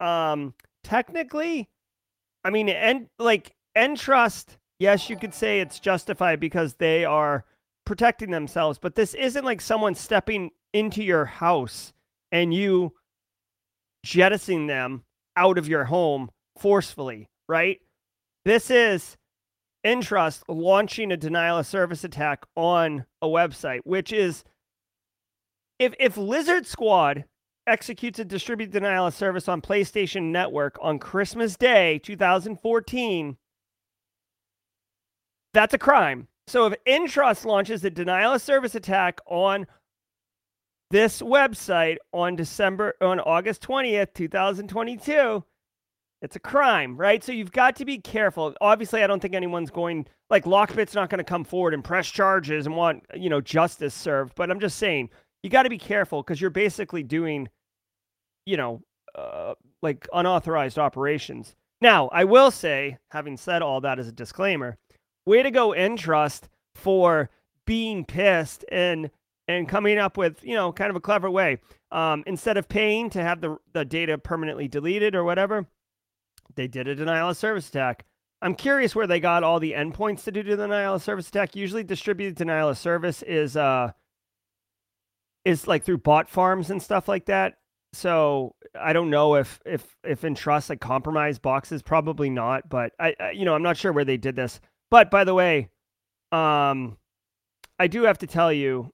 um, 0.00 0.54
technically, 0.82 1.68
I 2.42 2.50
mean, 2.50 2.68
and 2.68 3.08
like 3.18 3.54
Entrust, 3.76 4.58
yes, 4.78 5.10
you 5.10 5.16
could 5.16 5.34
say 5.34 5.60
it's 5.60 5.80
justified 5.80 6.40
because 6.40 6.74
they 6.74 7.04
are 7.04 7.44
protecting 7.84 8.30
themselves, 8.30 8.78
but 8.78 8.94
this 8.94 9.14
isn't 9.14 9.44
like 9.44 9.60
someone 9.60 9.94
stepping 9.94 10.50
into 10.72 11.02
your 11.02 11.24
house 11.24 11.92
and 12.32 12.52
you 12.52 12.92
jettisoning 14.04 14.66
them 14.66 15.04
out 15.36 15.58
of 15.58 15.68
your 15.68 15.84
home 15.84 16.30
forcefully, 16.58 17.28
right? 17.48 17.80
This 18.44 18.70
is 18.70 19.16
Entrust 19.84 20.44
launching 20.48 21.12
a 21.12 21.16
denial 21.16 21.58
of 21.58 21.66
service 21.66 22.04
attack 22.04 22.44
on 22.56 23.04
a 23.20 23.26
website, 23.26 23.80
which 23.84 24.12
is 24.12 24.44
if 25.78 25.94
if 26.00 26.16
Lizard 26.16 26.66
Squad 26.66 27.24
executes 27.66 28.18
a 28.18 28.24
distributed 28.24 28.72
denial 28.72 29.06
of 29.06 29.14
service 29.14 29.48
on 29.48 29.60
PlayStation 29.60 30.30
Network 30.30 30.78
on 30.80 30.98
Christmas 30.98 31.56
Day 31.56 31.98
2014, 31.98 33.36
that's 35.54 35.72
a 35.74 35.78
crime. 35.78 36.28
So 36.46 36.66
if 36.66 36.74
Entrust 36.86 37.46
launches 37.46 37.84
a 37.84 37.90
denial 37.90 38.34
of 38.34 38.42
service 38.42 38.74
attack 38.74 39.20
on 39.26 39.66
this 40.90 41.22
website 41.22 41.96
on 42.12 42.36
December 42.36 42.94
on 43.00 43.20
August 43.20 43.62
20th, 43.62 44.12
2022, 44.14 45.42
it's 46.20 46.36
a 46.36 46.40
crime, 46.40 46.96
right? 46.96 47.24
So 47.24 47.32
you've 47.32 47.52
got 47.52 47.76
to 47.76 47.84
be 47.84 47.98
careful. 47.98 48.54
Obviously, 48.60 49.02
I 49.02 49.06
don't 49.06 49.20
think 49.20 49.34
anyone's 49.34 49.70
going 49.70 50.06
like 50.30 50.44
Lockbit's 50.44 50.94
not 50.94 51.08
going 51.10 51.18
to 51.18 51.24
come 51.24 51.44
forward 51.44 51.74
and 51.74 51.84
press 51.84 52.08
charges 52.08 52.66
and 52.66 52.76
want, 52.76 53.04
you 53.14 53.30
know, 53.30 53.40
justice 53.40 53.94
served, 53.94 54.34
but 54.34 54.50
I'm 54.50 54.60
just 54.60 54.78
saying 54.78 55.10
you 55.42 55.50
got 55.50 55.64
to 55.64 55.70
be 55.70 55.78
careful 55.78 56.22
because 56.22 56.40
you're 56.40 56.50
basically 56.50 57.02
doing, 57.02 57.48
you 58.46 58.56
know, 58.56 58.82
uh, 59.14 59.54
like 59.82 60.08
unauthorized 60.12 60.78
operations. 60.78 61.54
Now, 61.80 62.08
I 62.08 62.24
will 62.24 62.50
say, 62.50 62.96
having 63.10 63.36
said 63.36 63.60
all 63.60 63.82
that 63.82 63.98
as 63.98 64.08
a 64.08 64.12
disclaimer, 64.12 64.78
way 65.26 65.42
to 65.42 65.50
go, 65.50 65.74
Entrust, 65.74 66.48
for 66.74 67.30
being 67.66 68.04
pissed 68.04 68.64
and 68.70 69.10
and 69.46 69.68
coming 69.68 69.98
up 69.98 70.16
with 70.16 70.42
you 70.42 70.54
know 70.54 70.72
kind 70.72 70.90
of 70.90 70.96
a 70.96 71.00
clever 71.00 71.30
way. 71.30 71.58
Um, 71.90 72.24
instead 72.26 72.56
of 72.56 72.68
paying 72.68 73.10
to 73.10 73.22
have 73.22 73.40
the 73.40 73.56
the 73.72 73.84
data 73.84 74.18
permanently 74.18 74.68
deleted 74.68 75.14
or 75.14 75.24
whatever, 75.24 75.66
they 76.54 76.68
did 76.68 76.88
a 76.88 76.94
denial 76.94 77.30
of 77.30 77.36
service 77.36 77.68
attack. 77.68 78.04
I'm 78.42 78.54
curious 78.54 78.94
where 78.94 79.06
they 79.06 79.20
got 79.20 79.42
all 79.42 79.58
the 79.58 79.72
endpoints 79.72 80.24
to 80.24 80.32
do 80.32 80.42
the 80.42 80.56
denial 80.56 80.94
of 80.94 81.02
service 81.02 81.28
attack. 81.28 81.56
Usually, 81.56 81.84
distributed 81.84 82.36
denial 82.36 82.68
of 82.68 82.78
service 82.78 83.22
is 83.22 83.56
uh 83.56 83.92
is 85.44 85.66
like 85.66 85.84
through 85.84 85.98
bot 85.98 86.28
farms 86.28 86.70
and 86.70 86.82
stuff 86.82 87.08
like 87.08 87.26
that. 87.26 87.54
So 87.92 88.54
I 88.78 88.92
don't 88.92 89.10
know 89.10 89.36
if 89.36 89.60
if 89.64 89.96
if 90.02 90.24
Entrust 90.24 90.68
like 90.68 90.80
compromised 90.80 91.42
boxes, 91.42 91.82
probably 91.82 92.28
not. 92.28 92.68
But 92.68 92.92
I, 92.98 93.14
I 93.20 93.30
you 93.30 93.44
know 93.44 93.54
I'm 93.54 93.62
not 93.62 93.76
sure 93.76 93.92
where 93.92 94.04
they 94.04 94.16
did 94.16 94.36
this. 94.36 94.60
But 94.94 95.10
by 95.10 95.24
the 95.24 95.34
way, 95.34 95.70
um, 96.30 96.98
I 97.80 97.88
do 97.88 98.04
have 98.04 98.18
to 98.18 98.28
tell 98.28 98.52
you, 98.52 98.92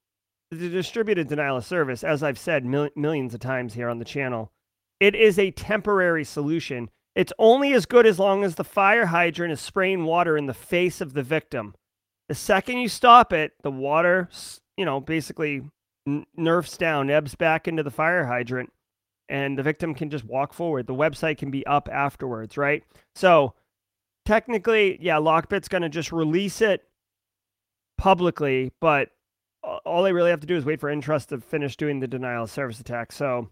the 0.51 0.71
distributed 0.71 1.29
denial 1.29 1.59
of 1.59 1.67
service, 1.67 2.03
as 2.03 2.23
I've 2.23 2.39
said 2.39 2.65
mil- 2.65 2.89
millions 2.97 3.35
of 3.35 3.41
times 3.41 3.75
here 3.75 3.91
on 3.91 3.99
the 3.99 4.07
channel, 4.07 4.51
it 4.99 5.15
is 5.15 5.39
a 5.39 5.51
temporary 5.51 6.25
solution. 6.25 6.89
It's 7.15 7.35
only 7.39 7.75
as 7.75 7.85
good 7.85 8.07
as 8.07 8.19
long 8.19 8.45
as 8.45 8.55
the 8.55 8.65
fire 8.65 9.05
hydrant 9.05 9.53
is 9.53 9.61
spraying 9.61 10.05
water 10.05 10.39
in 10.39 10.47
the 10.47 10.55
face 10.55 11.03
of 11.03 11.13
the 11.13 11.23
victim. 11.23 11.75
The 12.31 12.35
second 12.35 12.79
you 12.79 12.89
stop 12.89 13.35
it, 13.35 13.53
the 13.63 13.71
water, 13.71 14.31
you 14.79 14.87
know, 14.87 15.01
basically 15.01 15.65
n- 16.07 16.25
nerfs 16.35 16.79
down, 16.79 17.11
ebbs 17.11 17.35
back 17.35 17.69
into 17.69 17.83
the 17.83 17.91
fire 17.91 18.25
hydrant, 18.25 18.73
and 19.29 19.59
the 19.59 19.63
victim 19.63 19.95
can 19.95 20.09
just 20.09 20.25
walk 20.25 20.55
forward. 20.55 20.87
The 20.87 20.95
website 20.95 21.37
can 21.37 21.51
be 21.51 21.67
up 21.67 21.91
afterwards, 21.93 22.57
right? 22.57 22.85
So 23.15 23.53
technically, 24.31 24.97
yeah, 25.01 25.17
Lockbit's 25.17 25.67
going 25.67 25.83
to 25.83 25.89
just 25.89 26.13
release 26.13 26.61
it 26.61 26.85
publicly, 27.99 28.71
but 28.81 29.09
all 29.85 30.05
they 30.05 30.13
really 30.13 30.31
have 30.31 30.39
to 30.39 30.47
do 30.47 30.57
is 30.57 30.65
wait 30.65 30.79
for 30.79 30.89
Entrust 30.89 31.31
to 31.31 31.41
finish 31.41 31.77
doing 31.77 31.99
the 31.99 32.07
denial 32.07 32.45
of 32.45 32.51
service 32.51 32.79
attack. 32.79 33.11
So, 33.11 33.49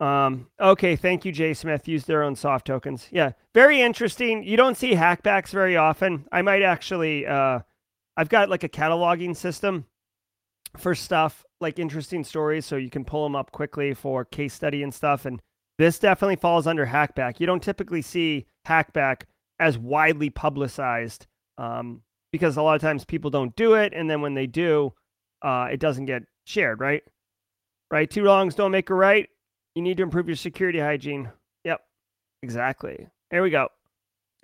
um, 0.00 0.46
okay, 0.58 0.96
thank 0.96 1.26
you, 1.26 1.32
Jay 1.32 1.52
Smith. 1.52 1.86
Use 1.86 2.06
their 2.06 2.22
own 2.22 2.36
soft 2.36 2.66
tokens. 2.66 3.06
Yeah, 3.10 3.32
very 3.52 3.82
interesting. 3.82 4.44
You 4.44 4.56
don't 4.56 4.78
see 4.78 4.92
hackbacks 4.92 5.50
very 5.50 5.76
often. 5.76 6.26
I 6.32 6.40
might 6.40 6.62
actually, 6.62 7.26
uh, 7.26 7.60
I've 8.16 8.30
got 8.30 8.48
like 8.48 8.64
a 8.64 8.68
cataloging 8.68 9.36
system 9.36 9.84
for 10.78 10.94
stuff 10.94 11.44
like 11.60 11.78
interesting 11.78 12.24
stories, 12.24 12.64
so 12.64 12.76
you 12.76 12.88
can 12.88 13.04
pull 13.04 13.24
them 13.24 13.36
up 13.36 13.52
quickly 13.52 13.92
for 13.92 14.24
case 14.24 14.54
study 14.54 14.82
and 14.82 14.94
stuff. 14.94 15.26
And 15.26 15.42
this 15.76 15.98
definitely 15.98 16.36
falls 16.36 16.66
under 16.66 16.86
hackback. 16.86 17.40
You 17.40 17.46
don't 17.46 17.62
typically 17.62 18.00
see 18.00 18.46
hackback 18.68 19.22
as 19.58 19.78
widely 19.78 20.30
publicized. 20.30 21.26
Um, 21.56 22.02
because 22.32 22.56
a 22.56 22.62
lot 22.62 22.74
of 22.74 22.80
times 22.80 23.04
people 23.04 23.30
don't 23.30 23.56
do 23.56 23.74
it, 23.74 23.92
and 23.94 24.08
then 24.08 24.20
when 24.20 24.34
they 24.34 24.46
do, 24.46 24.92
uh, 25.42 25.68
it 25.72 25.80
doesn't 25.80 26.06
get 26.06 26.24
shared, 26.44 26.80
right? 26.80 27.02
Right? 27.90 28.10
Two 28.10 28.24
wrongs 28.24 28.54
don't 28.54 28.70
make 28.70 28.90
a 28.90 28.94
right. 28.94 29.28
You 29.74 29.82
need 29.82 29.96
to 29.96 30.02
improve 30.02 30.28
your 30.28 30.36
security 30.36 30.78
hygiene. 30.78 31.30
Yep, 31.64 31.80
exactly. 32.42 33.08
Here 33.30 33.42
we 33.42 33.50
go. 33.50 33.68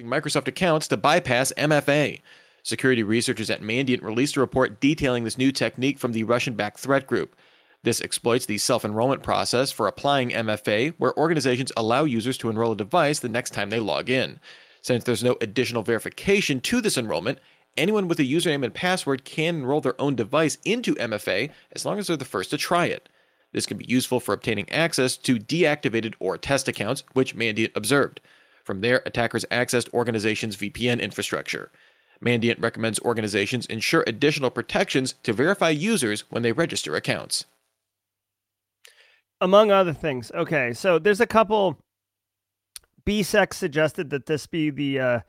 Microsoft 0.01 0.49
accounts 0.49 0.89
to 0.89 0.97
bypass 0.97 1.53
MFA. 1.57 2.21
Security 2.63 3.03
researchers 3.03 3.51
at 3.51 3.61
Mandiant 3.61 4.03
released 4.03 4.37
a 4.37 4.41
report 4.41 4.81
detailing 4.81 5.25
this 5.25 5.39
new 5.39 5.53
technique 5.53 5.99
from 5.99 6.13
the 6.13 6.25
Russian 6.25 6.55
backed 6.55 6.81
threat 6.81 7.07
group. 7.07 7.37
This 7.85 8.01
exploits 8.01 8.47
the 8.47 8.57
self 8.57 8.83
enrollment 8.83 9.23
process 9.23 9.71
for 9.71 9.87
applying 9.87 10.31
MFA, 10.31 10.95
where 10.97 11.17
organizations 11.19 11.71
allow 11.77 12.05
users 12.05 12.39
to 12.39 12.49
enroll 12.49 12.73
a 12.73 12.77
device 12.77 13.19
the 13.19 13.29
next 13.29 13.51
time 13.51 13.69
they 13.69 13.79
log 13.79 14.09
in. 14.09 14.41
Since 14.81 15.05
there's 15.05 15.23
no 15.23 15.37
additional 15.43 15.83
verification 15.83 16.63
to 16.63 16.81
this 16.81 16.97
enrollment, 16.97 17.41
anyone 17.77 18.09
with 18.09 18.19
a 18.21 18.25
username 18.25 18.65
and 18.65 18.73
password 18.73 19.27
can 19.27 19.57
enroll 19.57 19.83
their 19.83 20.01
own 20.01 20.15
device 20.15 20.57
into 20.65 20.95
MFA 20.95 21.51
as 21.73 21.85
long 21.85 21.99
as 21.99 22.07
they're 22.07 22.17
the 22.17 22.25
first 22.25 22.49
to 22.51 22.57
try 22.57 22.87
it. 22.87 23.11
This 23.53 23.67
can 23.67 23.77
be 23.77 23.85
useful 23.87 24.19
for 24.19 24.33
obtaining 24.33 24.71
access 24.71 25.19
to 25.19 25.37
deactivated 25.37 26.15
or 26.19 26.39
test 26.39 26.69
accounts, 26.69 27.05
which 27.13 27.37
Mandiant 27.37 27.77
observed. 27.77 28.23
From 28.65 28.81
there, 28.81 29.03
attackers 29.05 29.45
accessed 29.51 29.93
organizations' 29.93 30.57
VPN 30.57 31.03
infrastructure. 31.03 31.71
Mandiant 32.25 32.63
recommends 32.63 32.99
organizations 33.01 33.67
ensure 33.67 34.05
additional 34.07 34.49
protections 34.49 35.17
to 35.23 35.35
verify 35.35 35.69
users 35.69 36.23
when 36.31 36.43
they 36.43 36.53
register 36.53 36.97
accounts. 36.97 37.45
Among 39.45 39.71
other 39.71 39.93
things. 39.93 40.33
Okay, 40.35 40.73
so 40.73 40.99
there's 40.99 41.21
a 41.21 41.27
couple. 41.27 41.79
BSEC 43.05 43.53
suggested 43.53 44.09
that 44.09 44.25
this 44.25 44.47
be 44.47 44.71
the 44.71 44.99
uh, 44.99 45.21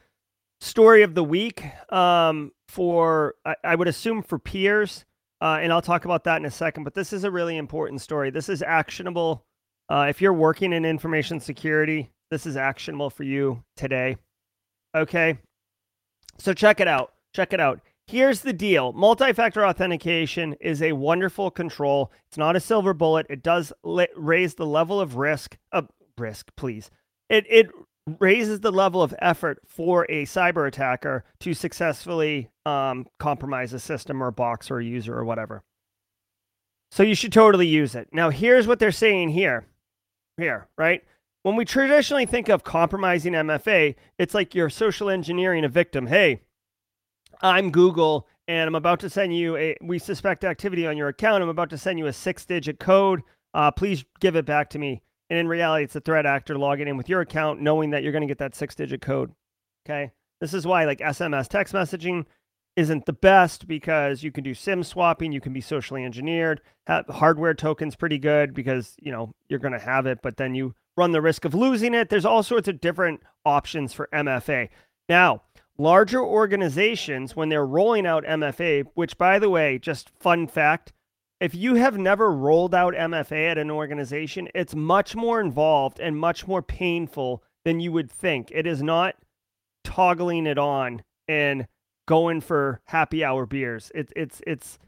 story 0.62 1.04
of 1.04 1.16
the 1.16 1.24
week 1.24 1.66
um, 1.92 2.54
for, 2.70 3.36
I, 3.44 3.56
I, 3.66 3.76
would 3.76 3.90
assume, 3.90 4.24
for 4.24 4.40
peers. 4.40 5.04
Uh, 5.42 5.60
and 5.62 5.74
I'll 5.74 5.82
talk 5.82 6.06
about 6.06 6.24
that 6.24 6.38
in 6.38 6.46
a 6.46 6.50
second. 6.50 6.86
But 6.86 6.94
this 6.94 7.12
is 7.12 7.26
a 7.26 7.30
really 7.30 7.58
important 7.58 8.00
story. 8.00 8.30
This 8.30 8.48
is 8.48 8.62
actionable. 8.62 9.44
Uh, 9.90 10.06
if 10.08 10.22
you're 10.22 10.32
working 10.32 10.72
in 10.72 10.86
information 10.86 11.42
security, 11.42 12.10
this 12.32 12.46
is 12.46 12.56
actionable 12.56 13.10
for 13.10 13.24
you 13.24 13.62
today. 13.76 14.16
Okay. 14.96 15.38
So 16.38 16.54
check 16.54 16.80
it 16.80 16.88
out. 16.88 17.12
Check 17.34 17.52
it 17.52 17.60
out. 17.60 17.82
Here's 18.08 18.42
the 18.42 18.54
deal 18.54 18.94
multi 18.94 19.34
factor 19.34 19.66
authentication 19.66 20.54
is 20.62 20.82
a 20.82 20.92
wonderful 20.92 21.50
control. 21.50 22.12
It's 22.28 22.38
not 22.38 22.56
a 22.56 22.60
silver 22.60 22.94
bullet. 22.94 23.26
It 23.30 23.42
does 23.42 23.74
raise 23.84 24.54
the 24.56 24.66
level 24.66 25.00
of 25.00 25.16
risk. 25.16 25.58
Uh, 25.72 25.84
risk, 26.18 26.52
please. 26.56 26.92
It, 27.30 27.46
it 27.50 27.68
raises 28.20 28.60
the 28.60 28.72
level 28.72 29.02
of 29.02 29.16
effort 29.20 29.60
for 29.66 30.06
a 30.06 30.26
cyber 30.26 30.68
attacker 30.68 31.24
to 31.40 31.56
successfully 31.56 32.50
um, 32.66 33.08
compromise 33.18 33.74
a 33.74 33.80
system 33.80 34.22
or 34.22 34.28
a 34.28 34.32
box 34.32 34.70
or 34.70 34.80
a 34.80 34.86
user 34.86 35.18
or 35.18 35.26
whatever. 35.26 35.64
So 36.92 37.02
you 37.02 37.16
should 37.16 37.34
totally 37.34 37.68
use 37.68 37.96
it. 37.96 38.10
Now, 38.12 38.30
here's 38.30 38.68
what 38.68 38.78
they're 38.78 38.92
saying 38.92 39.30
here. 39.30 39.66
Here, 40.38 40.68
right? 40.78 41.04
When 41.42 41.56
we 41.56 41.66
traditionally 41.66 42.26
think 42.26 42.50
of 42.50 42.64
compromising 42.64 43.34
MFA, 43.34 43.96
it's 44.20 44.34
like 44.34 44.54
you're 44.54 44.70
social 44.70 45.10
engineering 45.10 45.66
a 45.66 45.70
victim. 45.70 46.08
Hey, 46.08 46.42
I'm 47.42 47.72
Google 47.72 48.28
and 48.48 48.68
I'm 48.68 48.76
about 48.76 49.00
to 49.02 49.10
send 49.10 49.36
you 49.36 49.58
a, 49.58 49.76
we 49.82 50.00
suspect 50.00 50.44
activity 50.44 50.86
on 50.86 50.98
your 50.98 51.08
account. 51.08 51.44
I'm 51.44 51.50
about 51.50 51.70
to 51.72 51.78
send 51.78 52.00
you 52.00 52.08
a 52.08 52.14
six 52.14 52.46
digit 52.46 52.80
code. 52.80 53.22
Uh, 53.54 53.72
please 53.72 54.06
give 54.20 54.36
it 54.36 54.46
back 54.46 54.70
to 54.72 54.80
me. 54.80 55.02
And 55.30 55.40
in 55.40 55.48
reality, 55.48 55.86
it's 55.86 55.96
a 55.96 56.02
threat 56.02 56.26
actor 56.26 56.58
logging 56.58 56.88
in 56.88 56.98
with 56.98 57.10
your 57.10 57.22
account, 57.22 57.62
knowing 57.62 57.90
that 57.92 58.04
you're 58.04 58.12
going 58.12 58.22
to 58.22 58.28
get 58.28 58.38
that 58.38 58.56
six 58.56 58.76
digit 58.76 59.02
code. 59.02 59.32
Okay. 59.86 60.12
This 60.40 60.54
is 60.54 60.68
why 60.68 60.86
like 60.86 61.00
SMS 61.00 61.48
text 61.48 61.74
messaging 61.74 62.26
isn't 62.76 63.06
the 63.06 63.14
best 63.14 63.68
because 63.68 64.22
you 64.22 64.32
can 64.32 64.44
do 64.44 64.54
SIM 64.54 64.84
swapping, 64.84 65.32
you 65.32 65.42
can 65.42 65.54
be 65.54 65.62
socially 65.62 66.04
engineered. 66.04 66.62
Hardware 66.88 67.54
tokens 67.54 67.96
pretty 67.96 68.20
good 68.20 68.54
because 68.54 68.96
you 69.00 69.12
know 69.12 69.32
you're 69.48 69.60
going 69.60 69.74
to 69.74 69.80
have 69.80 70.06
it, 70.06 70.20
but 70.22 70.38
then 70.38 70.54
you 70.54 70.76
run 70.98 71.12
the 71.12 71.22
risk 71.22 71.46
of 71.46 71.56
losing 71.56 71.94
it. 71.94 72.10
There's 72.10 72.26
all 72.26 72.44
sorts 72.44 72.68
of 72.68 72.82
different 72.82 73.22
options 73.46 73.94
for 73.94 74.10
MFA. 74.14 74.70
Now, 75.08 75.44
larger 75.78 76.22
organizations 76.22 77.36
when 77.36 77.50
they're 77.50 77.66
rolling 77.66 78.06
out 78.06 78.24
MFA, 78.24 78.86
which 78.94 79.18
by 79.18 79.40
the 79.40 79.50
way, 79.50 79.78
just 79.78 80.10
fun 80.20 80.48
fact, 80.48 80.94
if 81.40 81.54
you 81.54 81.76
have 81.76 81.98
never 81.98 82.32
rolled 82.32 82.74
out 82.74 82.94
MFA 82.94 83.52
at 83.52 83.58
an 83.58 83.70
organization, 83.70 84.48
it's 84.56 84.74
much 84.74 85.16
more 85.16 85.42
involved 85.42 86.00
and 86.00 86.18
much 86.18 86.48
more 86.48 86.62
painful 86.62 87.44
than 87.66 87.80
you 87.80 87.92
would 87.92 88.10
think. 88.10 88.52
It 88.52 88.66
is 88.66 88.82
not 88.82 89.16
toggling 89.84 90.48
it 90.48 90.58
on 90.58 91.04
and 91.28 91.68
going 92.08 92.42
for 92.42 92.82
happy 92.86 93.24
hour 93.24 93.46
beers. 93.46 93.92
It's 93.94 94.14
it's 94.16 94.42
it's 94.48 94.80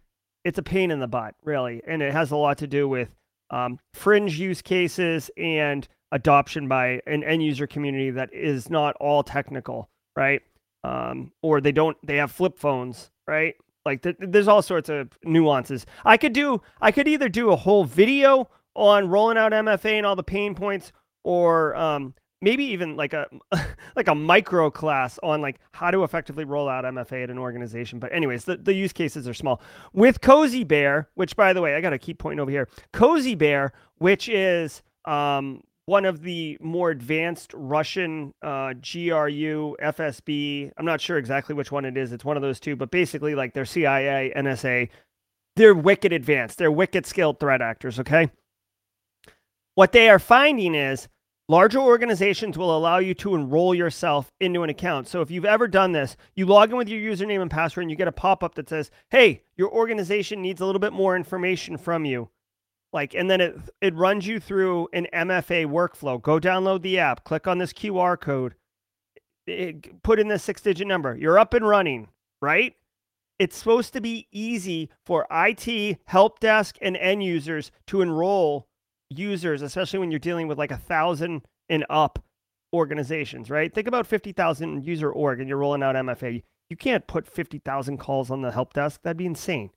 it's 0.45 0.57
a 0.57 0.63
pain 0.63 0.91
in 0.91 0.99
the 0.99 1.07
butt, 1.07 1.35
really, 1.43 1.81
and 1.85 2.01
it 2.01 2.13
has 2.13 2.31
a 2.31 2.37
lot 2.37 2.59
to 2.59 2.67
do 2.67 2.87
with 2.87 3.09
um, 3.49 3.79
fringe 3.93 4.39
use 4.39 4.61
cases 4.61 5.29
and 5.37 5.87
adoption 6.11 6.67
by 6.67 7.01
an 7.05 7.23
end 7.23 7.43
user 7.43 7.67
community 7.67 8.11
that 8.11 8.33
is 8.33 8.69
not 8.69 8.95
all 9.01 9.23
technical, 9.23 9.89
right? 10.15 10.41
Um, 10.83 11.31
or 11.41 11.59
they 11.59 11.71
don't 11.71 11.97
they 12.05 12.17
have 12.17 12.31
flip 12.31 12.57
phones, 12.57 13.11
right? 13.27 13.55
Like 13.85 14.03
th- 14.03 14.17
there's 14.19 14.47
all 14.47 14.61
sorts 14.61 14.89
of 14.89 15.09
nuances. 15.23 15.85
I 16.05 16.17
could 16.17 16.33
do 16.33 16.61
I 16.81 16.91
could 16.91 17.07
either 17.07 17.29
do 17.29 17.51
a 17.51 17.55
whole 17.55 17.83
video 17.83 18.49
on 18.75 19.09
rolling 19.09 19.37
out 19.37 19.51
MFA 19.51 19.93
and 19.93 20.05
all 20.05 20.15
the 20.15 20.23
pain 20.23 20.55
points, 20.55 20.91
or 21.23 21.75
um, 21.75 22.13
maybe 22.41 22.63
even 22.65 22.95
like 22.95 23.13
a 23.13 23.27
like 23.95 24.07
a 24.07 24.15
micro 24.15 24.69
class 24.69 25.19
on 25.23 25.41
like 25.41 25.59
how 25.71 25.91
to 25.91 26.03
effectively 26.03 26.45
roll 26.45 26.69
out 26.69 26.85
MFA 26.85 27.23
at 27.23 27.29
an 27.29 27.37
organization. 27.37 27.99
But 27.99 28.13
anyways, 28.13 28.45
the, 28.45 28.57
the 28.57 28.73
use 28.73 28.93
cases 28.93 29.27
are 29.27 29.33
small. 29.33 29.61
With 29.93 30.21
Cozy 30.21 30.63
Bear, 30.63 31.09
which 31.15 31.35
by 31.35 31.53
the 31.53 31.61
way, 31.61 31.75
I 31.75 31.81
got 31.81 31.91
to 31.91 31.99
keep 31.99 32.19
pointing 32.19 32.39
over 32.39 32.51
here. 32.51 32.69
Cozy 32.93 33.35
Bear, 33.35 33.73
which 33.97 34.29
is 34.29 34.83
um, 35.05 35.63
one 35.87 36.05
of 36.05 36.21
the 36.21 36.57
more 36.61 36.91
advanced 36.91 37.51
Russian 37.55 38.33
uh, 38.43 38.73
GRU, 38.73 39.75
FSB. 39.81 40.71
I'm 40.77 40.85
not 40.85 41.01
sure 41.01 41.17
exactly 41.17 41.55
which 41.55 41.71
one 41.71 41.85
it 41.85 41.97
is. 41.97 42.13
It's 42.13 42.23
one 42.23 42.37
of 42.37 42.43
those 42.43 42.59
two, 42.59 42.75
but 42.75 42.91
basically, 42.91 43.33
like 43.33 43.53
their 43.53 43.65
CIA, 43.65 44.31
NSA 44.35 44.89
they're 45.57 45.73
wicked 45.73 46.13
advanced. 46.13 46.57
They're 46.57 46.71
wicked 46.71 47.05
skilled 47.05 47.39
threat 47.39 47.61
actors, 47.61 47.99
okay? 47.99 48.29
What 49.75 49.91
they 49.91 50.09
are 50.09 50.19
finding 50.19 50.75
is 50.75 51.07
larger 51.49 51.79
organizations 51.79 52.57
will 52.57 52.75
allow 52.75 52.99
you 52.99 53.13
to 53.15 53.35
enroll 53.35 53.75
yourself 53.75 54.31
into 54.39 54.63
an 54.63 54.69
account. 54.69 55.07
So 55.07 55.21
if 55.21 55.31
you've 55.31 55.45
ever 55.45 55.67
done 55.67 55.91
this, 55.91 56.15
you 56.35 56.45
log 56.45 56.71
in 56.71 56.77
with 56.77 56.87
your 56.87 57.01
username 57.01 57.41
and 57.41 57.51
password 57.51 57.83
and 57.83 57.91
you 57.91 57.97
get 57.97 58.07
a 58.07 58.11
pop-up 58.11 58.55
that 58.55 58.69
says, 58.69 58.91
"Hey, 59.09 59.43
your 59.55 59.71
organization 59.71 60.41
needs 60.41 60.61
a 60.61 60.65
little 60.65 60.79
bit 60.79 60.93
more 60.93 61.15
information 61.15 61.77
from 61.77 62.05
you." 62.05 62.29
Like 62.93 63.13
and 63.13 63.29
then 63.29 63.41
it 63.41 63.57
it 63.81 63.95
runs 63.95 64.25
you 64.25 64.39
through 64.39 64.87
an 64.93 65.07
MFA 65.13 65.65
workflow. 65.67 66.21
Go 66.21 66.39
download 66.39 66.81
the 66.81 66.99
app, 66.99 67.23
click 67.23 67.47
on 67.47 67.57
this 67.57 67.73
QR 67.73 68.19
code, 68.19 68.55
it, 69.45 70.03
put 70.03 70.19
in 70.19 70.27
the 70.27 70.39
six-digit 70.39 70.87
number. 70.87 71.15
You're 71.15 71.39
up 71.39 71.53
and 71.53 71.67
running, 71.67 72.07
right? 72.41 72.75
It's 73.39 73.57
supposed 73.57 73.93
to 73.93 74.01
be 74.01 74.27
easy 74.31 74.89
for 75.05 75.27
IT, 75.29 75.99
help 76.05 76.39
desk, 76.39 76.77
and 76.81 76.97
end 76.97 77.23
users 77.23 77.71
to 77.87 78.01
enroll 78.01 78.67
users, 79.09 79.61
especially 79.61 79.99
when 79.99 80.11
you're 80.11 80.19
dealing 80.19 80.47
with 80.47 80.57
like 80.57 80.71
a 80.71 80.77
thousand 80.77 81.43
and 81.69 81.85
up 81.89 82.23
organizations, 82.73 83.49
right? 83.49 83.73
Think 83.73 83.87
about 83.87 84.07
50,000 84.07 84.83
user 84.83 85.11
org 85.11 85.39
and 85.39 85.47
you're 85.47 85.57
rolling 85.57 85.83
out 85.83 85.95
MFA. 85.95 86.43
You 86.69 86.77
can't 86.77 87.07
put 87.07 87.27
50,000 87.27 87.97
calls 87.97 88.29
on 88.29 88.41
the 88.41 88.51
help 88.51 88.73
desk. 88.73 89.01
That'd 89.03 89.17
be 89.17 89.25
insane. 89.25 89.69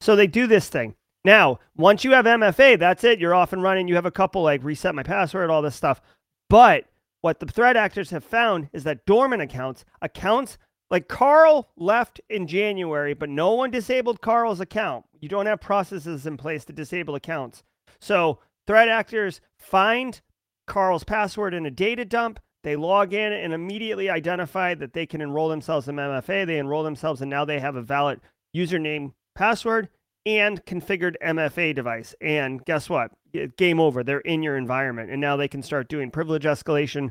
So 0.00 0.16
they 0.16 0.26
do 0.26 0.46
this 0.46 0.68
thing. 0.68 0.94
Now, 1.26 1.58
once 1.76 2.04
you 2.04 2.12
have 2.12 2.24
MFA, 2.24 2.78
that's 2.78 3.02
it. 3.02 3.18
You're 3.18 3.34
off 3.34 3.52
and 3.52 3.60
running. 3.60 3.88
You 3.88 3.96
have 3.96 4.06
a 4.06 4.12
couple 4.12 4.44
like 4.44 4.62
reset 4.62 4.94
my 4.94 5.02
password, 5.02 5.50
all 5.50 5.60
this 5.60 5.74
stuff. 5.74 6.00
But 6.48 6.84
what 7.20 7.40
the 7.40 7.46
threat 7.46 7.76
actors 7.76 8.10
have 8.10 8.22
found 8.22 8.68
is 8.72 8.84
that 8.84 9.04
dormant 9.06 9.42
accounts, 9.42 9.84
accounts 10.00 10.56
like 10.88 11.08
Carl 11.08 11.68
left 11.76 12.20
in 12.30 12.46
January, 12.46 13.12
but 13.12 13.28
no 13.28 13.54
one 13.54 13.72
disabled 13.72 14.20
Carl's 14.20 14.60
account. 14.60 15.04
You 15.20 15.28
don't 15.28 15.46
have 15.46 15.60
processes 15.60 16.28
in 16.28 16.36
place 16.36 16.64
to 16.66 16.72
disable 16.72 17.16
accounts. 17.16 17.64
So 18.00 18.38
threat 18.68 18.88
actors 18.88 19.40
find 19.58 20.20
Carl's 20.68 21.02
password 21.02 21.54
in 21.54 21.66
a 21.66 21.72
data 21.72 22.04
dump. 22.04 22.38
They 22.62 22.76
log 22.76 23.12
in 23.12 23.32
and 23.32 23.52
immediately 23.52 24.08
identify 24.08 24.76
that 24.76 24.92
they 24.92 25.06
can 25.06 25.20
enroll 25.20 25.48
themselves 25.48 25.88
in 25.88 25.96
MFA. 25.96 26.46
They 26.46 26.58
enroll 26.60 26.84
themselves, 26.84 27.20
and 27.20 27.28
now 27.28 27.44
they 27.44 27.58
have 27.58 27.74
a 27.74 27.82
valid 27.82 28.20
username, 28.54 29.12
password, 29.34 29.88
and 30.26 30.62
configured 30.66 31.14
MFA 31.24 31.74
device. 31.74 32.14
And 32.20 32.62
guess 32.64 32.90
what? 32.90 33.12
Game 33.56 33.80
over. 33.80 34.02
They're 34.02 34.20
in 34.20 34.42
your 34.42 34.56
environment, 34.56 35.10
and 35.10 35.20
now 35.20 35.36
they 35.36 35.48
can 35.48 35.62
start 35.62 35.88
doing 35.88 36.10
privilege 36.10 36.44
escalation, 36.44 37.10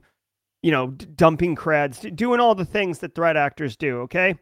you 0.62 0.72
know, 0.72 0.88
d- 0.88 1.08
dumping 1.16 1.56
creds, 1.56 2.14
doing 2.16 2.40
all 2.40 2.54
the 2.54 2.66
things 2.66 3.00
that 3.00 3.16
threat 3.16 3.38
actors 3.38 3.78
do. 3.78 4.00
Okay. 4.02 4.36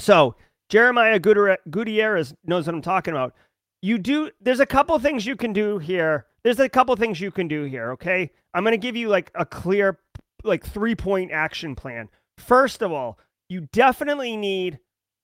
So 0.00 0.34
Jeremiah 0.68 1.18
Gutierrez 1.20 2.34
knows 2.44 2.66
what 2.66 2.74
I'm 2.74 2.82
talking 2.82 3.14
about. 3.14 3.34
You 3.80 3.98
do, 3.98 4.30
there's 4.40 4.60
a 4.60 4.66
couple 4.66 4.98
things 4.98 5.24
you 5.24 5.36
can 5.36 5.52
do 5.52 5.78
here. 5.78 6.26
There's 6.42 6.58
a 6.58 6.68
couple 6.68 6.94
things 6.96 7.20
you 7.20 7.30
can 7.30 7.46
do 7.46 7.64
here. 7.64 7.92
Okay. 7.92 8.30
I'm 8.54 8.64
going 8.64 8.72
to 8.72 8.78
give 8.78 8.96
you 8.96 9.08
like 9.08 9.30
a 9.34 9.46
clear, 9.46 9.98
like 10.42 10.66
three 10.66 10.96
point 10.96 11.30
action 11.30 11.76
plan. 11.76 12.08
First 12.38 12.82
of 12.82 12.90
all, 12.90 13.18
you 13.48 13.68
definitely 13.72 14.36
need 14.36 14.78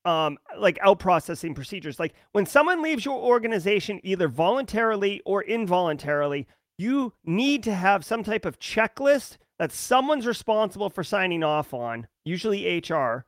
um, 0.04 0.38
like 0.58 0.78
out 0.82 0.98
processing 0.98 1.54
procedures. 1.54 1.98
Like 1.98 2.14
when 2.32 2.46
someone 2.46 2.82
leaves 2.82 3.04
your 3.04 3.18
organization, 3.18 4.00
either 4.02 4.28
voluntarily 4.28 5.20
or 5.24 5.42
involuntarily, 5.42 6.46
you 6.78 7.12
need 7.24 7.62
to 7.64 7.74
have 7.74 8.04
some 8.04 8.24
type 8.24 8.44
of 8.44 8.58
checklist 8.58 9.38
that 9.58 9.72
someone's 9.72 10.26
responsible 10.26 10.90
for 10.90 11.04
signing 11.04 11.42
off 11.42 11.72
on, 11.72 12.08
usually 12.24 12.78
HR, 12.78 13.24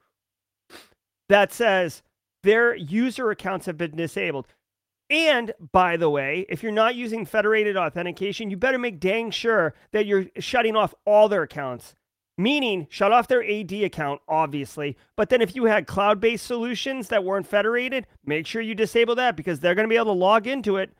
that 1.29 1.53
says 1.53 2.03
their 2.43 2.75
user 2.75 3.31
accounts 3.31 3.67
have 3.67 3.77
been 3.77 3.97
disabled. 3.97 4.47
And 5.09 5.53
by 5.73 5.97
the 5.97 6.11
way, 6.11 6.47
if 6.49 6.63
you're 6.63 6.73
not 6.73 6.97
using 6.97 7.25
federated 7.25 7.77
authentication, 7.77 8.51
you 8.51 8.57
better 8.57 8.79
make 8.79 8.99
dang 8.99 9.31
sure 9.31 9.75
that 9.93 10.07
you're 10.07 10.27
shutting 10.39 10.75
off 10.75 10.95
all 11.05 11.29
their 11.29 11.43
accounts 11.43 11.95
meaning 12.39 12.87
shut 12.91 13.13
off 13.13 13.29
their 13.29 13.45
AD 13.45 13.73
account, 13.73 14.21
obviously. 14.29 14.97
But 15.17 15.29
then 15.29 15.41
if 15.41 15.55
you 15.57 15.65
had 15.65 15.87
cloud 15.87 16.21
based 16.21 16.47
solutions 16.47 17.09
that 17.09 17.25
weren't 17.25 17.47
federated, 17.47 18.07
make 18.25 18.47
sure 18.47 18.63
you 18.63 18.75
disable 18.75 19.15
that 19.17 19.37
because 19.37 19.61
they're 19.61 19.75
going 19.75 19.89
to 19.89 19.93
be 19.93 19.97
able 19.97 20.07
to 20.07 20.13
log 20.13 20.47
into 20.47 20.77
it 20.77 20.91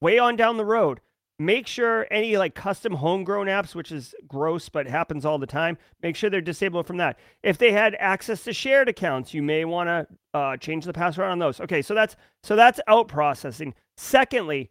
way 0.00 0.18
on 0.18 0.36
down 0.36 0.56
the 0.56 0.64
road. 0.64 1.00
Make 1.40 1.68
sure 1.68 2.06
any 2.10 2.36
like 2.36 2.56
custom 2.56 2.94
homegrown 2.94 3.46
apps, 3.46 3.72
which 3.72 3.92
is 3.92 4.12
gross 4.26 4.68
but 4.68 4.88
happens 4.88 5.24
all 5.24 5.38
the 5.38 5.46
time, 5.46 5.78
make 6.02 6.16
sure 6.16 6.28
they're 6.28 6.40
disabled 6.40 6.86
from 6.86 6.96
that. 6.96 7.16
If 7.44 7.58
they 7.58 7.70
had 7.70 7.94
access 8.00 8.42
to 8.44 8.52
shared 8.52 8.88
accounts, 8.88 9.32
you 9.32 9.42
may 9.42 9.64
want 9.64 9.88
to 9.88 10.06
uh, 10.34 10.56
change 10.56 10.84
the 10.84 10.92
password 10.92 11.30
on 11.30 11.38
those. 11.38 11.60
Okay, 11.60 11.80
so 11.80 11.94
that's 11.94 12.16
so 12.42 12.56
that's 12.56 12.80
out 12.88 13.06
processing. 13.06 13.74
Secondly, 13.96 14.68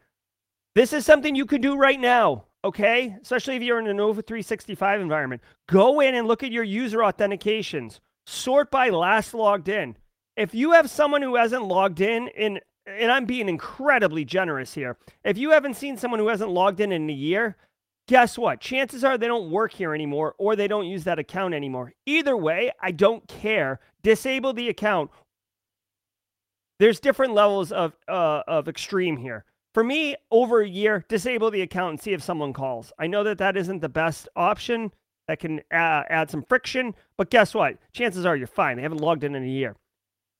this 0.76 0.92
is 0.92 1.06
something 1.06 1.36
you 1.36 1.46
can 1.46 1.62
do 1.62 1.78
right 1.78 2.00
now 2.00 2.46
okay? 2.68 3.16
Especially 3.22 3.56
if 3.56 3.64
you're 3.64 3.80
in 3.80 3.88
an 3.88 3.98
Nova 3.98 4.22
365 4.22 5.02
environment. 5.02 5.42
Go 5.68 6.00
in 6.00 6.16
and 6.16 6.28
look 6.28 6.44
at 6.44 6.52
your 6.52 6.64
user 6.64 7.00
authentications. 7.00 8.00
Sort 8.26 8.72
by 8.72 8.90
last 8.90 9.34
logged 9.34 9.70
in. 9.70 9.98
If 10.36 10.54
you 10.54 10.74
have 10.74 10.90
someone 10.90 11.22
who 11.22 11.36
hasn't 11.36 11.64
logged 11.64 12.02
in 12.02 12.28
in 12.30 12.60
and 12.88 13.12
I'm 13.12 13.26
being 13.26 13.50
incredibly 13.50 14.24
generous 14.24 14.74
here. 14.74 14.98
If 15.24 15.38
you 15.38 15.52
haven't 15.52 15.76
seen 15.76 15.98
someone 15.98 16.20
who 16.20 16.30
hasn't 16.30 16.52
logged 16.52 16.80
in 16.80 16.94
in 16.94 17.10
a 17.10 17.14
year, 17.14 17.58
guess 18.08 18.38
what? 18.38 18.62
Chances 18.62 19.04
are 19.04 19.18
they 19.18 19.28
don't 19.28 19.52
work 19.52 19.74
here 19.74 19.94
anymore 19.94 20.36
or 20.38 20.56
they 20.56 20.70
don't 20.70 20.88
use 20.88 21.04
that 21.04 21.20
account 21.20 21.54
anymore. 21.54 21.94
Either 22.06 22.38
way, 22.38 22.72
I 22.82 22.92
don't 22.92 23.28
care. 23.28 23.82
Disable 24.04 24.54
the 24.54 24.70
account. 24.70 25.12
There's 26.80 27.00
different 27.00 27.34
levels 27.34 27.72
of 27.72 27.94
uh, 28.08 28.44
of 28.48 28.68
extreme 28.68 29.18
here. 29.18 29.44
For 29.78 29.84
me, 29.84 30.16
over 30.32 30.62
a 30.62 30.68
year, 30.68 31.06
disable 31.08 31.52
the 31.52 31.62
account 31.62 31.92
and 31.92 32.02
see 32.02 32.14
if 32.14 32.24
someone 32.24 32.52
calls. 32.52 32.92
I 32.98 33.06
know 33.06 33.24
that 33.24 33.38
that 33.38 33.56
isn't 33.56 33.80
the 33.80 33.88
best 33.88 34.28
option. 34.36 34.92
That 35.28 35.38
can 35.38 35.60
uh, 35.72 36.02
add 36.10 36.32
some 36.32 36.42
friction, 36.42 36.96
but 37.16 37.30
guess 37.30 37.54
what? 37.54 37.78
Chances 37.94 38.26
are 38.26 38.36
you're 38.36 38.48
fine. 38.48 38.78
They 38.78 38.82
haven't 38.82 39.02
logged 39.02 39.24
in 39.24 39.36
in 39.36 39.44
a 39.44 39.48
year. 39.48 39.76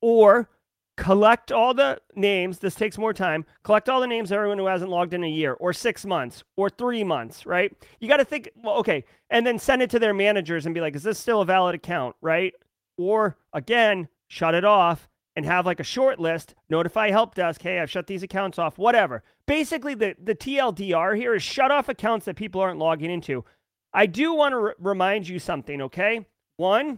Or 0.02 0.50
collect 0.96 1.52
all 1.52 1.76
the 1.76 2.02
names. 2.16 2.58
This 2.58 2.74
takes 2.74 2.98
more 2.98 3.14
time. 3.14 3.46
Collect 3.62 3.90
all 3.90 4.02
the 4.02 4.08
names 4.08 4.32
of 4.32 4.38
everyone 4.38 4.58
who 4.58 4.66
hasn't 4.66 4.90
logged 4.90 5.14
in 5.14 5.24
a 5.24 5.30
year, 5.30 5.54
or 5.54 5.72
six 5.72 6.04
months, 6.04 6.44
or 6.56 6.72
three 6.72 7.04
months, 7.04 7.46
right? 7.46 7.72
You 8.00 8.08
got 8.08 8.18
to 8.18 8.26
think, 8.26 8.50
well, 8.56 8.78
okay, 8.78 9.06
and 9.30 9.46
then 9.46 9.60
send 9.60 9.84
it 9.84 9.92
to 9.92 10.00
their 10.00 10.16
managers 10.16 10.66
and 10.66 10.74
be 10.74 10.82
like, 10.82 10.96
is 10.96 11.04
this 11.04 11.20
still 11.20 11.42
a 11.42 11.46
valid 11.46 11.76
account, 11.76 12.16
right? 12.22 12.56
Or 12.98 13.38
again, 13.54 14.08
shut 14.30 14.56
it 14.56 14.66
off 14.66 15.08
and 15.38 15.46
have 15.46 15.68
like 15.68 15.80
a 15.80 15.84
short 15.84 16.20
list, 16.20 16.56
notify 16.68 17.12
help 17.12 17.36
desk, 17.36 17.62
hey, 17.62 17.80
I've 17.80 17.92
shut 17.92 18.08
these 18.08 18.24
accounts 18.24 18.58
off, 18.58 18.80
whatever. 18.80 19.22
Basically, 19.46 19.94
the, 19.94 20.16
the 20.22 20.34
TLDR 20.34 21.16
here 21.16 21.36
is 21.36 21.44
shut 21.44 21.70
off 21.70 21.90
accounts 21.90 22.26
that 22.26 22.36
people 22.36 22.60
aren't 22.60 22.80
logging 22.80 23.12
into. 23.12 23.46
I 23.94 24.08
do 24.08 24.34
want 24.34 24.54
to 24.54 24.58
r- 24.58 24.76
remind 24.80 25.30
you 25.30 25.38
something, 25.38 25.84
okay? 25.84 26.26
One, 26.58 26.98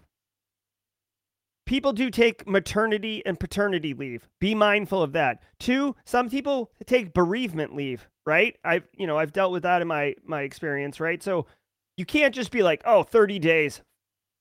people 1.66 1.92
do 1.92 2.10
take 2.10 2.48
maternity 2.48 3.22
and 3.26 3.38
paternity 3.38 3.94
leave. 3.94 4.30
Be 4.40 4.56
mindful 4.56 5.04
of 5.04 5.12
that. 5.12 5.44
Two, 5.60 5.98
some 6.06 6.30
people 6.30 6.72
take 6.86 7.14
bereavement 7.14 7.76
leave, 7.76 8.08
right? 8.26 8.56
I've, 8.64 8.88
you 8.96 9.06
know, 9.06 9.18
I've 9.18 9.34
dealt 9.34 9.52
with 9.52 9.64
that 9.64 9.82
in 9.82 9.90
my 9.90 10.16
my 10.24 10.44
experience, 10.44 11.02
right? 11.02 11.22
So 11.22 11.46
you 11.98 12.06
can't 12.06 12.34
just 12.34 12.52
be 12.52 12.64
like, 12.64 12.82
"Oh, 12.86 13.04
30 13.04 13.38
days 13.40 13.82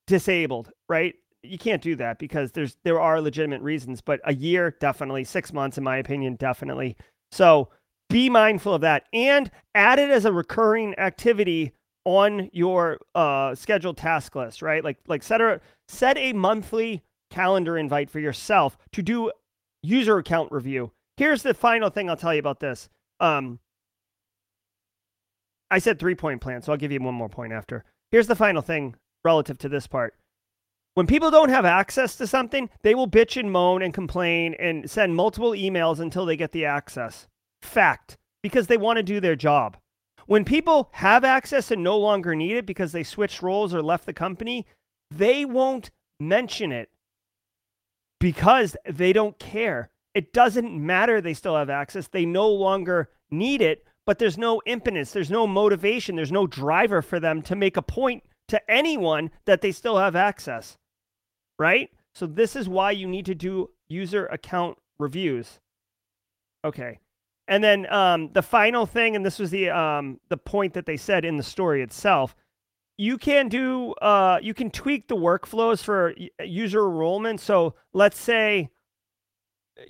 disabled," 0.07 0.71
right? 0.89 1.17
You 1.43 1.59
can't 1.59 1.83
do 1.83 1.95
that 1.97 2.19
because 2.19 2.53
there's 2.53 2.77
there 2.85 3.01
are 3.01 3.21
legitimate 3.21 3.63
reasons, 3.63 4.01
but 4.01 4.21
a 4.25 4.35
year 4.35 4.77
definitely, 4.81 5.25
six 5.25 5.53
months 5.53 5.79
in 5.79 5.85
my 5.85 5.97
opinion 5.97 6.37
definitely. 6.37 6.97
So 7.31 7.69
be 8.09 8.31
mindful 8.31 8.75
of 8.75 8.81
that 8.81 9.05
and 9.13 9.51
add 9.75 9.99
it 9.99 10.11
as 10.11 10.25
a 10.25 10.33
recurring 10.33 10.99
activity 10.99 11.73
on 12.05 12.49
your 12.53 12.99
uh, 13.15 13.55
scheduled 13.55 13.97
task 13.97 14.35
list, 14.35 14.63
right? 14.63 14.83
Like 14.83 14.99
like 15.07 15.23
set 15.23 15.41
a 15.41 15.61
set 15.89 16.17
a 16.17 16.33
monthly 16.33 17.05
calendar 17.31 17.77
invite 17.77 18.11
for 18.11 18.21
yourself 18.21 18.79
to 18.93 19.03
do 19.03 19.31
user 19.83 20.19
account 20.19 20.51
review. 20.51 20.91
Here's 21.17 21.43
the 21.43 21.55
final 21.55 21.91
thing 21.91 22.09
I'll 22.09 22.17
tell 22.17 22.33
you 22.33 22.41
about 22.41 22.61
this. 22.61 22.89
Um, 23.21 23.59
I 25.71 25.79
said 25.79 25.99
three 25.99 26.15
point 26.15 26.41
plan, 26.41 26.63
so 26.63 26.73
I'll 26.73 26.79
give 26.79 26.93
you 26.93 27.01
one 27.01 27.15
more 27.15 27.29
point 27.29 27.53
after. 27.53 27.85
Here's 28.11 28.27
the 28.27 28.37
final 28.37 28.63
thing 28.63 28.95
relative 29.25 29.59
to 29.59 29.69
this 29.69 29.87
part. 29.87 30.15
When 30.99 31.07
people 31.07 31.31
don't 31.31 31.51
have 31.51 31.65
access 31.65 32.17
to 32.17 32.27
something, 32.27 32.69
they 32.83 32.93
will 32.93 33.07
bitch 33.07 33.39
and 33.39 33.53
moan 33.53 33.83
and 33.83 33.95
complain 33.95 34.57
and 34.59 34.91
send 34.91 35.15
multiple 35.15 35.53
emails 35.53 36.01
until 36.01 36.27
they 36.27 36.37
get 36.37 36.51
the 36.51 36.65
access. 36.65 37.29
Fact, 37.63 38.17
because 38.43 38.67
they 38.67 38.77
want 38.77 38.97
to 38.97 39.05
do 39.05 39.21
their 39.21 39.37
job. 39.37 39.77
When 40.27 40.45
people 40.45 40.89
have 40.95 41.23
access 41.23 41.71
and 41.71 41.85
no 41.85 41.97
longer 41.97 42.35
need 42.35 42.57
it 42.57 42.67
because 42.67 42.91
they 42.91 43.05
switched 43.05 43.43
roles 43.43 43.73
or 43.73 43.81
left 43.81 44.07
the 44.07 44.13
company, 44.13 44.67
they 45.09 45.45
won't 45.45 45.93
mention 46.19 46.73
it 46.73 46.91
because 48.19 48.77
they 48.85 49.13
don't 49.13 49.39
care. 49.39 49.91
It 50.17 50.33
doesn't 50.33 50.85
matter 50.85 51.21
they 51.21 51.33
still 51.33 51.55
have 51.55 51.71
access. 51.71 52.09
They 52.09 52.27
no 52.27 52.49
longer 52.49 53.09
need 53.31 53.63
it, 53.63 53.87
but 54.05 54.19
there's 54.19 54.37
no 54.37 54.61
impetus, 54.67 55.13
there's 55.13 55.31
no 55.31 55.47
motivation, 55.47 56.17
there's 56.17 56.33
no 56.33 56.49
driver 56.49 57.03
for 57.03 57.21
them 57.21 57.41
to 57.43 57.55
make 57.55 57.77
a 57.77 57.83
point 57.83 58.25
to 58.49 58.69
anyone 58.69 59.31
that 59.45 59.61
they 59.61 59.71
still 59.71 59.99
have 59.99 60.17
access 60.17 60.77
right? 61.59 61.91
So 62.15 62.27
this 62.27 62.57
is 62.57 62.69
why 62.69 62.93
you 62.93 63.07
need 63.07 63.27
to 63.27 63.35
do 63.35 63.71
user 63.89 64.27
account 64.27 64.79
reviews. 64.99 65.61
Okay. 66.65 66.99
And 67.47 67.65
then 67.65 67.91
um, 67.93 68.31
the 68.33 68.43
final 68.43 68.85
thing, 68.87 69.17
and 69.17 69.25
this 69.25 69.39
was 69.39 69.51
the 69.51 69.71
um, 69.71 70.21
the 70.29 70.37
point 70.37 70.75
that 70.75 70.87
they 70.87 70.97
said 70.97 71.25
in 71.25 71.37
the 71.37 71.43
story 71.43 71.83
itself. 71.83 72.37
You 72.99 73.17
can 73.17 73.49
do 73.49 73.93
uh, 74.03 74.39
you 74.43 74.53
can 74.53 74.71
tweak 74.71 75.09
the 75.09 75.17
workflows 75.17 75.83
for 75.83 76.15
user 76.45 76.81
enrollment. 76.81 77.41
So 77.41 77.75
let's 77.95 78.21
say 78.21 78.69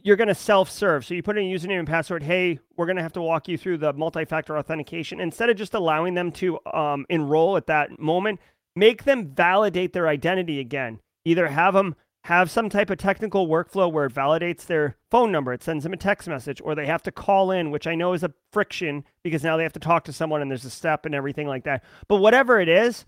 you're 0.02 0.16
going 0.16 0.28
to 0.28 0.34
self-serve. 0.34 1.04
So 1.04 1.14
you 1.14 1.22
put 1.22 1.38
in 1.38 1.44
a 1.44 1.50
username 1.50 1.78
and 1.78 1.88
password. 1.88 2.22
Hey, 2.22 2.58
we're 2.76 2.86
going 2.86 2.96
to 2.96 3.02
have 3.02 3.14
to 3.14 3.22
walk 3.22 3.48
you 3.48 3.56
through 3.56 3.78
the 3.78 3.92
multi-factor 3.94 4.58
authentication. 4.58 5.18
Instead 5.18 5.48
of 5.48 5.56
just 5.56 5.74
allowing 5.74 6.14
them 6.14 6.30
to 6.32 6.58
um, 6.72 7.06
enroll 7.08 7.56
at 7.56 7.66
that 7.66 7.98
moment, 7.98 8.38
make 8.76 9.04
them 9.04 9.34
validate 9.34 9.94
their 9.94 10.06
identity 10.06 10.60
again. 10.60 11.00
Either 11.28 11.48
have 11.48 11.74
them 11.74 11.94
have 12.24 12.50
some 12.50 12.70
type 12.70 12.88
of 12.88 12.96
technical 12.96 13.48
workflow 13.48 13.90
where 13.90 14.06
it 14.06 14.14
validates 14.14 14.64
their 14.64 14.96
phone 15.10 15.30
number, 15.30 15.52
it 15.52 15.62
sends 15.62 15.84
them 15.84 15.92
a 15.92 15.96
text 15.96 16.26
message, 16.26 16.60
or 16.64 16.74
they 16.74 16.86
have 16.86 17.02
to 17.02 17.12
call 17.12 17.50
in, 17.50 17.70
which 17.70 17.86
I 17.86 17.94
know 17.94 18.14
is 18.14 18.22
a 18.22 18.32
friction 18.50 19.04
because 19.22 19.44
now 19.44 19.56
they 19.56 19.62
have 19.62 19.74
to 19.74 19.80
talk 19.80 20.04
to 20.04 20.12
someone 20.12 20.40
and 20.40 20.50
there's 20.50 20.64
a 20.64 20.70
step 20.70 21.04
and 21.04 21.14
everything 21.14 21.46
like 21.46 21.64
that. 21.64 21.84
But 22.08 22.16
whatever 22.16 22.60
it 22.60 22.68
is, 22.68 23.04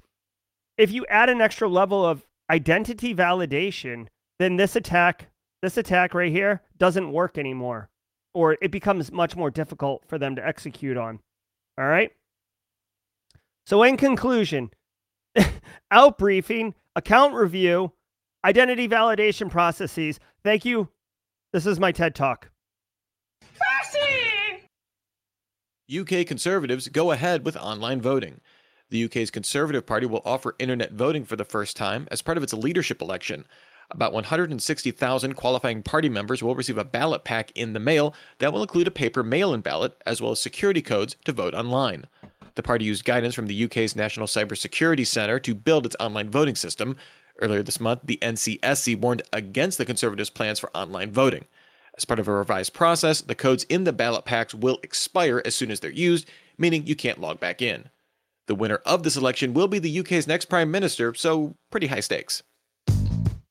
if 0.77 0.93
you 0.93 1.07
add 1.07 1.31
an 1.31 1.41
extra 1.41 1.67
level 1.67 2.05
of 2.05 2.27
identity 2.51 3.15
validation, 3.15 4.07
then 4.39 4.57
this 4.57 4.77
attack 4.77 5.29
this 5.63 5.77
attack 5.77 6.15
right 6.15 6.33
here 6.33 6.63
doesn't 6.79 7.13
work 7.13 7.39
anymore, 7.39 7.89
or 8.35 8.59
it 8.61 8.71
becomes 8.71 9.11
much 9.11 9.35
more 9.35 9.51
difficult 9.51 10.05
for 10.07 10.19
them 10.19 10.37
to 10.37 10.47
execute 10.47 10.97
on. 10.97 11.21
All 11.79 11.87
right. 11.87 12.11
So, 13.67 13.83
in 13.83 13.97
conclusion, 13.97 14.71
outbriefing, 15.93 16.75
account 16.97 17.35
review, 17.35 17.93
identity 18.45 18.89
validation 18.89 19.51
processes. 19.51 20.19
Thank 20.45 20.65
you. 20.65 20.89
This 21.53 21.67
is 21.67 21.81
my 21.81 21.93
TED 21.93 22.15
Talk. 22.15 22.51
UK 25.93 26.25
Conservatives 26.25 26.87
go 26.87 27.11
ahead 27.11 27.45
with 27.45 27.57
online 27.57 28.01
voting. 28.01 28.41
The 28.91 29.05
UK's 29.05 29.31
Conservative 29.31 29.85
Party 29.85 30.07
will 30.07 30.23
offer 30.25 30.55
internet 30.61 30.93
voting 30.93 31.25
for 31.25 31.35
the 31.35 31.45
first 31.45 31.77
time 31.77 32.07
as 32.13 32.23
part 32.23 32.37
of 32.37 32.45
its 32.45 32.53
leadership 32.53 33.03
election. 33.03 33.45
About 33.91 34.13
160,000 34.13 35.35
qualifying 35.35 35.83
party 35.83 36.09
members 36.09 36.45
will 36.45 36.55
receive 36.55 36.79
a 36.79 36.85
ballot 36.85 37.25
pack 37.25 37.51
in 37.57 37.73
the 37.73 37.81
mail 37.81 38.15
that 38.39 38.53
will 38.53 38.63
include 38.63 38.87
a 38.87 38.93
paper 38.93 39.25
mail 39.25 39.53
in 39.53 39.63
ballot, 39.63 40.01
as 40.07 40.23
well 40.23 40.31
as 40.31 40.41
security 40.41 40.81
codes 40.81 41.17
to 41.25 41.33
vote 41.33 41.55
online. 41.55 42.07
The 42.55 42.63
party 42.63 42.85
used 42.85 43.05
guidance 43.05 43.35
from 43.35 43.49
the 43.49 43.65
UK's 43.65 43.97
National 43.97 44.29
Cybersecurity 44.29 45.07
Centre 45.07 45.41
to 45.41 45.55
build 45.55 45.87
its 45.87 45.97
online 45.99 46.31
voting 46.31 46.55
system. 46.55 46.97
Earlier 47.41 47.63
this 47.63 47.81
month, 47.81 48.01
the 48.05 48.19
NCSC 48.21 48.99
warned 48.99 49.23
against 49.33 49.79
the 49.79 49.87
Conservatives' 49.87 50.31
plans 50.31 50.59
for 50.59 50.71
online 50.77 51.11
voting. 51.11 51.47
As 51.97 52.05
part 52.05 52.21
of 52.21 52.29
a 52.29 52.33
revised 52.33 52.73
process, 52.73 53.21
the 53.21 53.35
codes 53.35 53.65
in 53.65 53.85
the 53.85 53.93
ballot 53.93 54.25
packs 54.25 54.55
will 54.55 54.79
expire 54.83 55.43
as 55.45 55.55
soon 55.55 55.71
as 55.71 55.81
they're 55.81 55.91
used, 55.91 56.29
meaning 56.59 56.87
you 56.87 56.95
can't 56.95 57.21
log 57.21 57.41
back 57.41 57.63
in. 57.63 57.89
The 58.47 58.55
winner 58.55 58.81
of 58.85 59.03
this 59.03 59.17
election 59.17 59.55
will 59.55 59.69
be 59.69 59.79
the 59.79 60.01
UK's 60.01 60.27
next 60.27 60.47
Prime 60.47 60.71
Minister, 60.71 61.15
so 61.15 61.55
pretty 61.71 61.87
high 61.87 62.01
stakes. 62.01 62.43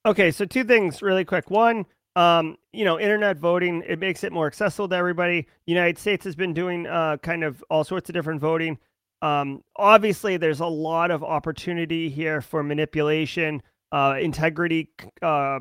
Okay, 0.06 0.32
so 0.32 0.45
two 0.45 0.63
things 0.63 1.02
really 1.02 1.25
quick. 1.25 1.49
One, 1.49 1.86
um, 2.15 2.58
you 2.73 2.86
know, 2.86 2.99
internet 2.99 3.38
voting, 3.38 3.84
it 3.88 3.99
makes 3.99 4.23
it 4.23 4.32
more 4.32 4.47
accessible 4.47 4.89
to 4.89 4.95
everybody. 4.95 5.47
United 5.65 5.97
States 5.97 6.23
has 6.25 6.36
been 6.36 6.54
doing 6.54 6.86
uh, 6.88 7.17
kind 7.17 7.43
of 7.43 7.63
all 7.69 7.84
sorts 7.84 8.10
of 8.10 8.13
different 8.13 8.41
voting. 8.41 8.78
Um, 9.21 9.63
obviously, 9.75 10.38
there's 10.38 10.60
a 10.60 10.65
lot 10.65 11.12
of 11.12 11.23
opportunity 11.23 12.10
here 12.10 12.41
for 12.41 12.63
manipulation, 12.63 13.62
uh, 13.91 14.17
integrity, 14.19 14.89
uh, 15.21 15.60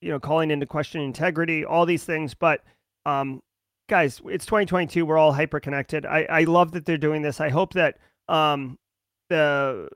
you 0.00 0.10
know, 0.10 0.20
calling 0.20 0.50
into 0.50 0.66
question 0.66 1.00
integrity, 1.00 1.64
all 1.64 1.86
these 1.86 2.04
things. 2.04 2.34
But 2.34 2.62
um, 3.06 3.42
guys, 3.88 4.20
it's 4.26 4.46
2022. 4.46 5.04
We're 5.04 5.18
all 5.18 5.32
hyper 5.32 5.60
connected. 5.60 6.06
I, 6.06 6.24
I 6.24 6.44
love 6.44 6.72
that 6.72 6.86
they're 6.86 6.98
doing 6.98 7.22
this. 7.22 7.40
I 7.40 7.48
hope 7.48 7.74
that 7.74 7.98
um, 8.28 8.78
the 9.28 9.88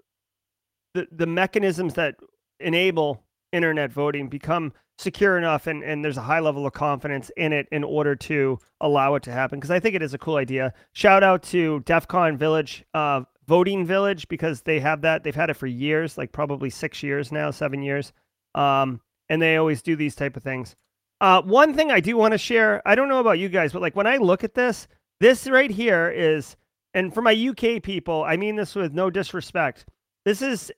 the 0.95 1.07
the 1.11 1.27
mechanisms 1.27 1.95
that 1.95 2.17
enable 2.61 3.23
internet 3.53 3.93
voting 3.93 4.29
become 4.29 4.73
secure 4.99 5.37
enough 5.37 5.67
and, 5.67 5.83
and 5.83 6.05
there's 6.05 6.17
a 6.17 6.23
high 6.23 6.39
level 6.41 6.67
of 6.67 6.73
confidence 6.73 7.31
in 7.37 7.53
it 7.53 7.67
in 7.73 7.83
order 7.83 8.15
to 8.15 8.59
allow 8.81 9.15
it 9.15 9.23
to 9.23 9.33
happen 9.33 9.59
because 9.59 9.71
i 9.71 9.81
think 9.81 9.95
it 9.95 10.03
is 10.03 10.15
a 10.15 10.19
cool 10.19 10.37
idea 10.37 10.73
shout 10.93 11.23
out 11.23 11.43
to 11.43 11.81
DEF 11.81 12.07
CON 12.09 12.37
village 12.37 12.85
uh, 12.95 13.23
voting 13.47 13.87
village 13.87 14.29
because 14.29 14.63
they 14.63 14.81
have 14.81 15.03
that. 15.03 15.25
They've 15.25 15.35
had 15.35 15.51
it 15.51 15.55
for 15.55 15.67
years 15.67 16.17
like 16.17 16.33
probably 16.33 16.71
six 16.71 17.03
years 17.03 17.33
now 17.33 17.51
seven 17.51 17.83
years. 17.83 18.13
Um, 18.55 19.01
and 19.29 19.41
they 19.41 19.57
always 19.57 19.83
do 19.83 19.97
these 19.97 20.15
type 20.15 20.37
of 20.37 20.43
things. 20.43 20.77
Uh, 21.21 21.41
one 21.43 21.73
thing 21.73 21.93
i 21.93 22.01
do 22.01 22.17
want 22.17 22.33
to 22.33 22.39
share 22.39 22.83
i 22.85 22.97
don't 22.97 23.09
know 23.09 23.21
about 23.21 23.39
you 23.39 23.49
guys 23.49 23.73
but 23.73 23.81
like 23.81 23.95
when 23.95 24.09
i 24.09 24.17
look 24.17 24.43
at 24.43 24.55
this 24.55 24.89
this 25.21 25.49
right 25.49 25.71
here 25.71 26.11
is 26.11 26.57
and 26.95 27.15
for 27.15 27.23
my 27.23 27.49
uk 27.49 27.81
people 27.85 28.25
i 28.25 28.37
mean 28.37 28.57
this 28.57 28.75
with 28.75 28.93
no 28.93 29.09
disrespect 29.09 29.85
this 30.25 30.43
is 30.43 30.73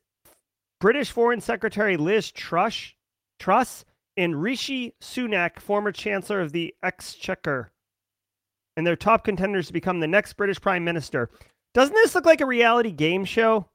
British 0.81 1.13
Foreign 1.13 1.41
Secretary 1.41 1.97
Liz 1.97 2.31
Truss, 2.31 2.93
Truss 3.39 3.87
and 4.19 4.41
Rishi 4.41 4.93
Sunak, 5.01 5.59
former 5.59 5.93
Chancellor 5.93 6.43
of 6.43 6.53
the 6.53 6.75
Exchequer, 6.83 7.73
and 8.77 8.87
their 8.87 8.95
top 8.95 9.25
contenders 9.25 9.67
to 9.69 9.73
become 9.73 10.01
the 10.01 10.07
next 10.07 10.35
British 10.35 10.61
Prime 10.61 10.85
Minister. 10.85 11.31
Doesn't 11.75 11.95
this 11.95 12.15
look 12.15 12.25
like 12.25 12.41
a 12.41 12.47
reality 12.47 12.93
game 12.93 13.25
show? 13.25 13.69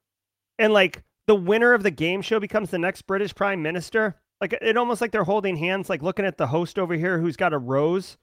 And 0.58 0.74
like 0.74 1.04
the 1.28 1.36
winner 1.36 1.74
of 1.74 1.84
the 1.84 1.92
game 1.92 2.22
show 2.22 2.40
becomes 2.40 2.72
the 2.72 2.80
next 2.80 3.04
British 3.04 3.36
Prime 3.36 3.62
Minister? 3.62 4.16
Like 4.42 4.54
it 4.54 4.78
almost 4.78 5.02
like 5.02 5.12
they're 5.12 5.24
holding 5.24 5.58
hands, 5.58 5.90
like 5.90 6.02
looking 6.02 6.26
at 6.26 6.38
the 6.38 6.48
host 6.48 6.80
over 6.80 6.94
here 6.96 7.20
who's 7.20 7.36
got 7.36 7.54
a 7.54 7.58
rose. 7.58 8.18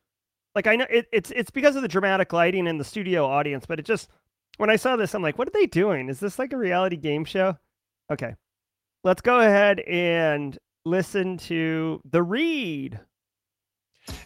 Like 0.54 0.66
I 0.66 0.76
know 0.76 0.86
it, 0.90 1.06
it's 1.12 1.30
it's 1.30 1.50
because 1.50 1.76
of 1.76 1.82
the 1.82 1.88
dramatic 1.88 2.32
lighting 2.32 2.66
and 2.66 2.80
the 2.80 2.84
studio 2.84 3.26
audience, 3.26 3.66
but 3.66 3.78
it 3.78 3.84
just 3.84 4.08
when 4.56 4.70
I 4.70 4.76
saw 4.76 4.96
this, 4.96 5.14
I'm 5.14 5.22
like, 5.22 5.38
what 5.38 5.48
are 5.48 5.52
they 5.52 5.66
doing? 5.66 6.08
Is 6.08 6.18
this 6.18 6.38
like 6.38 6.52
a 6.52 6.56
reality 6.56 6.96
game 6.96 7.24
show? 7.24 7.58
Okay 8.10 8.34
let's 9.06 9.22
go 9.22 9.40
ahead 9.40 9.80
and 9.80 10.58
listen 10.84 11.38
to 11.38 12.00
the 12.10 12.22
read. 12.22 13.00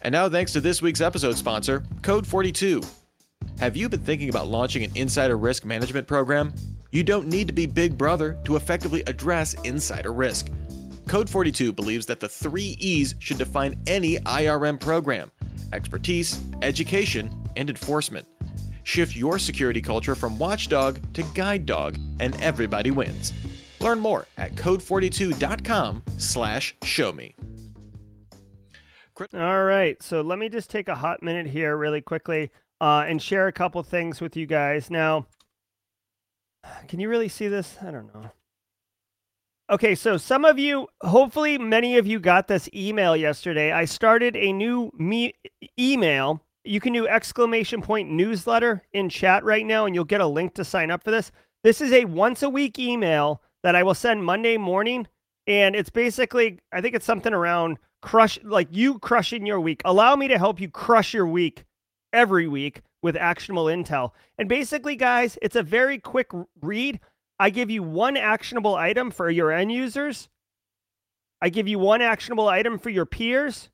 And 0.02 0.12
now, 0.12 0.28
thanks 0.28 0.52
to 0.54 0.60
this 0.60 0.82
week's 0.82 1.00
episode 1.00 1.36
sponsor, 1.36 1.84
Code 2.02 2.26
42. 2.26 2.82
Have 3.60 3.76
you 3.76 3.90
been 3.90 4.00
thinking 4.00 4.30
about 4.30 4.48
launching 4.48 4.84
an 4.84 4.90
insider 4.94 5.36
risk 5.36 5.66
management 5.66 6.06
program? 6.06 6.54
You 6.92 7.04
don't 7.04 7.28
need 7.28 7.46
to 7.46 7.52
be 7.52 7.66
Big 7.66 7.98
Brother 7.98 8.38
to 8.46 8.56
effectively 8.56 9.02
address 9.06 9.52
insider 9.64 10.14
risk. 10.14 10.48
Code 11.06 11.28
42 11.28 11.70
believes 11.70 12.06
that 12.06 12.20
the 12.20 12.28
three 12.28 12.74
E's 12.80 13.16
should 13.18 13.36
define 13.36 13.78
any 13.86 14.16
IRM 14.20 14.80
program 14.80 15.30
expertise, 15.74 16.40
education, 16.62 17.30
and 17.54 17.68
enforcement. 17.68 18.26
Shift 18.82 19.14
your 19.14 19.38
security 19.38 19.82
culture 19.82 20.14
from 20.14 20.38
watchdog 20.38 20.98
to 21.12 21.22
guide 21.34 21.66
dog, 21.66 21.98
and 22.18 22.40
everybody 22.40 22.90
wins. 22.90 23.34
Learn 23.78 24.00
more 24.00 24.26
at 24.38 24.54
code42.com 24.54 26.02
slash 26.16 26.74
show 26.82 27.12
me. 27.12 27.34
All 29.34 29.64
right. 29.64 30.02
So 30.02 30.22
let 30.22 30.38
me 30.38 30.48
just 30.48 30.70
take 30.70 30.88
a 30.88 30.94
hot 30.94 31.22
minute 31.22 31.46
here 31.46 31.76
really 31.76 32.00
quickly 32.00 32.50
uh, 32.80 33.04
and 33.06 33.20
share 33.20 33.46
a 33.46 33.52
couple 33.52 33.82
things 33.82 34.20
with 34.20 34.36
you 34.36 34.46
guys. 34.46 34.90
Now, 34.90 35.26
can 36.88 37.00
you 37.00 37.08
really 37.08 37.28
see 37.28 37.48
this? 37.48 37.76
I 37.82 37.90
don't 37.90 38.12
know. 38.14 38.30
Okay, 39.70 39.94
so 39.94 40.16
some 40.16 40.44
of 40.44 40.58
you, 40.58 40.88
hopefully 41.02 41.56
many 41.56 41.96
of 41.96 42.06
you 42.06 42.18
got 42.18 42.48
this 42.48 42.68
email 42.74 43.16
yesterday. 43.16 43.70
I 43.70 43.84
started 43.84 44.34
a 44.36 44.52
new 44.52 44.90
me- 44.98 45.34
email. 45.78 46.42
You 46.64 46.80
can 46.80 46.92
do 46.92 47.06
exclamation 47.06 47.80
point 47.80 48.10
newsletter 48.10 48.82
in 48.92 49.08
chat 49.08 49.44
right 49.44 49.64
now, 49.64 49.86
and 49.86 49.94
you'll 49.94 50.04
get 50.04 50.20
a 50.20 50.26
link 50.26 50.54
to 50.54 50.64
sign 50.64 50.90
up 50.90 51.04
for 51.04 51.12
this. 51.12 51.30
This 51.62 51.80
is 51.80 51.92
a 51.92 52.04
once 52.06 52.42
a 52.42 52.50
week 52.50 52.78
email 52.78 53.42
that 53.62 53.76
I 53.76 53.82
will 53.82 53.94
send 53.94 54.24
Monday 54.24 54.56
morning. 54.56 55.06
And 55.46 55.76
it's 55.76 55.90
basically, 55.90 56.58
I 56.72 56.80
think 56.80 56.94
it's 56.94 57.06
something 57.06 57.32
around 57.32 57.78
crush, 58.02 58.38
like 58.42 58.68
you 58.70 58.98
crushing 58.98 59.46
your 59.46 59.60
week. 59.60 59.82
Allow 59.84 60.16
me 60.16 60.28
to 60.28 60.38
help 60.38 60.60
you 60.60 60.68
crush 60.68 61.14
your 61.14 61.26
week 61.26 61.64
every 62.12 62.48
week 62.48 62.82
with 63.02 63.16
actionable 63.16 63.66
intel. 63.66 64.12
And 64.38 64.48
basically, 64.48 64.96
guys, 64.96 65.38
it's 65.42 65.56
a 65.56 65.62
very 65.62 65.98
quick 65.98 66.30
read. 66.60 67.00
I 67.38 67.50
give 67.50 67.70
you 67.70 67.82
one 67.82 68.16
actionable 68.16 68.74
item 68.74 69.10
for 69.10 69.30
your 69.30 69.50
end 69.50 69.72
users. 69.72 70.28
I 71.40 71.48
give 71.48 71.68
you 71.68 71.78
one 71.78 72.02
actionable 72.02 72.48
item 72.48 72.78
for 72.78 72.90
your 72.90 73.06
peers 73.06 73.70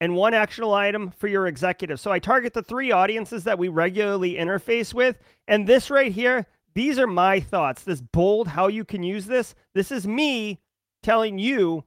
and 0.00 0.14
one 0.14 0.34
actionable 0.34 0.74
item 0.74 1.10
for 1.10 1.26
your 1.26 1.48
executives. 1.48 2.00
So 2.00 2.12
I 2.12 2.20
target 2.20 2.54
the 2.54 2.62
three 2.62 2.92
audiences 2.92 3.44
that 3.44 3.58
we 3.58 3.68
regularly 3.68 4.34
interface 4.34 4.94
with. 4.94 5.18
And 5.48 5.66
this 5.66 5.90
right 5.90 6.12
here, 6.12 6.46
these 6.74 6.98
are 6.98 7.08
my 7.08 7.40
thoughts. 7.40 7.82
This 7.82 8.00
bold, 8.00 8.46
how 8.48 8.68
you 8.68 8.84
can 8.84 9.02
use 9.02 9.26
this. 9.26 9.56
This 9.74 9.90
is 9.90 10.06
me 10.06 10.60
telling 11.02 11.38
you, 11.38 11.84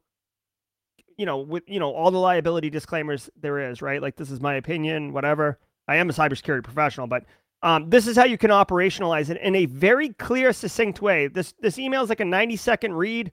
you 1.22 1.28
know, 1.28 1.38
with 1.38 1.62
you 1.68 1.80
know 1.80 1.94
all 1.94 2.10
the 2.10 2.18
liability 2.18 2.72
disclaimers 2.72 3.30
there 3.40 3.70
is, 3.70 3.80
right? 3.80 4.02
Like 4.02 4.16
this 4.16 4.32
is 4.32 4.42
my 4.42 4.56
opinion, 4.56 5.14
whatever. 5.14 5.60
I 5.88 5.98
am 5.98 6.10
a 6.10 6.14
cybersecurity 6.14 6.64
professional, 6.64 7.06
but 7.06 7.26
um, 7.62 7.92
this 7.92 8.08
is 8.08 8.18
how 8.18 8.24
you 8.24 8.40
can 8.40 8.50
operationalize 8.50 9.30
it 9.30 9.38
in 9.38 9.54
a 9.54 9.68
very 9.68 10.10
clear, 10.14 10.52
succinct 10.52 11.00
way. 11.00 11.28
This 11.28 11.54
this 11.60 11.78
email 11.78 12.02
is 12.02 12.10
like 12.10 12.22
a 12.22 12.26
90 12.26 12.56
second 12.56 12.96
read. 12.96 13.32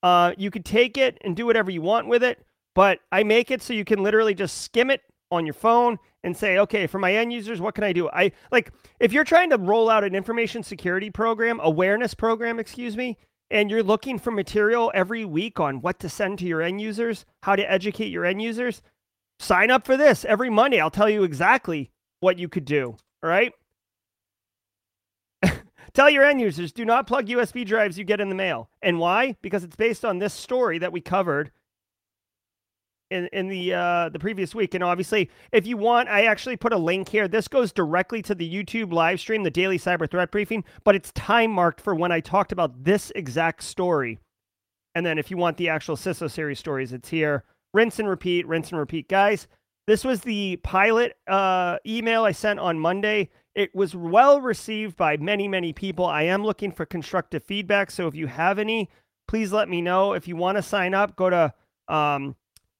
Uh, 0.00 0.32
you 0.38 0.48
could 0.48 0.64
take 0.64 0.96
it 0.96 1.18
and 1.24 1.34
do 1.34 1.44
whatever 1.44 1.72
you 1.72 1.82
want 1.82 2.06
with 2.06 2.22
it, 2.22 2.38
but 2.72 3.00
I 3.10 3.24
make 3.24 3.50
it 3.50 3.62
so 3.62 3.72
you 3.72 3.84
can 3.84 4.04
literally 4.04 4.34
just 4.34 4.62
skim 4.62 4.88
it 4.88 5.00
on 5.32 5.44
your 5.44 5.54
phone 5.54 5.98
and 6.22 6.36
say, 6.36 6.58
okay, 6.58 6.86
for 6.86 7.00
my 7.00 7.16
end 7.16 7.32
users, 7.32 7.60
what 7.60 7.74
can 7.74 7.82
I 7.82 7.92
do? 7.92 8.08
I 8.10 8.30
like 8.52 8.70
if 9.00 9.12
you're 9.12 9.24
trying 9.24 9.50
to 9.50 9.58
roll 9.58 9.90
out 9.90 10.04
an 10.04 10.14
information 10.14 10.62
security 10.62 11.10
program, 11.10 11.58
awareness 11.60 12.14
program, 12.14 12.60
excuse 12.60 12.96
me, 12.96 13.18
and 13.54 13.70
you're 13.70 13.84
looking 13.84 14.18
for 14.18 14.32
material 14.32 14.90
every 14.94 15.24
week 15.24 15.60
on 15.60 15.80
what 15.80 16.00
to 16.00 16.08
send 16.08 16.40
to 16.40 16.44
your 16.44 16.60
end 16.60 16.80
users, 16.80 17.24
how 17.44 17.54
to 17.54 17.70
educate 17.70 18.08
your 18.08 18.24
end 18.24 18.42
users, 18.42 18.82
sign 19.38 19.70
up 19.70 19.86
for 19.86 19.96
this 19.96 20.24
every 20.24 20.50
Monday. 20.50 20.80
I'll 20.80 20.90
tell 20.90 21.08
you 21.08 21.22
exactly 21.22 21.92
what 22.18 22.36
you 22.36 22.48
could 22.48 22.64
do. 22.64 22.96
All 23.22 23.30
right. 23.30 23.52
Tell 25.94 26.10
your 26.10 26.24
end 26.24 26.40
users 26.40 26.72
do 26.72 26.84
not 26.84 27.06
plug 27.06 27.28
USB 27.28 27.64
drives 27.64 27.96
you 27.96 28.04
get 28.04 28.20
in 28.20 28.28
the 28.28 28.34
mail. 28.34 28.68
And 28.82 28.98
why? 28.98 29.36
Because 29.40 29.62
it's 29.62 29.76
based 29.76 30.04
on 30.04 30.18
this 30.18 30.34
story 30.34 30.78
that 30.78 30.92
we 30.92 31.00
covered 31.00 31.52
in 33.10 33.28
in 33.32 33.48
the 33.48 33.74
uh, 33.74 34.08
the 34.08 34.18
previous 34.18 34.54
week. 34.54 34.74
And 34.74 34.84
obviously, 34.84 35.30
if 35.52 35.66
you 35.66 35.76
want, 35.76 36.08
I 36.08 36.24
actually 36.24 36.56
put 36.56 36.72
a 36.72 36.78
link 36.78 37.08
here. 37.08 37.28
This 37.28 37.48
goes 37.48 37.72
directly 37.72 38.22
to 38.22 38.34
the 38.34 38.48
YouTube 38.48 38.92
live 38.92 39.20
stream, 39.20 39.42
the 39.42 39.50
daily 39.50 39.78
cyber 39.78 40.10
threat 40.10 40.30
briefing, 40.30 40.64
but 40.84 40.94
it's 40.94 41.12
time 41.12 41.50
marked 41.50 41.80
for 41.80 41.94
when 41.94 42.12
I 42.12 42.20
talked 42.20 42.52
about 42.52 42.84
this 42.84 43.12
exact 43.14 43.62
story. 43.62 44.18
And 44.94 45.04
then 45.04 45.18
if 45.18 45.30
you 45.30 45.36
want 45.36 45.56
the 45.56 45.68
actual 45.68 45.96
CISO 45.96 46.30
series 46.30 46.58
stories, 46.58 46.92
it's 46.92 47.08
here. 47.08 47.44
Rinse 47.72 47.98
and 47.98 48.08
repeat, 48.08 48.46
rinse 48.46 48.70
and 48.70 48.78
repeat, 48.78 49.08
guys. 49.08 49.48
This 49.86 50.04
was 50.04 50.20
the 50.20 50.56
pilot 50.58 51.16
uh, 51.26 51.78
email 51.86 52.24
I 52.24 52.32
sent 52.32 52.58
on 52.60 52.78
Monday. 52.78 53.30
It 53.54 53.74
was 53.74 53.94
well 53.94 54.40
received 54.40 54.96
by 54.96 55.16
many, 55.16 55.46
many 55.48 55.72
people. 55.72 56.06
I 56.06 56.22
am 56.22 56.44
looking 56.44 56.72
for 56.72 56.86
constructive 56.86 57.44
feedback. 57.44 57.90
So 57.90 58.06
if 58.06 58.14
you 58.14 58.26
have 58.28 58.58
any, 58.58 58.88
please 59.28 59.52
let 59.52 59.68
me 59.68 59.82
know. 59.82 60.12
If 60.12 60.26
you 60.26 60.36
want 60.36 60.56
to 60.56 60.62
sign 60.62 60.94
up, 60.94 61.16
go 61.16 61.28
to 61.30 61.54
um, 61.88 62.36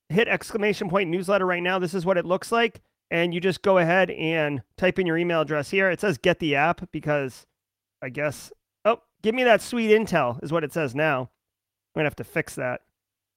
hit 0.09 0.28
exclamation 0.28 0.88
point 0.88 1.11
newsletter 1.11 1.46
right 1.46 1.62
now. 1.62 1.78
This 1.78 1.94
is 1.94 2.07
what 2.07 2.18
it 2.18 2.26
looks 2.26 2.52
like. 2.52 2.82
And 3.11 3.34
you 3.34 3.40
just 3.40 3.62
go 3.62 3.78
ahead 3.78 4.11
and 4.11 4.62
type 4.76 4.98
in 4.98 5.07
your 5.07 5.18
email 5.18 5.42
address 5.42 5.70
here. 5.70 5.90
It 5.90 6.00
says 6.00 6.18
get 6.18 6.38
the 6.38 6.57
app 6.57 6.90
because 6.90 7.46
I 8.02 8.09
guess, 8.09 8.52
oh, 8.84 9.00
give 9.22 9.34
me 9.34 9.44
that 9.44 9.62
sweet 9.62 9.90
intel 9.90 10.42
is 10.42 10.52
what 10.52 10.64
it 10.64 10.72
says 10.72 10.94
now. 10.94 11.20
I'm 11.94 12.00
going 12.00 12.05
to 12.05 12.09
have 12.09 12.16
to 12.16 12.24
fix 12.24 12.55
that. 12.57 12.80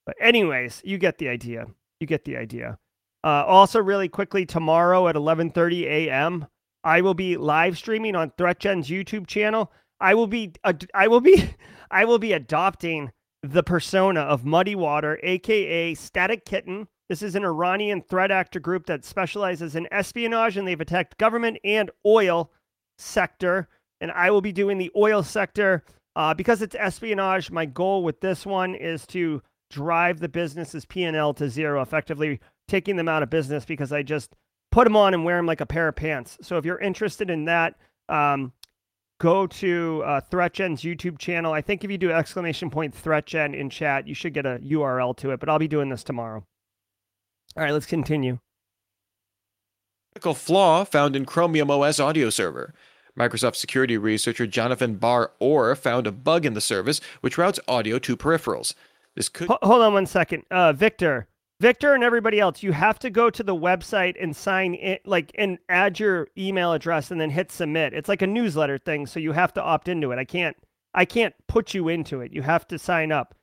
But, 0.06 0.16
anyways, 0.22 0.82
you 0.86 0.98
get 0.98 1.18
the 1.18 1.28
idea. 1.28 1.68
You 2.00 2.08
get 2.08 2.26
the 2.26 2.38
idea. 2.38 2.80
Uh, 3.24 3.44
also, 3.46 3.82
really 3.82 4.08
quickly, 4.08 4.46
tomorrow 4.46 5.08
at 5.08 5.16
11:30 5.16 5.84
a.m., 5.84 6.48
I 6.84 7.02
will 7.02 7.14
be 7.14 7.36
live 7.36 7.78
streaming 7.78 8.16
on 8.16 8.32
ThreatGen's 8.32 8.90
YouTube 8.90 9.28
channel. 9.28 9.72
I 10.00 10.14
will 10.14 10.28
be, 10.28 10.54
I 10.94 11.08
will 11.08 11.22
be, 11.22 11.50
I 11.92 12.06
will 12.06 12.20
be 12.20 12.34
adopting 12.34 13.12
the 13.52 13.64
persona 13.64 14.22
of 14.22 14.46
Muddy 14.46 14.76
Water, 14.76 15.20
aka 15.24 15.94
Static 15.94 16.46
Kitten. 16.46 16.88
This 17.10 17.22
is 17.22 17.36
an 17.36 17.46
Iranian 17.46 18.02
threat 18.02 18.32
actor 18.32 18.60
group 18.60 18.86
that 18.88 19.06
specializes 19.06 19.76
in 19.76 19.88
espionage 19.92 20.58
and 20.58 20.68
they've 20.68 20.80
attacked 20.80 21.18
government 21.18 21.58
and 21.64 21.90
oil 22.06 22.52
sector. 22.98 23.70
And 24.02 24.12
I 24.12 24.30
will 24.32 24.42
be 24.42 24.52
doing 24.52 24.78
the 24.78 24.92
oil 24.96 25.24
sector 25.24 25.84
uh, 26.16 26.34
because 26.34 26.62
it's 26.62 26.76
espionage. 26.76 27.50
My 27.50 27.66
goal 27.66 28.04
with 28.04 28.20
this 28.20 28.46
one 28.46 28.76
is 28.76 29.08
to 29.08 29.42
drive 29.70 30.20
the 30.20 30.30
business's 30.30 30.86
P&L 30.86 31.34
to 31.36 31.50
zero, 31.50 31.82
effectively 31.82 32.40
taking 32.68 32.96
them 32.96 33.08
out 33.08 33.24
of 33.24 33.30
business 33.30 33.66
because 33.66 33.92
I 33.92 34.04
just 34.04 34.36
put 34.72 34.84
them 34.84 34.96
on 34.96 35.14
and 35.14 35.24
wear 35.24 35.38
them 35.38 35.46
like 35.46 35.62
a 35.62 35.66
pair 35.66 35.88
of 35.88 35.96
pants. 35.96 36.38
So 36.42 36.58
if 36.58 36.66
you're 36.66 36.80
interested 36.80 37.30
in 37.30 37.46
that, 37.46 37.76
um, 38.10 38.52
go 39.20 39.48
to 39.48 40.04
uh, 40.06 40.22
ThreatGen's 40.32 40.82
YouTube 40.82 41.18
channel. 41.18 41.54
I 41.54 41.62
think 41.62 41.84
if 41.84 41.92
you 41.92 41.98
do 41.98 42.12
exclamation 42.12 42.70
point 42.70 42.96
ThreatGen 42.96 43.56
in 43.56 43.70
chat, 43.70 44.08
you 44.08 44.14
should 44.14 44.34
get 44.34 44.46
a 44.46 44.60
URL 44.60 45.16
to 45.18 45.32
it, 45.32 45.40
but 45.40 45.50
I'll 45.50 45.60
be 45.60 45.68
doing 45.68 45.90
this 45.90 46.04
tomorrow. 46.04 46.46
All 47.56 47.64
right, 47.64 47.72
let's 47.72 47.86
continue. 47.86 48.40
Critical 50.14 50.34
flaw 50.34 50.84
found 50.84 51.16
in 51.16 51.26
Chromium 51.26 51.72
OS 51.72 52.00
audio 52.00 52.30
server. 52.30 52.74
Microsoft 53.18 53.56
security 53.56 53.98
researcher 53.98 54.46
Jonathan 54.46 54.96
Bar 54.96 55.32
Or 55.40 55.76
found 55.76 56.06
a 56.06 56.12
bug 56.12 56.46
in 56.46 56.54
the 56.54 56.62
service 56.62 57.02
which 57.22 57.38
routes 57.38 57.60
audio 57.68 57.98
to 58.00 58.16
peripherals. 58.16 58.76
This 59.16 59.30
could 59.30 59.48
hold 59.48 59.82
on 59.82 59.94
one 59.94 60.06
second. 60.06 60.44
Uh, 60.52 60.74
Victor, 60.74 61.28
Victor 61.60 61.96
and 61.96 62.04
everybody 62.04 62.40
else, 62.40 62.62
you 62.62 62.72
have 62.72 63.00
to 63.00 63.10
go 63.10 63.32
to 63.32 63.42
the 63.42 63.56
website 63.56 64.16
and 64.22 64.36
sign 64.36 64.76
in, 64.76 65.00
like, 65.06 65.32
and 65.36 65.58
add 65.70 66.00
your 66.00 66.28
email 66.38 66.74
address 66.74 67.10
and 67.10 67.20
then 67.20 67.32
hit 67.32 67.52
submit. 67.52 67.94
It's 67.94 68.10
like 68.10 68.22
a 68.22 68.28
newsletter 68.28 68.78
thing, 68.78 69.08
so 69.08 69.20
you 69.20 69.32
have 69.32 69.54
to 69.54 69.64
opt 69.64 69.88
into 69.88 70.12
it. 70.12 70.20
I 70.20 70.26
can't, 70.26 70.56
I 70.94 71.06
can't 71.06 71.34
put 71.48 71.74
you 71.74 71.88
into 71.88 72.22
it. 72.22 72.32
You 72.32 72.44
have 72.44 72.68
to 72.68 72.78
sign 72.78 73.12
up. 73.12 73.34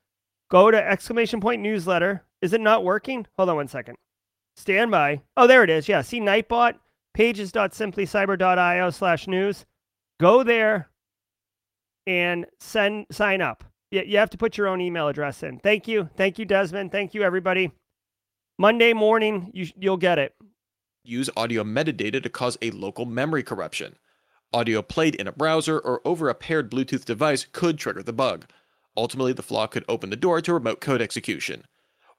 Go 0.48 0.70
to 0.70 0.76
exclamation 0.76 1.40
point 1.40 1.60
newsletter. 1.60 2.22
Is 2.40 2.52
it 2.52 2.60
not 2.60 2.84
working? 2.84 3.26
Hold 3.36 3.48
on 3.48 3.56
one 3.56 3.68
second. 3.68 3.96
Stand 4.56 4.92
by. 4.92 5.20
Oh, 5.36 5.48
there 5.48 5.64
it 5.64 5.70
is. 5.70 5.88
Yeah. 5.88 6.02
See 6.02 6.20
Nightbot, 6.20 6.74
pages.simplycyber.io 7.14 8.90
slash 8.90 9.26
news. 9.26 9.64
Go 10.20 10.44
there 10.44 10.88
and 12.06 12.46
send, 12.60 13.06
sign 13.10 13.40
up. 13.40 13.64
You, 13.90 14.02
you 14.06 14.18
have 14.18 14.30
to 14.30 14.38
put 14.38 14.56
your 14.56 14.68
own 14.68 14.80
email 14.80 15.08
address 15.08 15.42
in. 15.42 15.58
Thank 15.58 15.88
you. 15.88 16.08
Thank 16.16 16.38
you, 16.38 16.44
Desmond. 16.44 16.92
Thank 16.92 17.14
you, 17.14 17.24
everybody. 17.24 17.72
Monday 18.58 18.92
morning, 18.92 19.50
you, 19.52 19.68
you'll 19.76 19.96
get 19.96 20.18
it. 20.18 20.34
Use 21.02 21.28
audio 21.36 21.64
metadata 21.64 22.22
to 22.22 22.28
cause 22.28 22.56
a 22.62 22.70
local 22.70 23.04
memory 23.04 23.42
corruption. 23.42 23.96
Audio 24.52 24.80
played 24.80 25.16
in 25.16 25.26
a 25.26 25.32
browser 25.32 25.78
or 25.78 26.00
over 26.04 26.28
a 26.28 26.34
paired 26.34 26.70
Bluetooth 26.70 27.04
device 27.04 27.46
could 27.50 27.78
trigger 27.78 28.02
the 28.02 28.12
bug. 28.12 28.46
Ultimately, 28.96 29.32
the 29.32 29.42
flaw 29.42 29.66
could 29.66 29.84
open 29.88 30.10
the 30.10 30.16
door 30.16 30.40
to 30.40 30.54
remote 30.54 30.80
code 30.80 31.02
execution. 31.02 31.64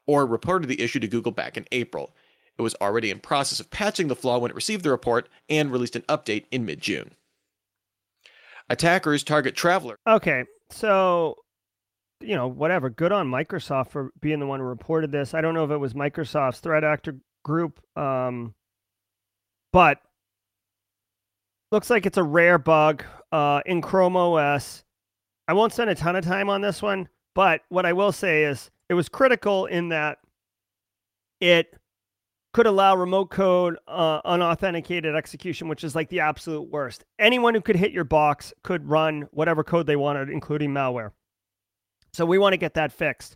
Or 0.05 0.25
reported 0.25 0.67
the 0.67 0.81
issue 0.81 0.99
to 0.99 1.07
Google 1.07 1.31
back 1.31 1.55
in 1.55 1.65
April. 1.71 2.13
It 2.57 2.61
was 2.61 2.75
already 2.81 3.11
in 3.11 3.19
process 3.19 3.61
of 3.61 3.69
patching 3.69 4.09
the 4.09 4.15
flaw 4.15 4.37
when 4.37 4.51
it 4.51 4.55
received 4.55 4.83
the 4.83 4.91
report 4.91 5.29
and 5.49 5.71
released 5.71 5.95
an 5.95 6.03
update 6.03 6.45
in 6.51 6.65
mid-June. 6.65 7.11
Attackers 8.69 9.23
target 9.23 9.55
Traveler. 9.55 9.95
Okay, 10.07 10.43
so 10.69 11.35
you 12.21 12.35
know, 12.35 12.47
whatever. 12.47 12.89
Good 12.89 13.11
on 13.11 13.29
Microsoft 13.29 13.89
for 13.89 14.11
being 14.19 14.39
the 14.39 14.47
one 14.47 14.59
who 14.59 14.65
reported 14.65 15.11
this. 15.11 15.33
I 15.33 15.41
don't 15.41 15.53
know 15.53 15.65
if 15.65 15.71
it 15.71 15.77
was 15.77 15.93
Microsoft's 15.93 16.59
threat 16.59 16.83
actor 16.83 17.17
group, 17.43 17.79
um, 17.97 18.53
but 19.71 19.99
looks 21.71 21.89
like 21.89 22.05
it's 22.05 22.17
a 22.17 22.23
rare 22.23 22.57
bug 22.57 23.03
uh, 23.31 23.61
in 23.65 23.81
Chrome 23.81 24.15
OS. 24.15 24.83
I 25.47 25.53
won't 25.53 25.73
spend 25.73 25.89
a 25.89 25.95
ton 25.95 26.15
of 26.15 26.25
time 26.25 26.49
on 26.49 26.61
this 26.61 26.81
one, 26.81 27.07
but 27.33 27.61
what 27.69 27.85
I 27.85 27.93
will 27.93 28.11
say 28.11 28.45
is 28.45 28.71
it 28.89 28.93
was 28.93 29.09
critical 29.09 29.65
in 29.65 29.89
that 29.89 30.17
it 31.39 31.75
could 32.53 32.65
allow 32.65 32.95
remote 32.95 33.29
code 33.29 33.77
uh, 33.87 34.21
unauthenticated 34.23 35.13
execution, 35.13 35.67
which 35.67 35.83
is 35.83 35.93
like 35.93 36.09
the 36.09 36.21
absolute 36.21 36.71
worst. 36.71 37.03
Anyone 37.19 37.53
who 37.53 37.61
could 37.61 37.75
hit 37.75 37.91
your 37.91 38.05
box 38.05 38.53
could 38.63 38.87
run 38.87 39.27
whatever 39.31 39.63
code 39.63 39.85
they 39.85 39.97
wanted, 39.97 40.29
including 40.29 40.71
malware. 40.71 41.11
So 42.15 42.25
we 42.25 42.37
want 42.37 42.53
to 42.53 42.57
get 42.57 42.75
that 42.75 42.93
fixed. 42.93 43.35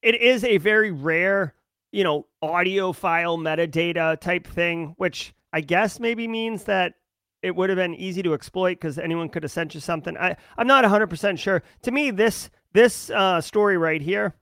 It 0.00 0.14
is 0.14 0.42
a 0.42 0.56
very 0.56 0.90
rare, 0.90 1.54
you 1.92 2.02
know, 2.02 2.26
audio 2.40 2.92
file 2.92 3.36
metadata 3.36 4.18
type 4.18 4.46
thing, 4.46 4.94
which 4.96 5.34
I 5.52 5.60
guess 5.60 6.00
maybe 6.00 6.26
means 6.26 6.64
that 6.64 6.94
it 7.42 7.54
would 7.54 7.68
have 7.68 7.76
been 7.76 7.94
easy 7.94 8.22
to 8.22 8.32
exploit 8.32 8.76
because 8.76 8.98
anyone 8.98 9.28
could 9.28 9.42
have 9.42 9.52
sent 9.52 9.74
you 9.74 9.80
something. 9.80 10.16
I, 10.16 10.36
I'm 10.56 10.66
not 10.66 10.82
100% 10.82 11.38
sure. 11.38 11.62
To 11.82 11.90
me, 11.90 12.10
this 12.10 12.48
this 12.72 13.10
uh, 13.10 13.42
story 13.42 13.76
right 13.76 14.00
here. 14.00 14.34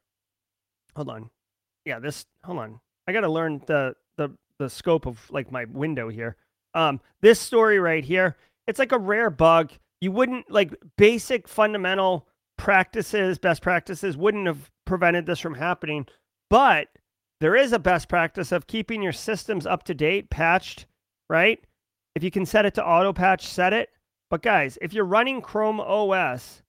Hold 0.95 1.09
on. 1.09 1.31
Yeah, 1.85 1.99
this. 1.99 2.27
Hold 2.45 2.59
on. 2.59 2.81
I 3.09 3.13
got 3.13 3.23
to 3.23 3.29
learn 3.29 3.61
the 3.67 3.97
the 4.17 4.31
the 4.61 4.71
scope 4.71 5.05
of 5.05 5.29
like 5.33 5.51
my 5.51 5.65
window 5.65 6.09
here. 6.09 6.37
Um, 6.75 7.01
this 7.23 7.41
story 7.41 7.81
right 7.81 8.05
here. 8.05 8.37
It's 8.69 8.79
like 8.79 8.93
a 8.93 8.99
rare 8.99 9.31
bug. 9.31 9.73
You 10.01 10.13
wouldn't 10.13 10.49
like 10.49 10.73
basic 10.97 11.49
fundamental 11.49 12.29
practices, 12.57 13.39
best 13.39 13.63
practices 13.63 14.17
wouldn't 14.17 14.47
have 14.47 14.71
prevented 14.85 15.27
this 15.27 15.41
from 15.41 15.55
happening. 15.55 16.07
But 16.51 16.89
there 17.41 17.57
is 17.57 17.73
a 17.73 17.79
best 17.79 18.09
practice 18.09 18.53
of 18.53 18.67
keeping 18.67 19.03
your 19.03 19.13
systems 19.13 19.67
up 19.67 19.83
to 19.85 19.95
date, 19.95 20.31
patched, 20.31 20.87
right? 21.29 21.63
If 22.15 22.23
you 22.23 22.31
can 22.31 22.47
set 22.47 22.65
it 22.65 22.75
to 22.75 22.87
auto 22.87 23.13
patch, 23.13 23.47
set 23.47 23.73
it. 23.73 23.91
But 24.31 24.43
guys, 24.43 24.79
if 24.81 24.93
you're 24.93 25.05
running 25.05 25.41
Chrome 25.41 25.81
OS, 25.81 26.63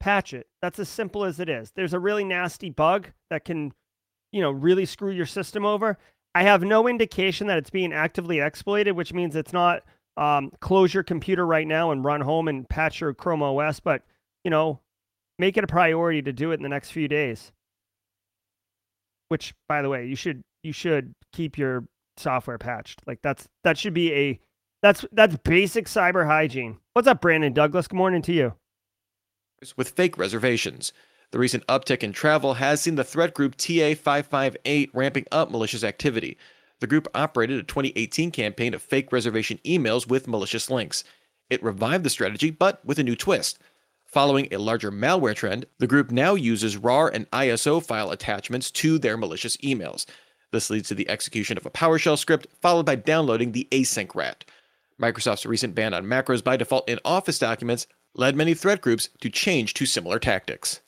patch 0.00 0.32
it. 0.32 0.48
That's 0.62 0.78
as 0.78 0.88
simple 0.88 1.24
as 1.24 1.38
it 1.38 1.48
is. 1.48 1.72
There's 1.76 1.94
a 1.94 1.98
really 1.98 2.24
nasty 2.24 2.70
bug 2.70 3.08
that 3.30 3.44
can, 3.44 3.72
you 4.32 4.40
know, 4.40 4.50
really 4.50 4.86
screw 4.86 5.12
your 5.12 5.26
system 5.26 5.64
over. 5.64 5.98
I 6.34 6.42
have 6.42 6.62
no 6.62 6.88
indication 6.88 7.46
that 7.48 7.58
it's 7.58 7.70
being 7.70 7.92
actively 7.92 8.40
exploited, 8.40 8.92
which 8.92 9.12
means 9.12 9.36
it's 9.36 9.52
not 9.52 9.82
um, 10.16 10.50
close 10.60 10.94
your 10.94 11.02
computer 11.02 11.46
right 11.46 11.66
now 11.66 11.90
and 11.90 12.04
run 12.04 12.20
home 12.20 12.48
and 12.48 12.68
patch 12.68 13.00
your 13.00 13.14
Chrome 13.14 13.42
OS. 13.42 13.80
But, 13.80 14.02
you 14.44 14.50
know, 14.50 14.80
make 15.40 15.56
it 15.56 15.64
a 15.64 15.66
priority 15.66 16.22
to 16.22 16.32
do 16.32 16.52
it 16.52 16.56
in 16.56 16.62
the 16.62 16.68
next 16.68 16.90
few 16.90 17.08
days. 17.08 17.50
Which, 19.28 19.54
by 19.68 19.82
the 19.82 19.88
way, 19.88 20.06
you 20.06 20.14
should 20.16 20.42
you 20.62 20.72
should 20.72 21.14
keep 21.32 21.56
your 21.56 21.84
software 22.16 22.58
patched. 22.58 23.00
Like 23.06 23.20
that's 23.22 23.48
that 23.64 23.78
should 23.78 23.94
be 23.94 24.12
a 24.12 24.40
that's 24.82 25.04
that's 25.12 25.36
basic 25.38 25.86
cyber 25.86 26.26
hygiene. 26.26 26.78
What's 26.92 27.08
up, 27.08 27.20
Brandon 27.20 27.52
Douglas? 27.52 27.88
Good 27.88 27.96
morning 27.96 28.22
to 28.22 28.32
you. 28.32 28.54
With 29.76 29.90
fake 29.90 30.18
reservations. 30.18 30.92
The 31.32 31.38
recent 31.38 31.64
uptick 31.68 32.02
in 32.02 32.12
travel 32.12 32.54
has 32.54 32.80
seen 32.80 32.96
the 32.96 33.04
threat 33.04 33.34
group 33.34 33.56
TA558 33.56 34.90
ramping 34.92 35.26
up 35.30 35.50
malicious 35.50 35.84
activity. 35.84 36.36
the 36.80 36.86
group 36.86 37.06
operated 37.14 37.58
a 37.60 37.62
2018 37.62 38.30
campaign 38.30 38.74
of 38.74 38.82
fake 38.82 39.12
reservation 39.12 39.60
emails 39.64 40.08
with 40.08 40.26
malicious 40.26 40.70
links. 40.70 41.04
It 41.50 41.62
revived 41.62 42.04
the 42.04 42.10
strategy, 42.10 42.50
but 42.50 42.84
with 42.84 42.98
a 42.98 43.02
new 43.02 43.14
twist. 43.14 43.58
Following 44.12 44.48
a 44.50 44.58
larger 44.58 44.90
malware 44.90 45.36
trend, 45.36 45.66
the 45.78 45.86
group 45.86 46.10
now 46.10 46.34
uses 46.34 46.76
RAR 46.76 47.08
and 47.08 47.30
ISO 47.30 47.84
file 47.84 48.10
attachments 48.10 48.68
to 48.72 48.98
their 48.98 49.16
malicious 49.16 49.56
emails. 49.58 50.04
This 50.50 50.68
leads 50.68 50.88
to 50.88 50.96
the 50.96 51.08
execution 51.08 51.56
of 51.56 51.64
a 51.64 51.70
PowerShell 51.70 52.18
script, 52.18 52.48
followed 52.60 52.86
by 52.86 52.96
downloading 52.96 53.52
the 53.52 53.68
AsyncRAT. 53.70 54.42
Microsoft's 55.00 55.46
recent 55.46 55.76
ban 55.76 55.94
on 55.94 56.06
macros 56.06 56.42
by 56.42 56.56
default 56.56 56.88
in 56.88 56.98
Office 57.04 57.38
documents 57.38 57.86
led 58.16 58.34
many 58.34 58.52
threat 58.52 58.80
groups 58.80 59.08
to 59.20 59.30
change 59.30 59.74
to 59.74 59.86
similar 59.86 60.18
tactics. 60.18 60.80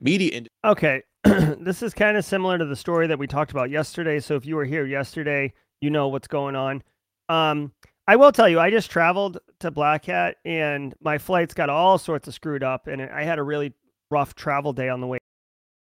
Media. 0.00 0.30
In- 0.30 0.46
okay, 0.64 1.02
this 1.24 1.82
is 1.82 1.92
kind 1.92 2.16
of 2.16 2.24
similar 2.24 2.56
to 2.56 2.64
the 2.64 2.76
story 2.76 3.08
that 3.08 3.18
we 3.18 3.26
talked 3.26 3.50
about 3.50 3.68
yesterday. 3.68 4.20
So 4.20 4.36
if 4.36 4.46
you 4.46 4.54
were 4.54 4.64
here 4.64 4.86
yesterday, 4.86 5.52
you 5.80 5.90
know 5.90 6.06
what's 6.06 6.28
going 6.28 6.54
on. 6.54 6.84
Um, 7.28 7.72
I 8.06 8.14
will 8.14 8.30
tell 8.30 8.48
you, 8.48 8.60
I 8.60 8.70
just 8.70 8.92
traveled 8.92 9.40
to 9.60 9.70
Black 9.70 10.04
Hat 10.06 10.36
and 10.44 10.94
my 11.00 11.18
flights 11.18 11.54
got 11.54 11.70
all 11.70 11.98
sorts 11.98 12.28
of 12.28 12.34
screwed 12.34 12.62
up, 12.62 12.86
and 12.86 13.02
I 13.02 13.24
had 13.24 13.38
a 13.38 13.42
really 13.42 13.72
rough 14.10 14.34
travel 14.34 14.72
day 14.72 14.88
on 14.88 15.00
the 15.00 15.06
way 15.06 15.18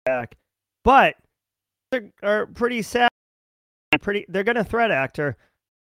back. 0.04 0.36
But 0.84 1.16
they 1.90 2.12
are 2.22 2.46
pretty 2.46 2.82
sad. 2.82 3.08
Pretty, 4.00 4.24
they're 4.28 4.44
going 4.44 4.56
to 4.56 4.64
threat 4.64 4.90
actor. 4.90 5.36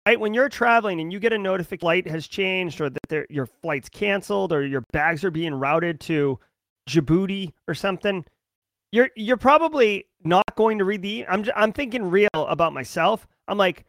Right 0.07 0.18
when 0.18 0.33
you're 0.33 0.49
traveling 0.49 1.01
and 1.01 1.12
you 1.12 1.20
get 1.20 1.35
a 1.35 1.39
notification 1.39 1.81
flight 1.81 2.09
has 2.09 2.26
changed, 2.26 2.81
or 2.81 2.91
that 2.91 3.31
your 3.31 3.47
flight's 3.47 3.89
canceled, 3.89 4.53
or 4.53 4.66
your 4.66 4.83
bags 4.93 5.22
are 5.22 5.31
being 5.31 5.55
routed 5.55 6.01
to 6.01 6.39
Djibouti 6.89 7.53
or 7.68 7.74
something, 7.74 8.24
you're 8.91 9.11
you're 9.16 9.37
probably 9.37 10.07
not 10.24 10.57
going 10.57 10.79
to 10.79 10.85
read 10.85 11.03
the. 11.03 11.26
I'm 11.26 11.45
I'm 11.55 11.72
thinking 11.72 12.11
real 12.11 12.29
about 12.35 12.72
myself. 12.72 13.26
I'm 13.47 13.59
like, 13.59 13.85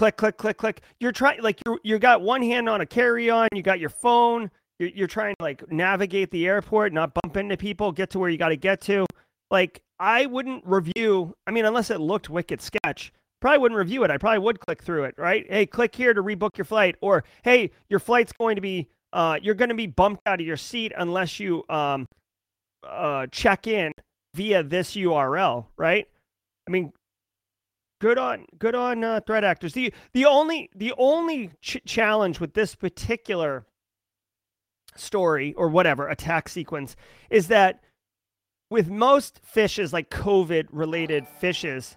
click, 0.00 0.16
click, 0.16 0.38
click, 0.38 0.56
click. 0.56 0.80
You're 0.98 1.12
trying 1.12 1.42
like 1.42 1.60
you 1.66 1.78
you 1.82 1.98
got 1.98 2.22
one 2.22 2.40
hand 2.40 2.70
on 2.70 2.80
a 2.80 2.86
carry 2.86 3.28
on. 3.28 3.48
You 3.54 3.62
got 3.62 3.80
your 3.80 3.90
phone. 3.90 4.50
You're 4.78 4.88
you're 4.88 5.06
trying 5.06 5.34
to 5.38 5.42
like 5.42 5.70
navigate 5.70 6.30
the 6.30 6.46
airport, 6.46 6.94
not 6.94 7.12
bump 7.12 7.36
into 7.36 7.58
people, 7.58 7.92
get 7.92 8.08
to 8.10 8.18
where 8.18 8.30
you 8.30 8.38
got 8.38 8.48
to 8.48 8.56
get 8.56 8.80
to. 8.82 9.04
Like 9.50 9.82
I 9.98 10.24
wouldn't 10.24 10.64
review. 10.66 11.34
I 11.46 11.50
mean, 11.50 11.66
unless 11.66 11.90
it 11.90 12.00
looked 12.00 12.30
wicked 12.30 12.62
sketch. 12.62 13.12
Probably 13.42 13.58
wouldn't 13.58 13.78
review 13.78 14.04
it. 14.04 14.10
I 14.10 14.18
probably 14.18 14.40
would 14.40 14.60
click 14.60 14.82
through 14.82 15.04
it, 15.04 15.14
right? 15.16 15.46
Hey, 15.48 15.64
click 15.64 15.94
here 15.94 16.12
to 16.12 16.22
rebook 16.22 16.58
your 16.58 16.66
flight, 16.66 16.96
or 17.00 17.24
hey, 17.42 17.70
your 17.88 17.98
flight's 17.98 18.32
going 18.38 18.56
to 18.56 18.62
be 18.62 18.88
uh, 19.12 19.38
you're 19.42 19.54
going 19.54 19.70
to 19.70 19.74
be 19.74 19.86
bumped 19.86 20.22
out 20.26 20.40
of 20.40 20.46
your 20.46 20.56
seat 20.56 20.92
unless 20.96 21.38
you 21.40 21.64
um, 21.68 22.06
uh, 22.86 23.26
check 23.30 23.66
in 23.66 23.92
via 24.34 24.62
this 24.62 24.94
URL, 24.94 25.66
right? 25.76 26.06
I 26.66 26.70
mean, 26.70 26.92
good 28.00 28.18
on 28.18 28.46
good 28.58 28.74
on 28.74 29.04
uh, 29.04 29.20
threat 29.26 29.44
actors. 29.44 29.74
The 29.74 29.92
the 30.12 30.26
only 30.26 30.70
the 30.74 30.92
only 30.98 31.50
ch- 31.60 31.82
challenge 31.86 32.40
with 32.40 32.54
this 32.54 32.74
particular 32.74 33.66
story 34.96 35.54
or 35.54 35.68
whatever 35.68 36.08
attack 36.08 36.48
sequence 36.48 36.96
is 37.30 37.46
that 37.48 37.80
with 38.70 38.88
most 38.88 39.40
phishes, 39.54 39.92
like 39.92 40.10
COVID 40.10 40.66
related 40.72 41.26
phishes, 41.40 41.96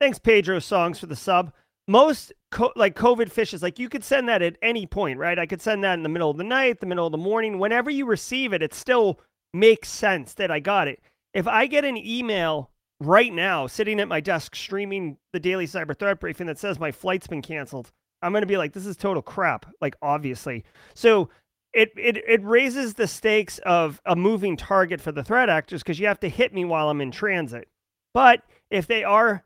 thanks 0.00 0.18
Pedro 0.18 0.58
Songs 0.58 0.98
for 0.98 1.06
the 1.06 1.16
sub. 1.16 1.52
Most 1.88 2.32
co- 2.50 2.72
like 2.76 2.94
COVID 2.96 3.32
phishes, 3.32 3.62
like 3.62 3.78
you 3.78 3.88
could 3.88 4.04
send 4.04 4.28
that 4.28 4.42
at 4.42 4.56
any 4.62 4.86
point, 4.86 5.18
right? 5.18 5.38
I 5.38 5.46
could 5.46 5.60
send 5.60 5.84
that 5.84 5.94
in 5.94 6.02
the 6.02 6.08
middle 6.08 6.30
of 6.30 6.36
the 6.36 6.44
night, 6.44 6.80
the 6.80 6.86
middle 6.86 7.06
of 7.06 7.12
the 7.12 7.18
morning, 7.18 7.58
whenever 7.58 7.90
you 7.90 8.06
receive 8.06 8.52
it, 8.52 8.62
it 8.62 8.72
still 8.72 9.20
makes 9.52 9.88
sense 9.88 10.34
that 10.34 10.50
I 10.50 10.60
got 10.60 10.88
it. 10.88 11.00
If 11.34 11.48
I 11.48 11.66
get 11.66 11.84
an 11.84 11.96
email 11.96 12.70
right 13.06 13.32
now 13.32 13.66
sitting 13.66 14.00
at 14.00 14.08
my 14.08 14.20
desk 14.20 14.54
streaming 14.54 15.16
the 15.32 15.40
daily 15.40 15.66
cyber 15.66 15.98
threat 15.98 16.20
briefing 16.20 16.46
that 16.46 16.58
says 16.58 16.78
my 16.78 16.92
flight's 16.92 17.26
been 17.26 17.42
canceled, 17.42 17.90
I'm 18.22 18.32
going 18.32 18.42
to 18.42 18.46
be 18.46 18.56
like, 18.56 18.72
this 18.72 18.86
is 18.86 18.96
total 18.96 19.22
crap. 19.22 19.66
Like, 19.80 19.96
obviously. 20.00 20.64
So 20.94 21.28
it, 21.72 21.90
it, 21.96 22.18
it 22.28 22.44
raises 22.44 22.94
the 22.94 23.06
stakes 23.06 23.58
of 23.60 24.00
a 24.06 24.14
moving 24.14 24.56
target 24.56 25.00
for 25.00 25.12
the 25.12 25.24
threat 25.24 25.48
actors 25.48 25.82
because 25.82 25.98
you 25.98 26.06
have 26.06 26.20
to 26.20 26.28
hit 26.28 26.54
me 26.54 26.64
while 26.64 26.88
I'm 26.88 27.00
in 27.00 27.10
transit. 27.10 27.68
But 28.14 28.42
if 28.70 28.86
they 28.86 29.04
are 29.04 29.42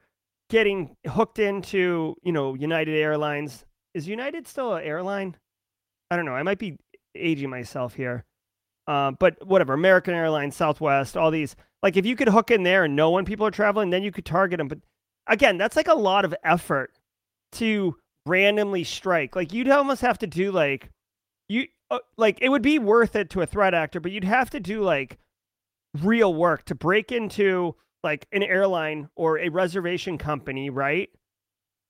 getting 0.51 0.97
hooked 1.09 1.39
into, 1.39 2.17
you 2.23 2.33
know, 2.33 2.55
United 2.55 2.97
Airlines, 2.97 3.65
is 3.95 4.07
United 4.07 4.47
still 4.47 4.75
an 4.75 4.85
airline? 4.85 5.37
I 6.11 6.17
don't 6.17 6.27
know. 6.27 6.35
I 6.35 6.43
might 6.43 6.59
be 6.59 6.77
aging 7.15 7.49
myself 7.49 7.95
here. 7.95 8.26
Uh, 8.87 9.11
but 9.13 9.45
whatever, 9.47 9.73
American 9.73 10.15
Airlines, 10.15 10.57
Southwest, 10.57 11.17
all 11.17 11.31
these. 11.31 11.57
Like, 11.83 11.97
if 11.97 12.07
you 12.07 12.17
could 12.17 12.29
hook 12.29 12.51
in 12.51 12.63
there 12.63 12.85
and 12.85 12.97
know 12.97 13.11
when 13.11 13.25
people 13.25 13.47
are 13.47 13.51
traveling, 13.51 13.91
then 13.91 14.03
you 14.03 14.13
could 14.13 14.25
target 14.25 14.59
them. 14.59 14.69
But 14.69 14.79
again, 15.27 15.59
that's 15.59 15.77
like 15.77 15.89
a 15.89 15.95
lot 15.95 16.25
of 16.25 16.35
effort 16.45 16.93
to 17.53 17.97
randomly 18.27 18.85
strike. 18.85 19.35
Like, 19.35 19.53
you'd 19.53 19.69
almost 19.69 20.03
have 20.03 20.19
to 20.19 20.27
do 20.27 20.53
like 20.53 20.91
you 21.49 21.67
uh, 21.91 21.99
like 22.17 22.39
it 22.41 22.49
would 22.49 22.63
be 22.63 22.79
worth 22.79 23.17
it 23.17 23.31
to 23.31 23.43
a 23.43 23.47
threat 23.47 23.75
actor, 23.75 24.01
but 24.01 24.13
you'd 24.13 24.25
have 24.25 24.51
to 24.51 24.61
do 24.61 24.83
like 24.83 25.19
real 26.03 26.35
work 26.35 26.65
to 26.67 26.75
break 26.75 27.13
into 27.13 27.75
like 28.03 28.27
an 28.33 28.43
airline 28.43 29.09
or 29.17 29.39
a 29.39 29.49
reservation 29.49 30.19
company, 30.19 30.71
right? 30.71 31.11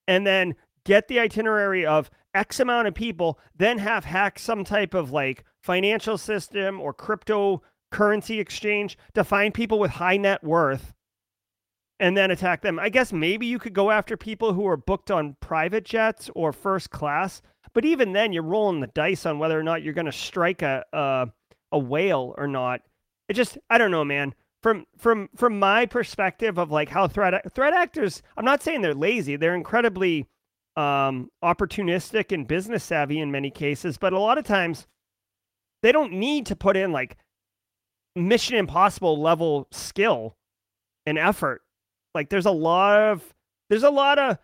And 0.06 0.26
then 0.26 0.54
get 0.84 1.08
the 1.08 1.20
itinerary 1.20 1.84
of 1.84 2.10
X 2.34 2.60
amount 2.60 2.88
of 2.88 2.94
people, 2.94 3.38
then 3.56 3.78
have 3.78 4.04
hacked 4.04 4.40
some 4.40 4.64
type 4.64 4.94
of 4.94 5.10
like 5.10 5.44
financial 5.66 6.16
system 6.16 6.80
or 6.80 6.94
cryptocurrency 6.94 8.38
exchange 8.38 8.96
to 9.14 9.24
find 9.24 9.52
people 9.52 9.80
with 9.80 9.90
high 9.90 10.16
net 10.16 10.42
worth 10.44 10.94
and 11.98 12.16
then 12.16 12.30
attack 12.30 12.62
them. 12.62 12.78
I 12.78 12.88
guess 12.88 13.12
maybe 13.12 13.46
you 13.46 13.58
could 13.58 13.72
go 13.72 13.90
after 13.90 14.16
people 14.16 14.52
who 14.52 14.66
are 14.68 14.76
booked 14.76 15.10
on 15.10 15.36
private 15.40 15.84
jets 15.84 16.30
or 16.36 16.52
first 16.52 16.90
class, 16.90 17.42
but 17.74 17.84
even 17.84 18.12
then 18.12 18.32
you're 18.32 18.42
rolling 18.44 18.80
the 18.80 18.86
dice 18.86 19.26
on 19.26 19.40
whether 19.40 19.58
or 19.58 19.64
not 19.64 19.82
you're 19.82 19.92
going 19.92 20.06
to 20.06 20.12
strike 20.12 20.62
a, 20.62 20.84
a 20.92 21.28
a 21.72 21.78
whale 21.78 22.32
or 22.38 22.46
not. 22.46 22.80
It 23.28 23.34
just 23.34 23.58
I 23.68 23.76
don't 23.76 23.90
know, 23.90 24.04
man. 24.04 24.34
From 24.62 24.86
from 24.96 25.28
from 25.34 25.58
my 25.58 25.86
perspective 25.86 26.58
of 26.58 26.70
like 26.70 26.88
how 26.88 27.08
threat 27.08 27.52
threat 27.54 27.74
actors, 27.74 28.22
I'm 28.36 28.44
not 28.44 28.62
saying 28.62 28.82
they're 28.82 28.94
lazy. 28.94 29.36
They're 29.36 29.54
incredibly 29.54 30.28
um, 30.76 31.30
opportunistic 31.42 32.32
and 32.32 32.46
business 32.46 32.84
savvy 32.84 33.18
in 33.18 33.32
many 33.32 33.50
cases, 33.50 33.98
but 33.98 34.12
a 34.12 34.18
lot 34.18 34.38
of 34.38 34.44
times 34.44 34.86
they 35.82 35.92
don't 35.92 36.12
need 36.12 36.46
to 36.46 36.56
put 36.56 36.76
in 36.76 36.92
like 36.92 37.16
mission 38.14 38.56
impossible 38.56 39.20
level 39.20 39.68
skill 39.70 40.36
and 41.04 41.18
effort. 41.18 41.62
Like 42.14 42.30
there's 42.30 42.46
a 42.46 42.50
lot 42.50 42.98
of 43.00 43.34
there's 43.68 43.82
a 43.82 43.90
lot 43.90 44.18
of 44.18 44.38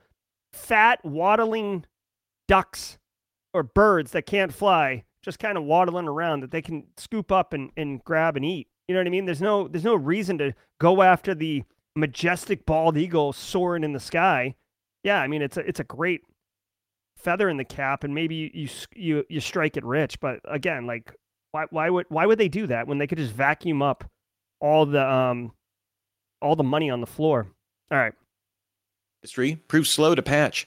fat 0.53 1.05
waddling 1.05 1.85
ducks 2.49 2.99
or 3.55 3.63
birds 3.63 4.13
that 4.13 4.27
can't 4.27 4.53
fly 4.53 5.05
just 5.23 5.39
kind 5.39 5.57
of 5.57 5.65
waddling 5.65 6.09
around 6.09 6.41
that 6.41 6.51
they 6.51 6.63
can 6.63 6.85
scoop 6.97 7.31
up 7.31 7.53
and, 7.53 7.71
and 7.77 8.03
grab 8.05 8.37
and 8.37 8.45
eat. 8.45 8.69
You 8.89 8.95
know 8.95 9.01
what 9.01 9.07
I 9.07 9.11
mean? 9.11 9.25
There's 9.25 9.41
no 9.41 9.69
there's 9.69 9.85
no 9.85 9.95
reason 9.95 10.39
to 10.39 10.53
go 10.81 11.03
after 11.03 11.35
the 11.35 11.63
majestic 11.95 12.67
bald 12.67 12.97
eagle 12.97 13.33
soaring 13.33 13.85
in 13.85 13.93
the 13.93 14.01
sky. 14.01 14.55
Yeah, 15.05 15.21
I 15.21 15.29
mean 15.29 15.43
it's 15.43 15.57
a 15.57 15.61
it's 15.61 15.81
a 15.81 15.85
great 15.85 16.23
feather 17.17 17.49
in 17.49 17.57
the 17.57 17.65
cap, 17.65 18.05
and 18.05 18.15
maybe 18.15 18.51
you 18.53 18.69
you 18.95 19.25
you 19.29 19.41
strike 19.41 19.77
it 19.77 19.85
rich. 19.85 20.19
But 20.21 20.41
again, 20.45 20.87
like 20.87 21.15
why 21.53 21.67
why 21.71 21.91
would 21.91 22.07
why 22.09 22.27
would 22.27 22.39
they 22.39 22.49
do 22.49 22.67
that 22.67 22.87
when 22.87 22.99
they 22.99 23.07
could 23.07 23.19
just 23.19 23.33
vacuum 23.33 23.83
up 23.83 24.05
all 24.61 24.85
the 24.85 25.07
um 25.09 25.53
all 26.41 26.57
the 26.57 26.65
money 26.65 26.91
on 26.91 27.01
the 27.01 27.07
floor? 27.07 27.47
All 27.91 27.99
right. 27.99 28.15
Industry 29.23 29.57
proves 29.69 29.91
slow 29.91 30.15
to 30.15 30.23
patch. 30.23 30.67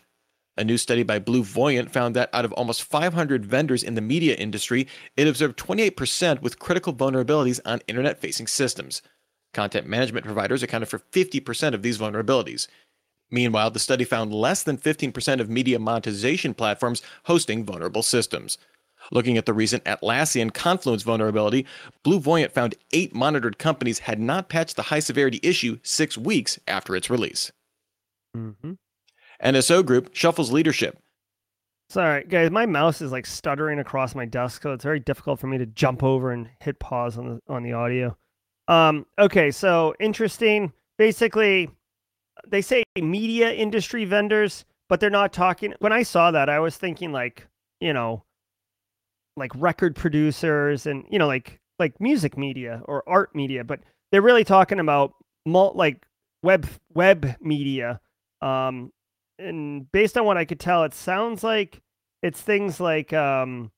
A 0.58 0.64
new 0.64 0.78
study 0.78 1.04
by 1.04 1.20
BlueVoyant 1.20 1.92
found 1.92 2.16
that 2.16 2.30
out 2.32 2.46
of 2.46 2.54
almost 2.54 2.84
500 2.84 3.46
vendors 3.46 3.84
in 3.84 3.96
the 3.96 4.02
media 4.02 4.36
industry, 4.36 4.88
it 5.18 5.28
observed 5.28 5.60
28% 5.60 6.42
with 6.42 6.60
critical 6.60 6.94
vulnerabilities 6.94 7.60
on 7.66 7.82
internet 7.90 8.22
facing 8.22 8.48
systems. 8.48 9.02
Content 9.54 9.86
management 9.86 10.26
providers 10.26 10.64
accounted 10.64 10.88
for 10.88 11.00
50% 11.00 11.74
of 11.74 11.82
these 11.82 11.98
vulnerabilities. 11.98 12.68
Meanwhile, 13.30 13.72
the 13.72 13.80
study 13.80 14.06
found 14.06 14.34
less 14.34 14.64
than 14.64 14.78
15% 14.78 15.42
of 15.42 15.50
media 15.50 15.78
monetization 15.78 16.54
platforms 16.54 17.02
hosting 17.24 17.66
vulnerable 17.66 18.04
systems. 18.04 18.58
Looking 19.12 19.38
at 19.38 19.46
the 19.46 19.54
recent 19.54 19.84
Atlassian 19.86 20.54
Confluence 20.54 21.04
vulnerability, 21.04 21.66
BlueVoyant 22.04 22.52
found 22.52 22.76
eight 22.92 23.14
monitored 23.14 23.58
companies 23.58 24.00
had 24.00 24.20
not 24.20 24.50
patched 24.50 24.76
the 24.76 24.84
high 24.84 25.00
severity 25.00 25.40
issue 25.44 25.80
six 25.84 26.18
weeks 26.18 26.60
after 26.68 26.96
its 26.96 27.10
release. 27.10 27.52
Mm-hmm. 28.36 28.74
NSO 29.44 29.86
Group 29.86 30.16
shuffles 30.16 30.52
leadership. 30.52 31.00
Sorry, 31.90 32.24
guys, 32.24 32.50
my 32.50 32.66
mouse 32.66 33.02
is 33.02 33.12
like 33.12 33.26
stuttering 33.26 33.80
across 33.80 34.16
my 34.16 34.26
desk, 34.26 34.64
so 34.64 34.74
it's 34.74 34.84
very 34.84 35.00
difficult 35.00 35.40
for 35.40 35.48
me 35.48 35.58
to 35.60 35.68
jump 35.68 36.04
over 36.04 36.32
and 36.32 36.50
hit 36.60 36.80
pause 36.80 37.18
on 37.18 37.26
the 37.28 37.54
on 37.54 37.64
the 37.64 37.74
audio. 37.74 38.18
Um, 38.68 39.06
okay, 39.20 39.52
so 39.52 39.94
interesting. 40.00 40.74
Basically, 40.98 41.70
they 42.48 42.62
say 42.62 42.84
media 43.00 43.54
industry 43.54 44.06
vendors, 44.06 44.66
but 44.90 45.00
they're 45.00 45.10
not 45.10 45.32
talking. 45.32 45.74
When 45.80 45.94
I 45.94 46.04
saw 46.04 46.32
that, 46.32 46.50
I 46.50 46.60
was 46.60 46.76
thinking 46.76 47.12
like, 47.12 47.48
you 47.80 47.94
know, 47.94 48.24
like 49.38 49.52
record 49.56 49.96
producers 49.96 50.86
and 50.86 51.06
you 51.10 51.20
know, 51.20 51.28
like 51.28 51.60
like 51.80 52.00
music 52.00 52.38
media 52.38 52.82
or 52.86 53.04
art 53.08 53.36
media, 53.36 53.64
but 53.64 53.80
they're 54.12 54.22
really 54.22 54.44
talking 54.44 54.80
about 54.80 55.14
mul- 55.46 55.74
like 55.76 56.06
web 56.42 56.68
web 56.94 57.36
media 57.42 58.00
um, 58.42 58.92
and 59.40 59.92
based 59.92 60.18
on 60.18 60.26
what 60.26 60.38
I 60.38 60.46
could 60.46 60.60
tell, 60.60 60.84
it 60.84 60.94
sounds 60.94 61.44
like 61.44 61.82
it's 62.22 62.42
things 62.42 62.80
like 62.80 63.12
um, 63.12 63.72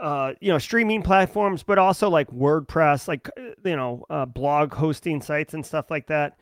uh, 0.00 0.32
you 0.40 0.52
know, 0.52 0.58
streaming 0.58 1.02
platforms, 1.02 1.62
but 1.62 1.78
also 1.78 2.08
like 2.08 2.28
WordPress, 2.30 3.08
like 3.08 3.28
uh, 3.38 3.50
you 3.64 3.76
know, 3.76 4.04
uh, 4.10 4.26
blog 4.26 4.74
hosting 4.74 5.22
sites 5.22 5.54
and 5.54 5.64
stuff 5.64 5.90
like 5.90 6.06
that. 6.08 6.38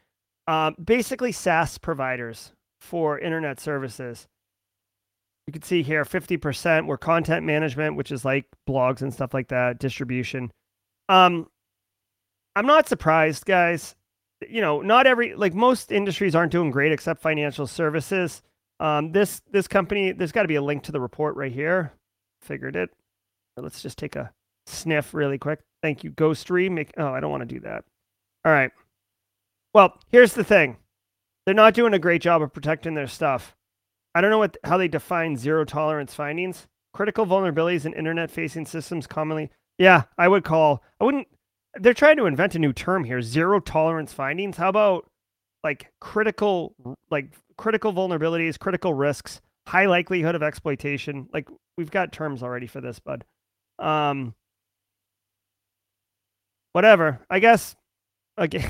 Um, 0.47 0.75
basically, 0.83 1.33
SaaS 1.33 1.79
providers 1.79 2.53
for 2.81 3.19
internet 3.19 3.61
services. 3.61 4.27
You 5.51 5.53
can 5.53 5.63
see 5.63 5.83
here 5.83 6.05
50% 6.05 6.87
were 6.87 6.97
content 6.97 7.45
management, 7.45 7.97
which 7.97 8.13
is 8.13 8.25
like 8.25 8.47
blogs 8.69 9.03
and 9.03 9.13
stuff 9.13 9.35
like 9.35 9.49
that, 9.49 9.81
distribution. 9.81 10.53
Um, 11.09 11.49
I'm 12.55 12.67
not 12.67 12.89
surprised, 12.89 13.47
guys. 13.47 13.97
You 14.49 14.61
know, 14.61 14.81
not 14.81 15.09
every 15.09 15.35
like 15.35 15.53
most 15.53 15.91
industries 15.91 16.37
aren't 16.37 16.53
doing 16.53 16.71
great 16.71 16.93
except 16.93 17.21
financial 17.21 17.67
services. 17.67 18.43
Um, 18.79 19.11
this 19.11 19.43
this 19.51 19.67
company, 19.67 20.13
there's 20.13 20.31
got 20.31 20.43
to 20.43 20.49
be 20.49 20.55
a 20.55 20.63
link 20.63 20.85
to 20.85 20.93
the 20.93 21.01
report 21.01 21.35
right 21.35 21.51
here. 21.51 21.95
Figured 22.43 22.77
it. 22.77 22.91
Let's 23.57 23.83
just 23.83 23.99
take 23.99 24.15
a 24.15 24.31
sniff 24.67 25.13
really 25.15 25.37
quick. 25.37 25.59
Thank 25.83 26.05
you, 26.05 26.13
GoStream. 26.13 26.71
Make, 26.71 26.93
oh, 26.97 27.09
I 27.09 27.19
don't 27.19 27.33
want 27.33 27.41
to 27.41 27.55
do 27.55 27.59
that. 27.63 27.83
All 28.45 28.53
right. 28.53 28.71
Well, 29.75 29.99
here's 30.13 30.35
the 30.35 30.45
thing. 30.45 30.77
They're 31.45 31.57
not 31.57 31.75
doing 31.75 31.93
a 31.93 31.99
great 31.99 32.23
job 32.23 32.41
of 32.41 32.55
protecting 32.55 32.95
their 32.95 33.09
stuff. 33.09 33.57
I 34.15 34.21
don't 34.21 34.31
know 34.31 34.39
what 34.39 34.57
how 34.65 34.77
they 34.77 34.89
define 34.89 35.37
zero 35.37 35.65
tolerance 35.65 36.15
findings. 36.15 36.67
Critical 36.93 37.27
vulnerabilities 37.27 37.87
in 37.87 37.93
internet 37.93 38.31
facing 38.31 38.67
systems 38.67 39.07
commonly. 39.07 39.51
Yeah, 39.79 40.03
I 40.19 40.29
would 40.29 40.45
call. 40.45 40.83
I 41.01 41.05
wouldn't. 41.05 41.29
They're 41.77 41.95
trying 41.95 42.17
to 42.17 42.27
invent 42.27 42.57
a 42.57 42.59
new 42.59 42.73
term 42.73 43.05
here. 43.05 43.23
Zero 43.23 43.61
tolerance 43.61 44.13
findings. 44.13 44.57
How 44.57 44.69
about 44.69 45.09
like 45.63 45.93
critical, 46.01 46.75
like 47.11 47.33
critical 47.57 47.93
vulnerabilities, 47.93 48.59
critical 48.59 48.95
risks, 48.95 49.41
high 49.67 49.87
likelihood 49.87 50.35
of 50.35 50.43
exploitation. 50.43 51.29
Like 51.33 51.49
we've 51.77 51.91
got 51.91 52.13
terms 52.13 52.43
already 52.43 52.67
for 52.67 52.81
this, 52.81 52.99
bud. 52.99 53.25
Um, 53.79 54.35
whatever. 56.73 57.21
I 57.31 57.39
guess. 57.39 57.77
Okay. 58.39 58.65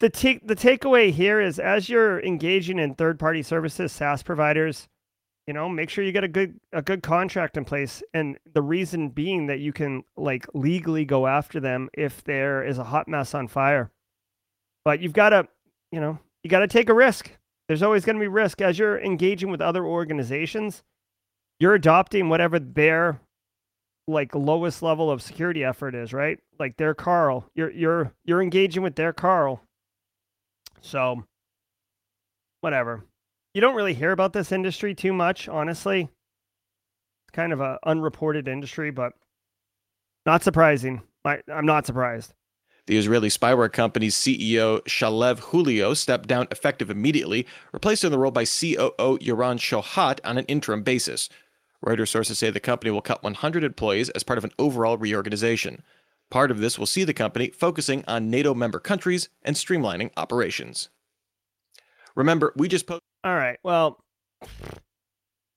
The 0.00 0.08
take 0.08 0.46
the 0.46 0.56
takeaway 0.56 1.12
here 1.12 1.40
is 1.40 1.58
as 1.58 1.88
you're 1.88 2.20
engaging 2.20 2.78
in 2.78 2.94
third 2.94 3.18
party 3.18 3.42
services, 3.42 3.92
SaaS 3.92 4.22
providers, 4.22 4.88
you 5.46 5.52
know, 5.52 5.68
make 5.68 5.90
sure 5.90 6.02
you 6.02 6.12
get 6.12 6.24
a 6.24 6.28
good 6.28 6.58
a 6.72 6.82
good 6.82 7.02
contract 7.02 7.56
in 7.56 7.64
place. 7.64 8.02
And 8.14 8.38
the 8.52 8.62
reason 8.62 9.10
being 9.10 9.46
that 9.46 9.60
you 9.60 9.72
can 9.72 10.04
like 10.16 10.46
legally 10.54 11.04
go 11.04 11.26
after 11.26 11.60
them 11.60 11.90
if 11.92 12.24
there 12.24 12.64
is 12.64 12.78
a 12.78 12.84
hot 12.84 13.08
mess 13.08 13.34
on 13.34 13.46
fire. 13.46 13.90
But 14.84 15.00
you've 15.00 15.12
got 15.12 15.30
to, 15.30 15.46
you 15.92 16.00
know, 16.00 16.18
you 16.42 16.50
got 16.50 16.60
to 16.60 16.66
take 16.66 16.88
a 16.88 16.94
risk. 16.94 17.30
There's 17.68 17.82
always 17.82 18.04
going 18.04 18.16
to 18.16 18.20
be 18.20 18.28
risk 18.28 18.62
as 18.62 18.78
you're 18.78 18.98
engaging 19.00 19.50
with 19.50 19.60
other 19.60 19.84
organizations. 19.84 20.82
You're 21.60 21.74
adopting 21.74 22.30
whatever 22.30 22.58
their 22.58 23.20
like 24.08 24.34
lowest 24.34 24.82
level 24.82 25.10
of 25.10 25.20
security 25.20 25.62
effort 25.62 25.94
is, 25.94 26.14
right? 26.14 26.38
Like 26.58 26.78
their 26.78 26.94
Carl. 26.94 27.50
You're 27.54 27.70
you're 27.70 28.14
you're 28.24 28.42
engaging 28.42 28.82
with 28.82 28.96
their 28.96 29.12
Carl. 29.12 29.62
So, 30.82 31.24
whatever. 32.60 33.04
You 33.54 33.60
don't 33.60 33.74
really 33.74 33.94
hear 33.94 34.12
about 34.12 34.32
this 34.32 34.52
industry 34.52 34.94
too 34.94 35.12
much, 35.12 35.48
honestly. 35.48 36.02
It's 36.02 37.32
kind 37.32 37.52
of 37.52 37.60
a 37.60 37.78
unreported 37.84 38.48
industry, 38.48 38.90
but 38.90 39.12
not 40.26 40.42
surprising. 40.42 41.02
I, 41.24 41.40
I'm 41.52 41.66
not 41.66 41.86
surprised. 41.86 42.32
The 42.86 42.96
Israeli 42.96 43.28
spyware 43.28 43.72
company's 43.72 44.16
CEO 44.16 44.80
Shalev 44.82 45.38
Hulio 45.40 45.96
stepped 45.96 46.28
down 46.28 46.48
effective 46.50 46.90
immediately, 46.90 47.46
replaced 47.72 48.04
in 48.04 48.10
the 48.10 48.18
role 48.18 48.32
by 48.32 48.44
COO 48.44 49.18
Yaron 49.18 49.58
Shohat 49.58 50.18
on 50.24 50.38
an 50.38 50.44
interim 50.46 50.82
basis. 50.82 51.28
Reuters 51.84 52.08
sources 52.08 52.38
say 52.38 52.50
the 52.50 52.60
company 52.60 52.90
will 52.90 53.00
cut 53.00 53.22
100 53.22 53.64
employees 53.64 54.10
as 54.10 54.22
part 54.22 54.38
of 54.38 54.44
an 54.44 54.52
overall 54.58 54.98
reorganization. 54.98 55.82
Part 56.30 56.50
of 56.50 56.58
this 56.58 56.78
will 56.78 56.86
see 56.86 57.04
the 57.04 57.14
company 57.14 57.48
focusing 57.50 58.04
on 58.06 58.30
NATO 58.30 58.54
member 58.54 58.78
countries 58.78 59.28
and 59.42 59.56
streamlining 59.56 60.10
operations. 60.16 60.88
Remember, 62.14 62.52
we 62.56 62.68
just 62.68 62.86
posted. 62.86 63.02
All 63.24 63.34
right. 63.34 63.58
Well, 63.62 64.02
all 64.42 64.48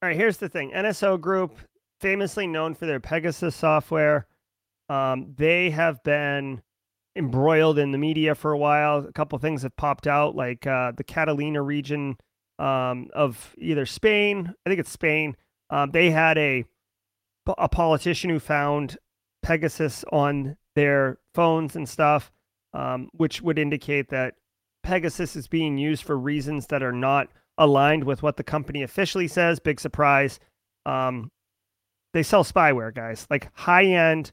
right. 0.02 0.16
Here's 0.16 0.38
the 0.38 0.50
thing 0.50 0.72
NSO 0.72 1.20
Group, 1.20 1.58
famously 2.00 2.48
known 2.48 2.74
for 2.74 2.86
their 2.86 3.00
Pegasus 3.00 3.56
software, 3.56 4.28
um, 4.90 5.34
they 5.38 5.70
have 5.70 6.04
been 6.04 6.62
embroiled 7.16 7.78
in 7.78 7.92
the 7.92 7.98
media 7.98 8.36
for 8.36 8.52
a 8.52 8.58
while. 8.58 9.06
A 9.06 9.14
couple 9.14 9.38
things 9.40 9.62
have 9.62 9.76
popped 9.76 10.08
out, 10.08 10.36
like 10.36 10.66
uh, 10.66 10.92
the 10.96 11.04
Catalina 11.04 11.62
region 11.62 12.18
um, 12.60 13.10
of 13.14 13.54
either 13.58 13.86
Spain, 13.86 14.54
I 14.66 14.70
think 14.70 14.80
it's 14.80 14.92
Spain. 14.92 15.36
Um, 15.70 15.92
they 15.92 16.12
had 16.12 16.38
a 16.38 16.66
a 17.58 17.68
politician 17.68 18.30
who 18.30 18.40
found 18.40 18.98
Pegasus 19.42 20.06
on 20.12 20.56
their 20.76 21.18
phones 21.34 21.76
and 21.76 21.88
stuff, 21.88 22.32
um, 22.74 23.10
which 23.14 23.42
would 23.42 23.60
indicate 23.60 24.10
that 24.10 24.36
Pegasus 24.84 25.36
is 25.36 25.48
being 25.48 25.78
used 25.78 26.04
for 26.04 26.18
reasons 26.18 26.68
that 26.68 26.84
are 26.84 26.92
not 26.92 27.30
aligned 27.58 28.04
with 28.04 28.24
what 28.24 28.38
the 28.38 28.44
company 28.44 28.84
officially 28.84 29.28
says. 29.28 29.60
Big 29.60 29.80
surprise. 29.80 30.40
Um, 30.86 31.32
they 32.14 32.24
sell 32.24 32.44
spyware, 32.44 32.94
guys, 32.94 33.26
like 33.30 33.50
high 33.54 33.86
end, 33.86 34.32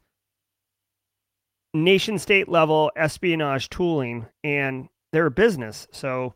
nation 1.73 2.19
state 2.19 2.49
level 2.49 2.91
espionage 2.97 3.69
tooling, 3.71 4.27
and 4.45 4.89
they're 5.13 5.27
a 5.27 5.31
business. 5.31 5.87
So, 5.93 6.35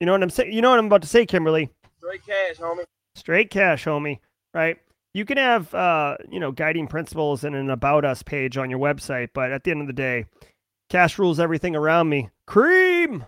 you 0.00 0.06
know 0.06 0.12
what 0.12 0.22
I'm 0.22 0.30
saying? 0.30 0.52
You 0.52 0.62
know 0.62 0.70
what 0.70 0.78
I'm 0.78 0.86
about 0.86 1.02
to 1.02 1.08
say, 1.08 1.26
Kimberly? 1.26 1.70
Straight 1.98 2.26
cash, 2.26 2.56
homie. 2.56 2.84
Straight 3.14 3.50
cash, 3.50 3.84
homie. 3.84 4.18
Right? 4.54 4.78
You 5.14 5.24
can 5.24 5.36
have 5.36 5.72
uh, 5.74 6.16
you 6.30 6.40
know 6.40 6.52
guiding 6.52 6.86
principles 6.86 7.44
and 7.44 7.54
an 7.54 7.70
about 7.70 8.04
us 8.04 8.22
page 8.22 8.56
on 8.56 8.70
your 8.70 8.78
website 8.78 9.30
but 9.34 9.52
at 9.52 9.64
the 9.64 9.70
end 9.70 9.80
of 9.80 9.86
the 9.86 9.92
day 9.92 10.24
cash 10.88 11.18
rules 11.18 11.40
everything 11.40 11.74
around 11.74 12.08
me. 12.08 12.30
Cream! 12.46 13.24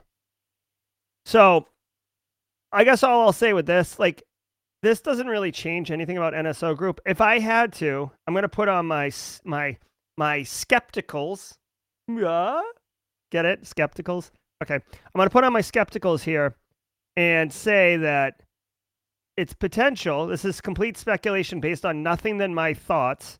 So 1.26 1.68
i 2.72 2.82
guess 2.82 3.04
all 3.04 3.20
i'll 3.22 3.32
say 3.32 3.52
with 3.52 3.66
this 3.66 4.00
like 4.00 4.24
this 4.82 5.00
doesn't 5.00 5.28
really 5.28 5.52
change 5.52 5.92
anything 5.92 6.16
about 6.16 6.34
nso 6.34 6.76
group. 6.76 7.00
If 7.06 7.20
i 7.20 7.38
had 7.38 7.72
to 7.74 8.10
i'm 8.26 8.34
to 8.34 8.48
put 8.48 8.68
on 8.68 8.86
my 8.86 9.10
my 9.44 9.76
my 10.16 10.40
skepticals. 10.40 11.54
Yeah? 12.08 12.60
Get 13.30 13.44
it? 13.44 13.64
Skepticals? 13.64 14.30
Okay. 14.62 14.74
I'm 14.74 14.80
to 15.26 15.30
put 15.30 15.44
on 15.44 15.52
my 15.52 15.62
skepticals 15.62 16.22
here 16.22 16.56
and 17.16 17.52
say 17.52 17.96
that 17.98 18.40
it's 19.36 19.52
potential. 19.52 20.26
This 20.26 20.44
is 20.44 20.60
complete 20.60 20.96
speculation 20.96 21.60
based 21.60 21.84
on 21.84 22.02
nothing 22.02 22.38
than 22.38 22.54
my 22.54 22.74
thoughts. 22.74 23.38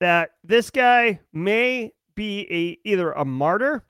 That 0.00 0.30
this 0.44 0.70
guy 0.70 1.20
may 1.32 1.92
be 2.14 2.46
a 2.50 2.88
either 2.88 3.12
a 3.12 3.24
martyr, 3.24 3.84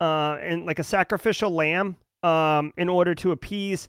uh, 0.00 0.38
and 0.40 0.64
like 0.64 0.78
a 0.78 0.84
sacrificial 0.84 1.50
lamb, 1.50 1.96
um, 2.22 2.72
in 2.76 2.88
order 2.88 3.14
to 3.16 3.32
appease 3.32 3.88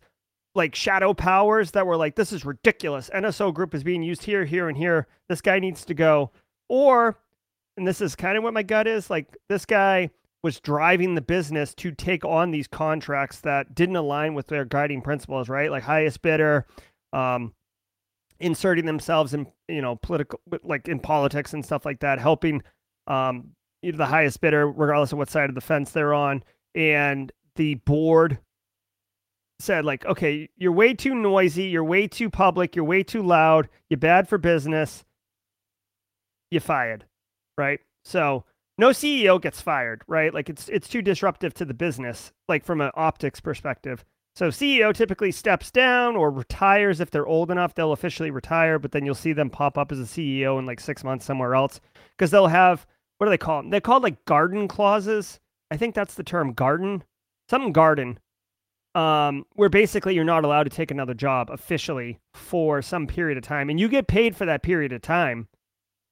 like 0.55 0.76
shadow 0.76 1.14
powers 1.14 1.72
that 1.72 1.86
were 1.86 1.95
like, 1.95 2.16
this 2.16 2.34
is 2.34 2.43
ridiculous. 2.43 3.10
NSO 3.14 3.53
group 3.53 3.74
is 3.74 3.84
being 3.84 4.03
used 4.03 4.24
here, 4.24 4.45
here, 4.45 4.68
and 4.68 4.78
here. 4.78 5.07
This 5.30 5.41
guy 5.41 5.60
needs 5.60 5.86
to 5.86 5.93
go. 5.93 6.32
Or, 6.68 7.18
and 7.78 7.88
this 7.88 8.01
is 8.01 8.16
kind 8.16 8.38
of 8.38 8.43
what 8.43 8.53
my 8.53 8.64
gut 8.64 8.88
is, 8.88 9.10
like 9.10 9.28
this 9.47 9.66
guy 9.66 10.10
was 10.43 10.59
driving 10.59 11.15
the 11.15 11.21
business 11.21 11.73
to 11.75 11.91
take 11.91 12.23
on 12.23 12.51
these 12.51 12.67
contracts 12.67 13.41
that 13.41 13.75
didn't 13.75 13.97
align 13.97 14.33
with 14.33 14.47
their 14.47 14.65
guiding 14.65 15.01
principles, 15.01 15.49
right? 15.49 15.69
Like 15.69 15.83
highest 15.83 16.21
bidder, 16.21 16.65
um, 17.11 17.53
inserting 18.39 18.85
themselves 18.85 19.33
in, 19.33 19.47
you 19.67 19.81
know, 19.81 19.97
political, 19.97 20.39
like 20.63 20.87
in 20.87 20.99
politics 20.99 21.53
and 21.53 21.65
stuff 21.65 21.85
like 21.85 21.99
that, 21.99 22.19
helping 22.19 22.61
um, 23.07 23.49
the 23.83 24.05
highest 24.05 24.39
bidder, 24.39 24.69
regardless 24.69 25.11
of 25.11 25.17
what 25.17 25.29
side 25.29 25.49
of 25.49 25.55
the 25.55 25.61
fence 25.61 25.91
they're 25.91 26.13
on. 26.13 26.43
And 26.73 27.31
the 27.55 27.75
board 27.75 28.39
said, 29.59 29.83
like, 29.83 30.05
okay, 30.05 30.47
you're 30.55 30.71
way 30.71 30.93
too 30.93 31.13
noisy, 31.15 31.65
you're 31.65 31.83
way 31.83 32.07
too 32.07 32.29
public, 32.29 32.77
you're 32.77 32.85
way 32.85 33.03
too 33.03 33.21
loud, 33.21 33.67
you're 33.89 33.97
bad 33.97 34.29
for 34.29 34.37
business, 34.37 35.03
you 36.49 36.61
fired, 36.61 37.05
right? 37.57 37.81
So 38.05 38.45
no 38.80 38.89
CEO 38.89 39.41
gets 39.41 39.59
fired, 39.59 40.03
right? 40.07 40.34
Like 40.34 40.49
it's 40.49 40.69
it's 40.69 40.88
too 40.88 41.01
disruptive 41.01 41.53
to 41.55 41.65
the 41.65 41.73
business, 41.73 42.32
like 42.47 42.63
from 42.63 42.80
an 42.80 42.91
optics 42.95 43.41
perspective. 43.41 44.05
So 44.36 44.47
CEO 44.47 44.93
typically 44.93 45.34
steps 45.34 45.69
down 45.69 46.15
or 46.15 46.32
retires 46.32 47.01
if 47.01 47.11
they're 47.11 47.27
old 47.27 47.51
enough. 47.51 47.75
They'll 47.75 47.91
officially 47.91 48.32
retire, 48.32 48.80
but 48.80 48.93
then 48.93 49.05
you'll 49.05 49.15
see 49.15 49.34
them 49.34 49.49
pop 49.49 49.77
up 49.77 49.91
as 49.91 49.99
a 49.99 50.03
CEO 50.03 50.57
in 50.59 50.65
like 50.65 50.80
six 50.80 51.03
months 51.03 51.25
somewhere 51.25 51.55
else 51.55 51.82
because 52.17 52.32
they'll 52.32 52.47
have 52.47 52.88
what 53.17 53.25
do 53.25 53.32
they 53.32 53.38
call 53.38 53.61
them? 53.61 53.69
They 53.69 53.82
call 53.82 53.99
like 53.99 54.23
garden 54.23 54.69
clauses. 54.69 55.41
I 55.69 55.75
think 55.75 55.93
that's 55.93 56.15
the 56.15 56.23
term 56.23 56.53
garden, 56.53 57.03
some 57.49 57.73
garden, 57.73 58.17
um, 58.95 59.45
where 59.55 59.67
basically 59.67 60.15
you're 60.15 60.23
not 60.23 60.45
allowed 60.45 60.63
to 60.63 60.69
take 60.69 60.89
another 60.89 61.13
job 61.13 61.49
officially 61.51 62.21
for 62.34 62.82
some 62.82 63.07
period 63.07 63.38
of 63.38 63.43
time, 63.43 63.69
and 63.69 63.77
you 63.77 63.89
get 63.89 64.07
paid 64.07 64.38
for 64.38 64.45
that 64.45 64.63
period 64.63 64.93
of 64.93 65.01
time, 65.01 65.49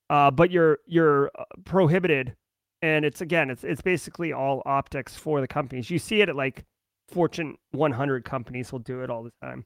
uh, 0.09 0.31
but 0.31 0.51
you're 0.51 0.79
you're 0.85 1.31
uh, 1.39 1.45
prohibited 1.63 2.35
and 2.81 3.05
it's 3.05 3.21
again 3.21 3.49
it's 3.49 3.63
it's 3.63 3.81
basically 3.81 4.33
all 4.33 4.61
optics 4.65 5.15
for 5.15 5.41
the 5.41 5.47
companies 5.47 5.89
you 5.89 5.99
see 5.99 6.21
it 6.21 6.29
at 6.29 6.35
like 6.35 6.63
Fortune 7.07 7.55
100 7.71 8.25
companies 8.25 8.71
will 8.71 8.79
do 8.79 9.01
it 9.01 9.09
all 9.09 9.23
the 9.23 9.31
time. 9.41 9.65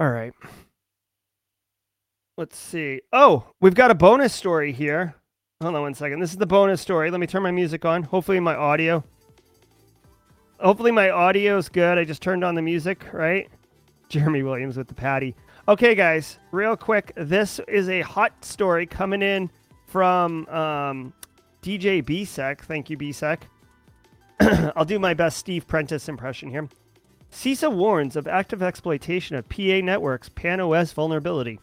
All 0.00 0.10
right. 0.10 0.32
Let's 2.36 2.58
see. 2.58 3.00
Oh, 3.12 3.44
we've 3.60 3.74
got 3.74 3.92
a 3.92 3.94
bonus 3.94 4.34
story 4.34 4.72
here. 4.72 5.14
Hold 5.62 5.76
on 5.76 5.82
one 5.82 5.94
second. 5.94 6.18
This 6.18 6.32
is 6.32 6.36
the 6.36 6.46
bonus 6.46 6.80
story. 6.80 7.10
Let 7.10 7.20
me 7.20 7.28
turn 7.28 7.44
my 7.44 7.52
music 7.52 7.84
on. 7.84 8.02
Hopefully, 8.02 8.40
my 8.40 8.56
audio. 8.56 9.04
Hopefully, 10.58 10.90
my 10.90 11.10
audio 11.10 11.58
is 11.58 11.68
good. 11.68 11.96
I 11.96 12.04
just 12.04 12.22
turned 12.22 12.42
on 12.42 12.56
the 12.56 12.62
music, 12.62 13.06
right? 13.12 13.48
Jeremy 14.08 14.42
Williams 14.42 14.76
with 14.76 14.88
the 14.88 14.94
patty. 14.94 15.36
Okay, 15.68 15.94
guys, 15.94 16.40
real 16.50 16.76
quick. 16.76 17.12
This 17.16 17.60
is 17.68 17.88
a 17.88 18.00
hot 18.00 18.44
story 18.44 18.84
coming 18.84 19.22
in 19.22 19.48
from 19.86 20.46
um, 20.48 21.12
DJ 21.64 22.02
BSEC. 22.02 22.60
Thank 22.60 22.90
you, 22.90 22.98
BSEC. 22.98 23.38
I'll 24.76 24.84
do 24.84 24.98
my 24.98 25.14
best 25.14 25.38
Steve 25.38 25.66
Prentice 25.66 26.10
impression 26.10 26.50
here. 26.50 26.68
CISA 27.32 27.72
warns 27.72 28.16
of 28.16 28.28
active 28.28 28.62
exploitation 28.62 29.34
of 29.34 29.48
PA 29.48 29.80
networks 29.82 30.28
PAN-OS 30.28 30.92
vulnerability. 30.92 31.58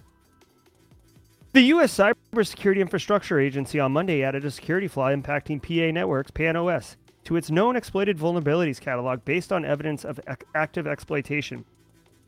The 1.53 1.61
U.S. 1.61 1.95
Cybersecurity 1.95 2.79
Infrastructure 2.79 3.39
Agency 3.39 3.79
on 3.79 3.91
Monday 3.91 4.23
added 4.23 4.43
a 4.43 4.49
security 4.49 4.87
flaw 4.87 5.09
impacting 5.09 5.61
PA 5.61 5.93
networks 5.93 6.31
PAN-OS 6.31 6.97
to 7.25 7.35
its 7.35 7.51
known 7.51 7.75
exploited 7.75 8.17
vulnerabilities 8.17 8.81
catalog 8.81 9.23
based 9.23 9.53
on 9.53 9.63
evidence 9.63 10.03
of 10.03 10.19
ac- 10.27 10.39
active 10.55 10.87
exploitation. 10.87 11.63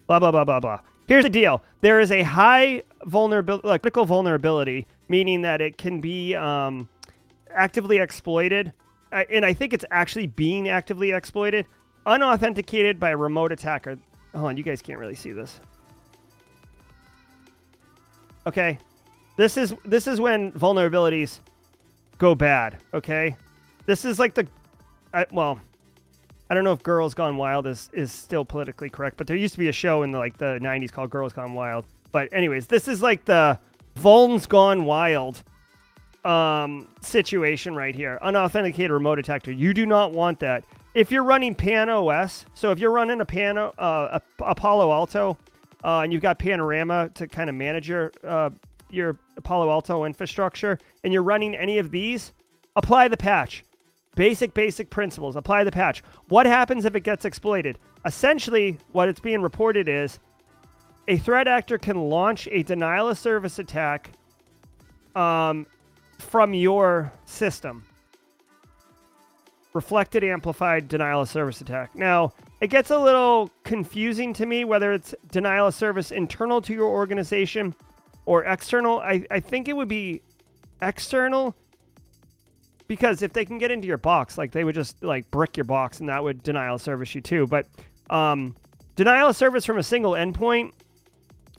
Blah 0.06 0.20
blah 0.20 0.30
blah 0.30 0.46
blah 0.46 0.60
blah. 0.60 0.80
Here's 1.08 1.24
the 1.24 1.30
deal: 1.32 1.64
there 1.82 2.00
is 2.00 2.12
a 2.12 2.22
high 2.22 2.84
vulnerability, 3.06 3.68
like 3.68 3.82
critical 3.82 4.06
vulnerability, 4.06 4.86
meaning 5.10 5.42
that 5.42 5.60
it 5.60 5.78
can 5.78 6.02
be 6.02 6.36
um, 6.36 6.88
actively 7.56 7.98
exploited, 7.98 8.74
uh, 9.12 9.24
and 9.30 9.46
I 9.46 9.54
think 9.54 9.74
it's 9.74 9.86
actually 9.92 10.28
being 10.28 10.70
actively 10.70 11.12
exploited, 11.12 11.66
unauthenticated 12.06 13.00
by 13.00 13.12
a 13.12 13.18
remote 13.18 13.52
attacker. 13.52 13.98
Hold 14.34 14.46
on, 14.46 14.58
you 14.58 14.64
guys 14.64 14.82
can't 14.82 15.00
really 15.00 15.16
see 15.16 15.32
this. 15.32 15.60
Okay, 18.46 18.78
this 19.38 19.58
is 19.58 19.74
this 19.86 20.08
is 20.08 20.20
when 20.20 20.52
vulnerabilities 20.52 21.40
go 22.18 22.36
bad. 22.36 22.78
Okay, 22.94 23.36
this 23.86 24.04
is 24.06 24.20
like 24.20 24.34
the, 24.34 24.48
well, 25.32 25.60
I 26.50 26.54
don't 26.54 26.64
know 26.64 26.74
if 26.74 26.84
Girls 26.84 27.14
Gone 27.14 27.38
Wild 27.38 27.68
is 27.68 27.90
is 27.94 28.12
still 28.12 28.44
politically 28.44 28.90
correct, 28.90 29.18
but 29.18 29.28
there 29.28 29.38
used 29.38 29.54
to 29.54 29.60
be 29.60 29.70
a 29.70 29.74
show 29.74 30.04
in 30.04 30.12
the 30.12 30.20
like 30.20 30.38
the 30.38 30.60
'90s 30.62 30.92
called 30.92 31.10
Girls 31.10 31.34
Gone 31.34 31.54
Wild. 31.54 31.86
But 32.12 32.30
anyways, 32.32 32.68
this 32.68 32.88
is 32.88 33.02
like 33.02 33.26
the 33.26 33.58
Vulns 34.00 34.48
Gone 34.48 34.86
Wild 34.86 35.44
um, 36.26 36.88
situation 37.02 37.76
right 37.76 37.96
here. 37.96 38.20
Unauthenticated 38.22 38.92
remote 38.92 39.20
attacker. 39.20 39.52
You 39.52 39.74
do 39.74 39.86
not 39.86 40.12
want 40.12 40.40
that. 40.40 40.64
If 40.94 41.12
you're 41.12 41.24
running 41.24 41.56
Pan 41.56 41.90
OS, 41.90 42.46
so 42.54 42.72
if 42.72 42.80
you're 42.80 42.92
running 42.92 43.20
a 43.22 43.26
Pan 43.26 43.58
uh, 43.58 43.72
a, 43.78 44.22
a 44.40 44.56
Palo 44.56 44.92
Alto, 44.92 45.38
uh, 45.84 46.00
and 46.00 46.14
you've 46.14 46.22
got 46.22 46.40
Panorama 46.40 47.10
to 47.16 47.28
kind 47.28 47.50
of 47.50 47.56
manage 47.56 47.90
your 47.90 48.12
uh, 48.24 48.50
your 48.90 49.18
Palo 49.44 49.70
Alto 49.70 50.06
infrastructure, 50.06 50.78
and 51.04 51.12
you're 51.12 51.24
running 51.24 51.56
any 51.56 51.80
of 51.80 51.92
these, 51.92 52.32
apply 52.76 53.08
the 53.08 53.18
patch. 53.18 53.64
Basic, 54.16 54.54
basic 54.54 54.92
principles. 54.92 55.36
Apply 55.36 55.64
the 55.64 55.72
patch. 55.72 56.04
What 56.28 56.46
happens 56.46 56.86
if 56.86 56.96
it 56.96 57.02
gets 57.02 57.26
exploited? 57.26 57.80
Essentially, 58.06 58.78
what 58.92 59.10
it's 59.10 59.20
being 59.20 59.42
reported 59.42 59.90
is 59.90 60.20
a 61.08 61.18
threat 61.18 61.48
actor 61.48 61.80
can 61.80 61.98
launch 61.98 62.48
a 62.52 62.62
denial 62.62 63.10
of 63.10 63.18
service 63.18 63.58
attack 63.58 64.12
um, 65.16 65.66
from 66.24 66.54
your 66.54 67.14
system. 67.26 67.86
Reflected, 69.74 70.24
amplified 70.24 70.88
denial 70.88 71.22
of 71.22 71.30
service 71.30 71.62
attack. 71.62 71.96
Now, 71.96 72.34
it 72.62 72.68
gets 72.68 72.92
a 72.92 72.98
little 72.98 73.50
confusing 73.64 74.34
to 74.34 74.46
me 74.46 74.66
whether 74.66 74.94
it's 74.94 75.14
denial 75.32 75.68
of 75.68 75.76
service 75.76 76.12
internal 76.12 76.62
to 76.62 76.74
your 76.74 76.88
organization 76.88 77.76
or 78.26 78.46
external. 78.46 79.00
I, 79.00 79.26
I 79.30 79.40
think 79.40 79.68
it 79.68 79.76
would 79.76 79.88
be 79.88 80.22
external 80.82 81.56
because 82.88 83.22
if 83.22 83.34
they 83.34 83.46
can 83.46 83.58
get 83.58 83.72
into 83.72 83.88
your 83.88 83.98
box, 83.98 84.38
like 84.38 84.52
they 84.52 84.64
would 84.64 84.76
just 84.76 85.04
like 85.04 85.30
brick 85.32 85.58
your 85.58 85.64
box 85.64 86.00
and 86.00 86.10
that 86.10 86.24
would 86.24 86.44
denial 86.44 86.76
of 86.76 86.82
service 86.82 87.14
you 87.16 87.22
too. 87.22 87.48
But 87.48 87.68
um, 88.10 88.56
denial 88.96 89.30
of 89.30 89.36
service 89.36 89.66
from 89.66 89.78
a 89.78 89.84
single 89.84 90.14
endpoint 90.14 90.72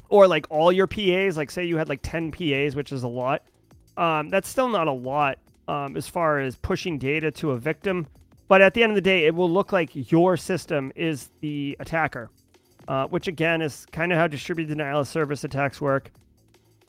or 0.09 0.29
like 0.29 0.47
all 0.51 0.71
your 0.71 0.87
PAs, 0.87 1.37
like 1.37 1.51
say 1.51 1.65
you 1.65 1.77
had 1.77 1.89
like 1.89 2.01
10 2.03 2.31
PAs, 2.31 2.77
which 2.77 2.93
is 2.93 3.03
a 3.03 3.09
lot, 3.09 3.43
um, 3.97 4.29
that's 4.29 4.49
still 4.49 4.69
not 4.69 4.89
a 4.89 4.93
lot 4.93 5.39
um, 5.69 5.97
as 5.97 6.09
far 6.09 6.41
as 6.41 6.57
pushing 6.57 6.99
data 6.99 7.31
to 7.33 7.53
a 7.53 7.59
victim. 7.59 8.07
But 8.49 8.61
at 8.61 8.75
the 8.75 8.83
end 8.83 8.93
of 8.93 8.97
the 8.97 9.03
day, 9.03 9.27
it 9.27 9.35
will 9.35 9.51
look 9.51 9.73
like 9.73 10.13
your 10.13 10.37
system 10.37 10.93
is 10.95 11.31
the 11.41 11.77
attacker, 11.81 12.31
uh, 12.89 13.07
which 13.07 13.27
again 13.27 13.63
is 13.63 13.87
kind 13.91 14.13
of 14.13 14.19
how 14.19 14.27
distributed 14.27 14.77
denial 14.77 15.01
of 15.01 15.09
service 15.09 15.45
attacks 15.45 15.81
work. 15.81 16.11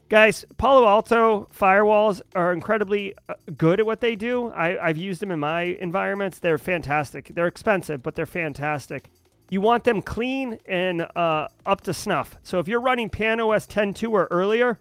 Guys, 0.07 0.45
Palo 0.57 0.87
Alto 0.87 1.49
firewalls 1.57 2.21
are 2.35 2.53
incredibly 2.53 3.15
uh, 3.27 3.33
good 3.57 3.79
at 3.79 3.87
what 3.87 4.01
they 4.01 4.15
do. 4.15 4.51
I, 4.53 4.77
have 4.87 4.97
used 4.97 5.19
them 5.19 5.31
in 5.31 5.39
my 5.39 5.61
environments. 5.63 6.37
They're 6.37 6.59
fantastic. 6.59 7.31
They're 7.33 7.47
expensive, 7.47 8.03
but 8.03 8.15
they're 8.15 8.27
fantastic. 8.27 9.09
You 9.49 9.61
want 9.61 9.83
them 9.83 10.03
clean 10.03 10.59
and 10.67 11.07
uh, 11.15 11.47
up 11.65 11.81
to 11.81 11.93
snuff. 11.93 12.37
So 12.43 12.59
if 12.59 12.67
you're 12.67 12.81
running 12.81 13.09
PAN-OS 13.09 13.65
10.2 13.65 14.11
or 14.11 14.27
earlier, 14.29 14.77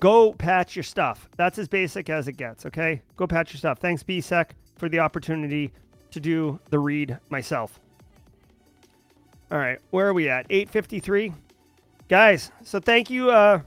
go 0.00 0.32
patch 0.32 0.76
your 0.76 0.82
stuff. 0.82 1.28
That's 1.36 1.58
as 1.58 1.68
basic 1.68 2.10
as 2.10 2.28
it 2.28 2.36
gets, 2.36 2.66
okay? 2.66 3.02
Go 3.16 3.26
patch 3.26 3.52
your 3.52 3.58
stuff. 3.58 3.78
Thanks, 3.78 4.02
BSEC, 4.02 4.50
for 4.76 4.88
the 4.88 4.98
opportunity 4.98 5.72
to 6.10 6.20
do 6.20 6.60
the 6.70 6.78
read 6.78 7.18
myself. 7.30 7.80
All 9.50 9.58
right, 9.58 9.78
where 9.90 10.08
are 10.08 10.14
we 10.14 10.28
at? 10.28 10.46
853 10.50 11.32
guys 12.08 12.52
so 12.62 12.78
thank 12.78 13.10
you 13.10 13.30
uh 13.30 13.60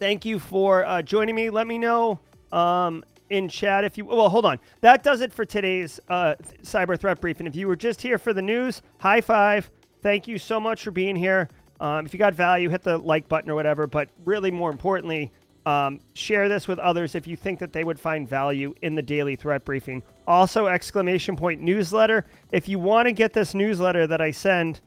thank 0.00 0.24
you 0.24 0.40
for 0.40 0.84
uh 0.84 1.00
joining 1.00 1.36
me 1.36 1.50
let 1.50 1.64
me 1.68 1.78
know 1.78 2.18
um 2.50 3.04
in 3.30 3.48
chat 3.48 3.84
if 3.84 3.96
you 3.96 4.04
well 4.04 4.28
hold 4.28 4.44
on 4.44 4.58
that 4.80 5.04
does 5.04 5.20
it 5.20 5.32
for 5.32 5.44
today's 5.44 6.00
uh 6.08 6.34
cyber 6.62 6.98
threat 6.98 7.20
briefing 7.20 7.46
if 7.46 7.54
you 7.54 7.68
were 7.68 7.76
just 7.76 8.02
here 8.02 8.18
for 8.18 8.32
the 8.32 8.42
news 8.42 8.82
high 8.98 9.20
five 9.20 9.70
thank 10.02 10.26
you 10.26 10.36
so 10.36 10.58
much 10.58 10.82
for 10.82 10.90
being 10.90 11.14
here 11.14 11.48
um, 11.80 12.06
if 12.06 12.12
you 12.12 12.18
got 12.18 12.34
value 12.34 12.68
hit 12.68 12.82
the 12.82 12.98
like 12.98 13.28
button 13.28 13.50
or 13.50 13.54
whatever 13.54 13.86
but 13.86 14.08
really 14.24 14.50
more 14.50 14.70
importantly 14.70 15.32
um, 15.66 16.00
share 16.14 16.48
this 16.48 16.68
with 16.68 16.78
others 16.78 17.14
if 17.14 17.26
you 17.26 17.36
think 17.36 17.58
that 17.58 17.72
they 17.72 17.82
would 17.82 17.98
find 17.98 18.28
value 18.28 18.74
in 18.82 18.94
the 18.94 19.02
daily 19.02 19.36
threat 19.36 19.64
briefing 19.64 20.02
also 20.26 20.66
exclamation 20.66 21.36
point 21.36 21.60
newsletter 21.60 22.24
if 22.52 22.68
you 22.68 22.78
want 22.78 23.06
to 23.06 23.12
get 23.12 23.32
this 23.32 23.54
newsletter 23.54 24.06
that 24.06 24.20
i 24.20 24.30
send 24.30 24.80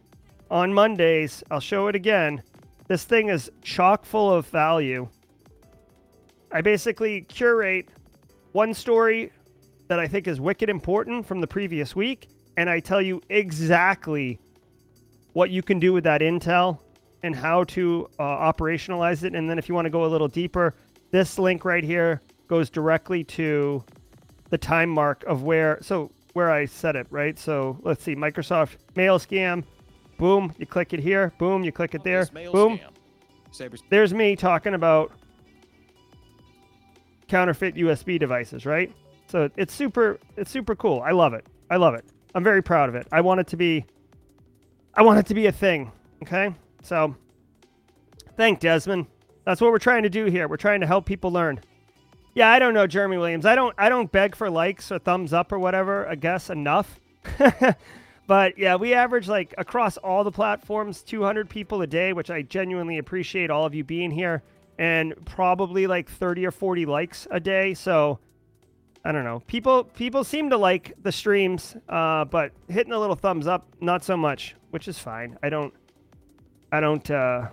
on 0.51 0.73
Mondays. 0.73 1.43
I'll 1.51 1.59
show 1.59 1.87
it 1.87 1.95
again. 1.95 2.41
This 2.87 3.03
thing 3.03 3.29
is 3.29 3.51
chock 3.61 4.05
full 4.05 4.33
of 4.33 4.47
value. 4.47 5.07
I 6.51 6.61
basically 6.61 7.21
curate 7.21 7.89
one 8.53 8.73
story 8.73 9.31
that 9.87 9.99
I 9.99 10.07
think 10.07 10.27
is 10.27 10.41
wicked 10.41 10.69
important 10.69 11.25
from 11.25 11.41
the 11.41 11.47
previous 11.47 11.95
week, 11.95 12.29
and 12.57 12.69
I 12.69 12.79
tell 12.79 13.01
you 13.01 13.21
exactly 13.29 14.39
what 15.39 15.49
you 15.49 15.63
can 15.63 15.79
do 15.79 15.93
with 15.93 16.03
that 16.03 16.19
intel 16.19 16.79
and 17.23 17.33
how 17.33 17.63
to 17.63 18.09
uh, 18.19 18.23
operationalize 18.23 19.23
it. 19.23 19.33
And 19.35 19.49
then, 19.49 19.57
if 19.57 19.69
you 19.69 19.73
want 19.73 19.85
to 19.85 19.89
go 19.89 20.03
a 20.03 20.11
little 20.11 20.27
deeper, 20.27 20.75
this 21.11 21.39
link 21.39 21.63
right 21.63 21.83
here 21.83 22.21
goes 22.47 22.69
directly 22.69 23.23
to 23.23 23.81
the 24.49 24.57
time 24.57 24.89
mark 24.89 25.23
of 25.23 25.43
where 25.43 25.77
so 25.81 26.11
where 26.33 26.51
I 26.51 26.65
set 26.65 26.97
it 26.97 27.07
right. 27.09 27.39
So 27.39 27.79
let's 27.83 28.03
see, 28.03 28.15
Microsoft 28.15 28.75
mail 28.95 29.17
scam 29.17 29.63
Boom, 30.19 30.53
you 30.57 30.65
click 30.65 30.93
it 30.93 30.99
here. 30.99 31.33
Boom, 31.39 31.63
you 31.63 31.71
click 31.71 31.95
it 31.95 32.03
there. 32.03 32.25
Boom. 32.51 32.77
There's 33.89 34.13
me 34.13 34.35
talking 34.35 34.73
about 34.73 35.13
counterfeit 37.29 37.75
USB 37.75 38.19
devices, 38.19 38.65
right? 38.65 38.93
So 39.27 39.49
it's 39.55 39.73
super 39.73 40.19
it's 40.35 40.51
super 40.51 40.75
cool. 40.75 41.01
I 41.01 41.11
love 41.11 41.33
it. 41.33 41.47
I 41.71 41.77
love 41.77 41.95
it. 41.95 42.03
I'm 42.35 42.43
very 42.43 42.61
proud 42.61 42.89
of 42.89 42.95
it. 42.95 43.07
I 43.13 43.21
want 43.21 43.39
it 43.39 43.47
to 43.47 43.57
be 43.57 43.85
I 44.99 45.01
want 45.01 45.17
it 45.17 45.27
to 45.27 45.33
be 45.33 45.45
a 45.45 45.51
thing. 45.51 45.93
Okay? 46.23 46.53
So 46.83 47.15
thank 48.35 48.59
Desmond. 48.59 49.07
That's 49.45 49.61
what 49.61 49.71
we're 49.71 49.79
trying 49.79 50.03
to 50.03 50.09
do 50.09 50.25
here. 50.25 50.49
We're 50.49 50.57
trying 50.57 50.81
to 50.81 50.87
help 50.87 51.05
people 51.05 51.31
learn. 51.31 51.61
Yeah, 52.35 52.49
I 52.49 52.59
don't 52.59 52.73
know, 52.73 52.85
Jeremy 52.85 53.17
Williams. 53.17 53.45
I 53.45 53.55
don't 53.55 53.73
I 53.77 53.89
don't 53.89 54.11
beg 54.11 54.35
for 54.35 54.49
likes 54.49 54.91
or 54.91 54.99
thumbs 54.99 55.31
up 55.31 55.51
or 55.51 55.57
whatever, 55.57 56.07
I 56.07 56.15
guess 56.15 56.49
enough. 56.49 56.99
But 58.27 58.59
yeah, 58.59 58.75
we 58.75 58.93
average 58.93 59.27
like 59.27 59.55
across 59.57 59.97
all 59.97 60.23
the 60.23 60.31
platforms 60.31 61.01
200 61.01 61.49
people 61.49 61.81
a 61.81 61.87
day, 61.87 62.13
which 62.13 62.29
I 62.29 62.43
genuinely 62.43 62.99
appreciate 62.99 63.49
all 63.49 63.65
of 63.65 63.73
you 63.73 63.83
being 63.83 64.11
here, 64.11 64.43
and 64.77 65.15
probably 65.25 65.87
like 65.87 66.07
30 66.07 66.45
or 66.45 66.51
40 66.51 66.85
likes 66.85 67.27
a 67.31 67.39
day. 67.39 67.73
So 67.73 68.19
I 69.05 69.11
don't 69.11 69.23
know. 69.23 69.41
People 69.47 69.85
people 69.85 70.23
seem 70.23 70.49
to 70.49 70.57
like 70.57 70.93
the 71.01 71.11
streams, 71.11 71.75
uh, 71.87 72.25
but 72.25 72.51
hitting 72.67 72.93
a 72.93 72.99
little 72.99 73.15
thumbs 73.15 73.47
up, 73.47 73.67
not 73.79 74.03
so 74.03 74.17
much, 74.17 74.55
which 74.71 74.87
is 74.87 74.99
fine. 74.99 75.37
I 75.41 75.49
don't 75.49 75.73
I 76.71 76.79
don't 76.79 77.09
uh, 77.09 77.47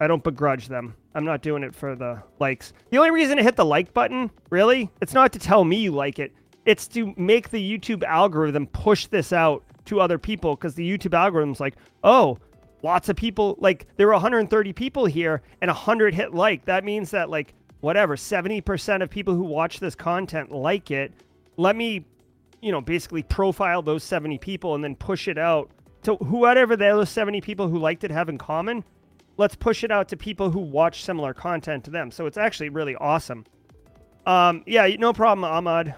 I 0.00 0.06
don't 0.06 0.24
begrudge 0.24 0.68
them. 0.68 0.94
I'm 1.14 1.24
not 1.24 1.42
doing 1.42 1.62
it 1.62 1.74
for 1.74 1.94
the 1.94 2.22
likes. 2.38 2.72
The 2.90 2.98
only 2.98 3.10
reason 3.10 3.38
to 3.38 3.42
hit 3.42 3.56
the 3.56 3.64
like 3.64 3.94
button, 3.94 4.30
really, 4.50 4.90
it's 5.00 5.14
not 5.14 5.32
to 5.32 5.38
tell 5.38 5.64
me 5.64 5.76
you 5.76 5.92
like 5.92 6.18
it. 6.18 6.32
It's 6.66 6.86
to 6.88 7.14
make 7.16 7.50
the 7.50 7.78
YouTube 7.78 8.02
algorithm 8.02 8.66
push 8.66 9.06
this 9.06 9.32
out 9.32 9.64
to 9.86 10.00
other 10.00 10.18
people 10.18 10.56
because 10.56 10.74
the 10.74 10.86
YouTube 10.86 11.14
algorithm's 11.14 11.60
like, 11.60 11.76
oh, 12.04 12.38
lots 12.82 13.08
of 13.08 13.16
people, 13.16 13.56
like 13.60 13.86
there 13.96 14.06
were 14.08 14.12
130 14.12 14.72
people 14.74 15.06
here 15.06 15.42
and 15.62 15.68
100 15.70 16.14
hit 16.14 16.34
like. 16.34 16.64
That 16.66 16.84
means 16.84 17.10
that, 17.12 17.30
like, 17.30 17.54
whatever, 17.86 18.16
70% 18.16 19.00
of 19.00 19.08
people 19.08 19.32
who 19.32 19.44
watch 19.44 19.78
this 19.78 19.94
content 19.94 20.50
like 20.50 20.90
it. 20.90 21.12
Let 21.56 21.76
me, 21.76 22.04
you 22.60 22.72
know, 22.72 22.80
basically 22.80 23.22
profile 23.22 23.80
those 23.80 24.02
70 24.02 24.38
people 24.38 24.74
and 24.74 24.82
then 24.82 24.96
push 24.96 25.28
it 25.28 25.38
out 25.38 25.70
to 26.02 26.16
whoever 26.16 26.74
the 26.74 26.88
other 26.88 27.06
70 27.06 27.40
people 27.42 27.68
who 27.68 27.78
liked 27.78 28.02
it 28.02 28.10
have 28.10 28.28
in 28.28 28.38
common. 28.38 28.82
Let's 29.36 29.54
push 29.54 29.84
it 29.84 29.92
out 29.92 30.08
to 30.08 30.16
people 30.16 30.50
who 30.50 30.58
watch 30.58 31.04
similar 31.04 31.32
content 31.32 31.84
to 31.84 31.92
them. 31.92 32.10
So 32.10 32.26
it's 32.26 32.36
actually 32.36 32.70
really 32.70 32.96
awesome. 32.96 33.44
Um, 34.26 34.64
yeah, 34.66 34.88
no 34.98 35.12
problem, 35.12 35.44
Ahmad. 35.44 35.94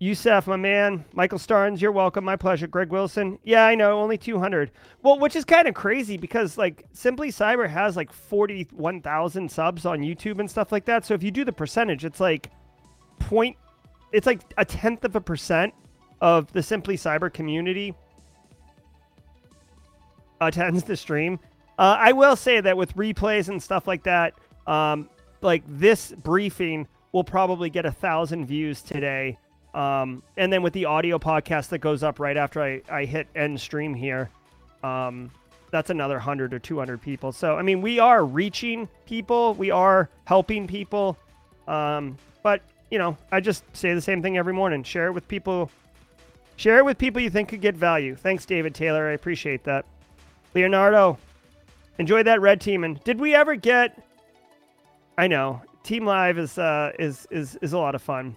Yusef, 0.00 0.46
my 0.46 0.56
man. 0.56 1.04
Michael 1.12 1.38
Starnes, 1.38 1.80
you're 1.80 1.90
welcome. 1.90 2.24
My 2.24 2.36
pleasure. 2.36 2.68
Greg 2.68 2.90
Wilson. 2.90 3.38
Yeah, 3.42 3.64
I 3.64 3.74
know, 3.74 3.98
only 3.98 4.16
200. 4.16 4.70
Well, 5.02 5.18
which 5.18 5.34
is 5.34 5.44
kind 5.44 5.66
of 5.66 5.74
crazy 5.74 6.16
because, 6.16 6.56
like, 6.56 6.84
Simply 6.92 7.30
Cyber 7.30 7.68
has 7.68 7.96
like 7.96 8.12
41,000 8.12 9.50
subs 9.50 9.84
on 9.84 10.00
YouTube 10.00 10.38
and 10.38 10.48
stuff 10.48 10.70
like 10.70 10.84
that. 10.84 11.04
So 11.04 11.14
if 11.14 11.22
you 11.22 11.32
do 11.32 11.44
the 11.44 11.52
percentage, 11.52 12.04
it's 12.04 12.20
like 12.20 12.50
point, 13.18 13.56
it's 14.12 14.26
like 14.26 14.42
a 14.56 14.64
tenth 14.64 15.04
of 15.04 15.16
a 15.16 15.20
percent 15.20 15.74
of 16.20 16.52
the 16.52 16.62
Simply 16.62 16.96
Cyber 16.96 17.32
community 17.32 17.92
attends 20.40 20.84
the 20.84 20.96
stream. 20.96 21.40
Uh, 21.76 21.96
I 21.98 22.12
will 22.12 22.36
say 22.36 22.60
that 22.60 22.76
with 22.76 22.94
replays 22.94 23.48
and 23.48 23.60
stuff 23.60 23.88
like 23.88 24.04
that, 24.04 24.34
um, 24.68 25.08
like 25.40 25.64
this 25.66 26.12
briefing 26.12 26.86
will 27.10 27.24
probably 27.24 27.70
get 27.70 27.84
a 27.84 27.92
thousand 27.92 28.46
views 28.46 28.80
today 28.82 29.38
um, 29.78 30.24
and 30.36 30.52
then 30.52 30.62
with 30.62 30.72
the 30.72 30.86
audio 30.86 31.20
podcast 31.20 31.68
that 31.68 31.78
goes 31.78 32.02
up 32.02 32.18
right 32.18 32.36
after 32.36 32.60
I, 32.60 32.82
I 32.90 33.04
hit 33.04 33.28
end 33.36 33.60
stream 33.60 33.94
here, 33.94 34.28
um, 34.82 35.30
that's 35.70 35.90
another 35.90 36.16
100 36.16 36.52
or 36.52 36.58
200 36.58 37.00
people. 37.00 37.30
So, 37.30 37.56
I 37.56 37.62
mean, 37.62 37.80
we 37.80 38.00
are 38.00 38.24
reaching 38.24 38.88
people, 39.06 39.54
we 39.54 39.70
are 39.70 40.08
helping 40.24 40.66
people. 40.66 41.16
Um, 41.68 42.18
but, 42.42 42.60
you 42.90 42.98
know, 42.98 43.16
I 43.30 43.38
just 43.38 43.62
say 43.72 43.94
the 43.94 44.00
same 44.00 44.20
thing 44.20 44.36
every 44.36 44.52
morning 44.52 44.82
share 44.82 45.06
it 45.06 45.12
with 45.12 45.28
people. 45.28 45.70
Share 46.56 46.78
it 46.78 46.84
with 46.84 46.98
people 46.98 47.22
you 47.22 47.30
think 47.30 47.50
could 47.50 47.60
get 47.60 47.76
value. 47.76 48.16
Thanks, 48.16 48.44
David 48.44 48.74
Taylor. 48.74 49.08
I 49.08 49.12
appreciate 49.12 49.62
that. 49.62 49.84
Leonardo, 50.56 51.18
enjoy 52.00 52.24
that 52.24 52.40
red 52.40 52.60
team. 52.60 52.82
And 52.82 53.00
did 53.04 53.20
we 53.20 53.32
ever 53.32 53.54
get? 53.54 54.02
I 55.16 55.28
know 55.28 55.62
Team 55.84 56.04
Live 56.04 56.36
is 56.36 56.58
uh, 56.58 56.90
is 56.98 57.28
is 57.30 57.56
is 57.62 57.74
a 57.74 57.78
lot 57.78 57.94
of 57.94 58.02
fun 58.02 58.36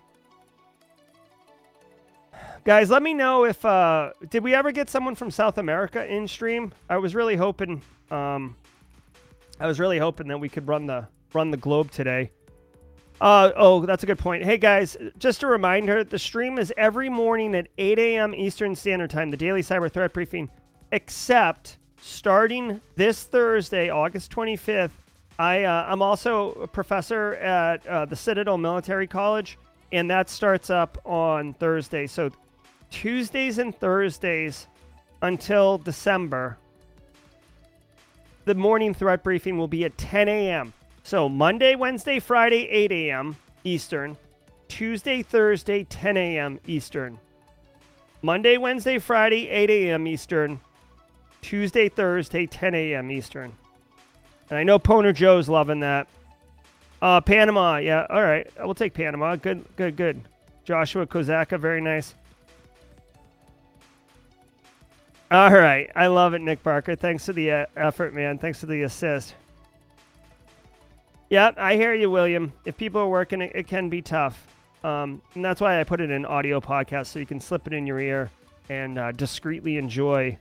guys 2.63 2.89
let 2.89 3.01
me 3.01 3.13
know 3.13 3.45
if 3.45 3.63
uh 3.65 4.11
did 4.29 4.43
we 4.43 4.53
ever 4.53 4.71
get 4.71 4.89
someone 4.89 5.15
from 5.15 5.31
south 5.31 5.57
america 5.57 6.05
in 6.05 6.27
stream? 6.27 6.71
I 6.89 6.97
was 6.97 7.15
really 7.15 7.35
hoping 7.35 7.81
um 8.09 8.55
i 9.59 9.67
was 9.67 9.79
really 9.79 9.97
hoping 9.97 10.27
that 10.27 10.39
we 10.39 10.49
could 10.49 10.67
run 10.67 10.85
the 10.85 11.07
run 11.33 11.49
the 11.49 11.57
globe 11.57 11.91
today. 11.91 12.31
Uh 13.19 13.51
oh 13.55 13.85
that's 13.85 14.03
a 14.03 14.05
good 14.05 14.19
point. 14.19 14.43
Hey 14.43 14.57
guys 14.57 14.97
just 15.17 15.43
a 15.43 15.47
reminder 15.47 16.03
the 16.03 16.19
stream 16.19 16.59
is 16.59 16.73
every 16.77 17.09
morning 17.09 17.55
at 17.55 17.67
8 17.77 17.99
a.m 17.99 18.35
eastern 18.35 18.75
standard 18.75 19.09
time 19.09 19.31
the 19.31 19.37
daily 19.37 19.61
cyber 19.61 19.91
threat 19.91 20.13
briefing 20.13 20.49
except 20.91 21.77
starting 22.01 22.81
this 22.95 23.23
thursday 23.23 23.89
august 23.89 24.31
25th 24.31 24.89
i 25.37 25.63
uh, 25.63 25.85
i'm 25.87 26.01
also 26.01 26.51
a 26.53 26.67
professor 26.67 27.35
at 27.35 27.85
uh, 27.85 28.05
the 28.05 28.15
citadel 28.15 28.57
military 28.57 29.05
college 29.05 29.59
and 29.91 30.09
that 30.09 30.29
starts 30.29 30.69
up 30.69 30.97
on 31.05 31.53
thursday. 31.55 32.07
So 32.07 32.31
Tuesdays 32.91 33.57
and 33.57 33.75
Thursdays 33.75 34.67
until 35.21 35.77
December, 35.79 36.57
the 38.45 38.53
morning 38.53 38.93
threat 38.93 39.23
briefing 39.23 39.57
will 39.57 39.67
be 39.67 39.85
at 39.85 39.97
10 39.97 40.27
a.m. 40.27 40.73
So 41.03 41.27
Monday, 41.27 41.75
Wednesday, 41.75 42.19
Friday, 42.19 42.67
8 42.69 42.91
a.m. 42.91 43.35
Eastern. 43.63 44.17
Tuesday, 44.67 45.21
Thursday, 45.23 45.83
10 45.85 46.17
a.m. 46.17 46.59
Eastern. 46.67 47.17
Monday, 48.21 48.57
Wednesday, 48.57 48.99
Friday, 48.99 49.49
8 49.49 49.69
a.m. 49.69 50.07
Eastern. 50.07 50.59
Tuesday, 51.41 51.89
Thursday, 51.89 52.45
10 52.45 52.75
a.m. 52.75 53.11
Eastern. 53.11 53.51
And 54.49 54.59
I 54.59 54.63
know 54.63 54.77
Poner 54.77 55.13
Joe's 55.13 55.49
loving 55.49 55.79
that. 55.79 56.07
Uh, 57.01 57.19
Panama, 57.19 57.77
yeah, 57.77 58.05
all 58.09 58.21
right. 58.21 58.47
We'll 58.59 58.75
take 58.75 58.93
Panama. 58.93 59.35
Good, 59.35 59.65
good, 59.75 59.95
good. 59.95 60.21
Joshua 60.63 61.07
Kozaka, 61.07 61.59
very 61.59 61.81
nice. 61.81 62.13
All 65.31 65.49
right. 65.49 65.89
I 65.95 66.07
love 66.07 66.33
it, 66.33 66.41
Nick 66.41 66.61
Barker. 66.61 66.95
Thanks 66.95 67.25
for 67.25 67.31
the 67.31 67.51
uh, 67.51 67.65
effort, 67.77 68.13
man. 68.13 68.37
Thanks 68.37 68.59
for 68.59 68.65
the 68.65 68.83
assist. 68.83 69.33
Yeah, 71.29 71.51
I 71.55 71.75
hear 71.75 71.93
you, 71.93 72.11
William. 72.11 72.51
If 72.65 72.75
people 72.75 72.99
are 72.99 73.07
working, 73.07 73.39
it, 73.41 73.53
it 73.55 73.67
can 73.67 73.87
be 73.87 74.01
tough. 74.01 74.45
Um, 74.83 75.21
and 75.33 75.45
that's 75.45 75.61
why 75.61 75.79
I 75.79 75.85
put 75.85 76.01
it 76.01 76.11
in 76.11 76.25
audio 76.25 76.59
podcast 76.59 77.07
so 77.07 77.19
you 77.19 77.25
can 77.25 77.39
slip 77.39 77.65
it 77.65 77.71
in 77.71 77.87
your 77.87 77.99
ear 78.01 78.29
and 78.67 78.99
uh, 78.99 79.13
discreetly 79.13 79.77
enjoy 79.77 80.37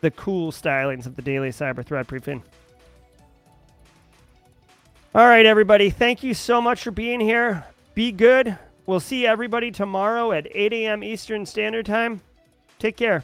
the 0.00 0.10
cool 0.10 0.50
stylings 0.50 1.06
of 1.06 1.14
the 1.14 1.22
daily 1.22 1.50
cyber 1.50 1.86
threat 1.86 2.08
briefing. 2.08 2.42
All 5.14 5.26
right, 5.26 5.46
everybody. 5.46 5.90
Thank 5.90 6.24
you 6.24 6.34
so 6.34 6.60
much 6.60 6.82
for 6.82 6.90
being 6.90 7.20
here. 7.20 7.64
Be 7.94 8.10
good. 8.10 8.58
We'll 8.86 8.98
see 8.98 9.26
everybody 9.26 9.70
tomorrow 9.70 10.32
at 10.32 10.48
8 10.50 10.72
a.m. 10.72 11.04
Eastern 11.04 11.46
Standard 11.46 11.86
Time. 11.86 12.20
Take 12.80 12.96
care. 12.96 13.22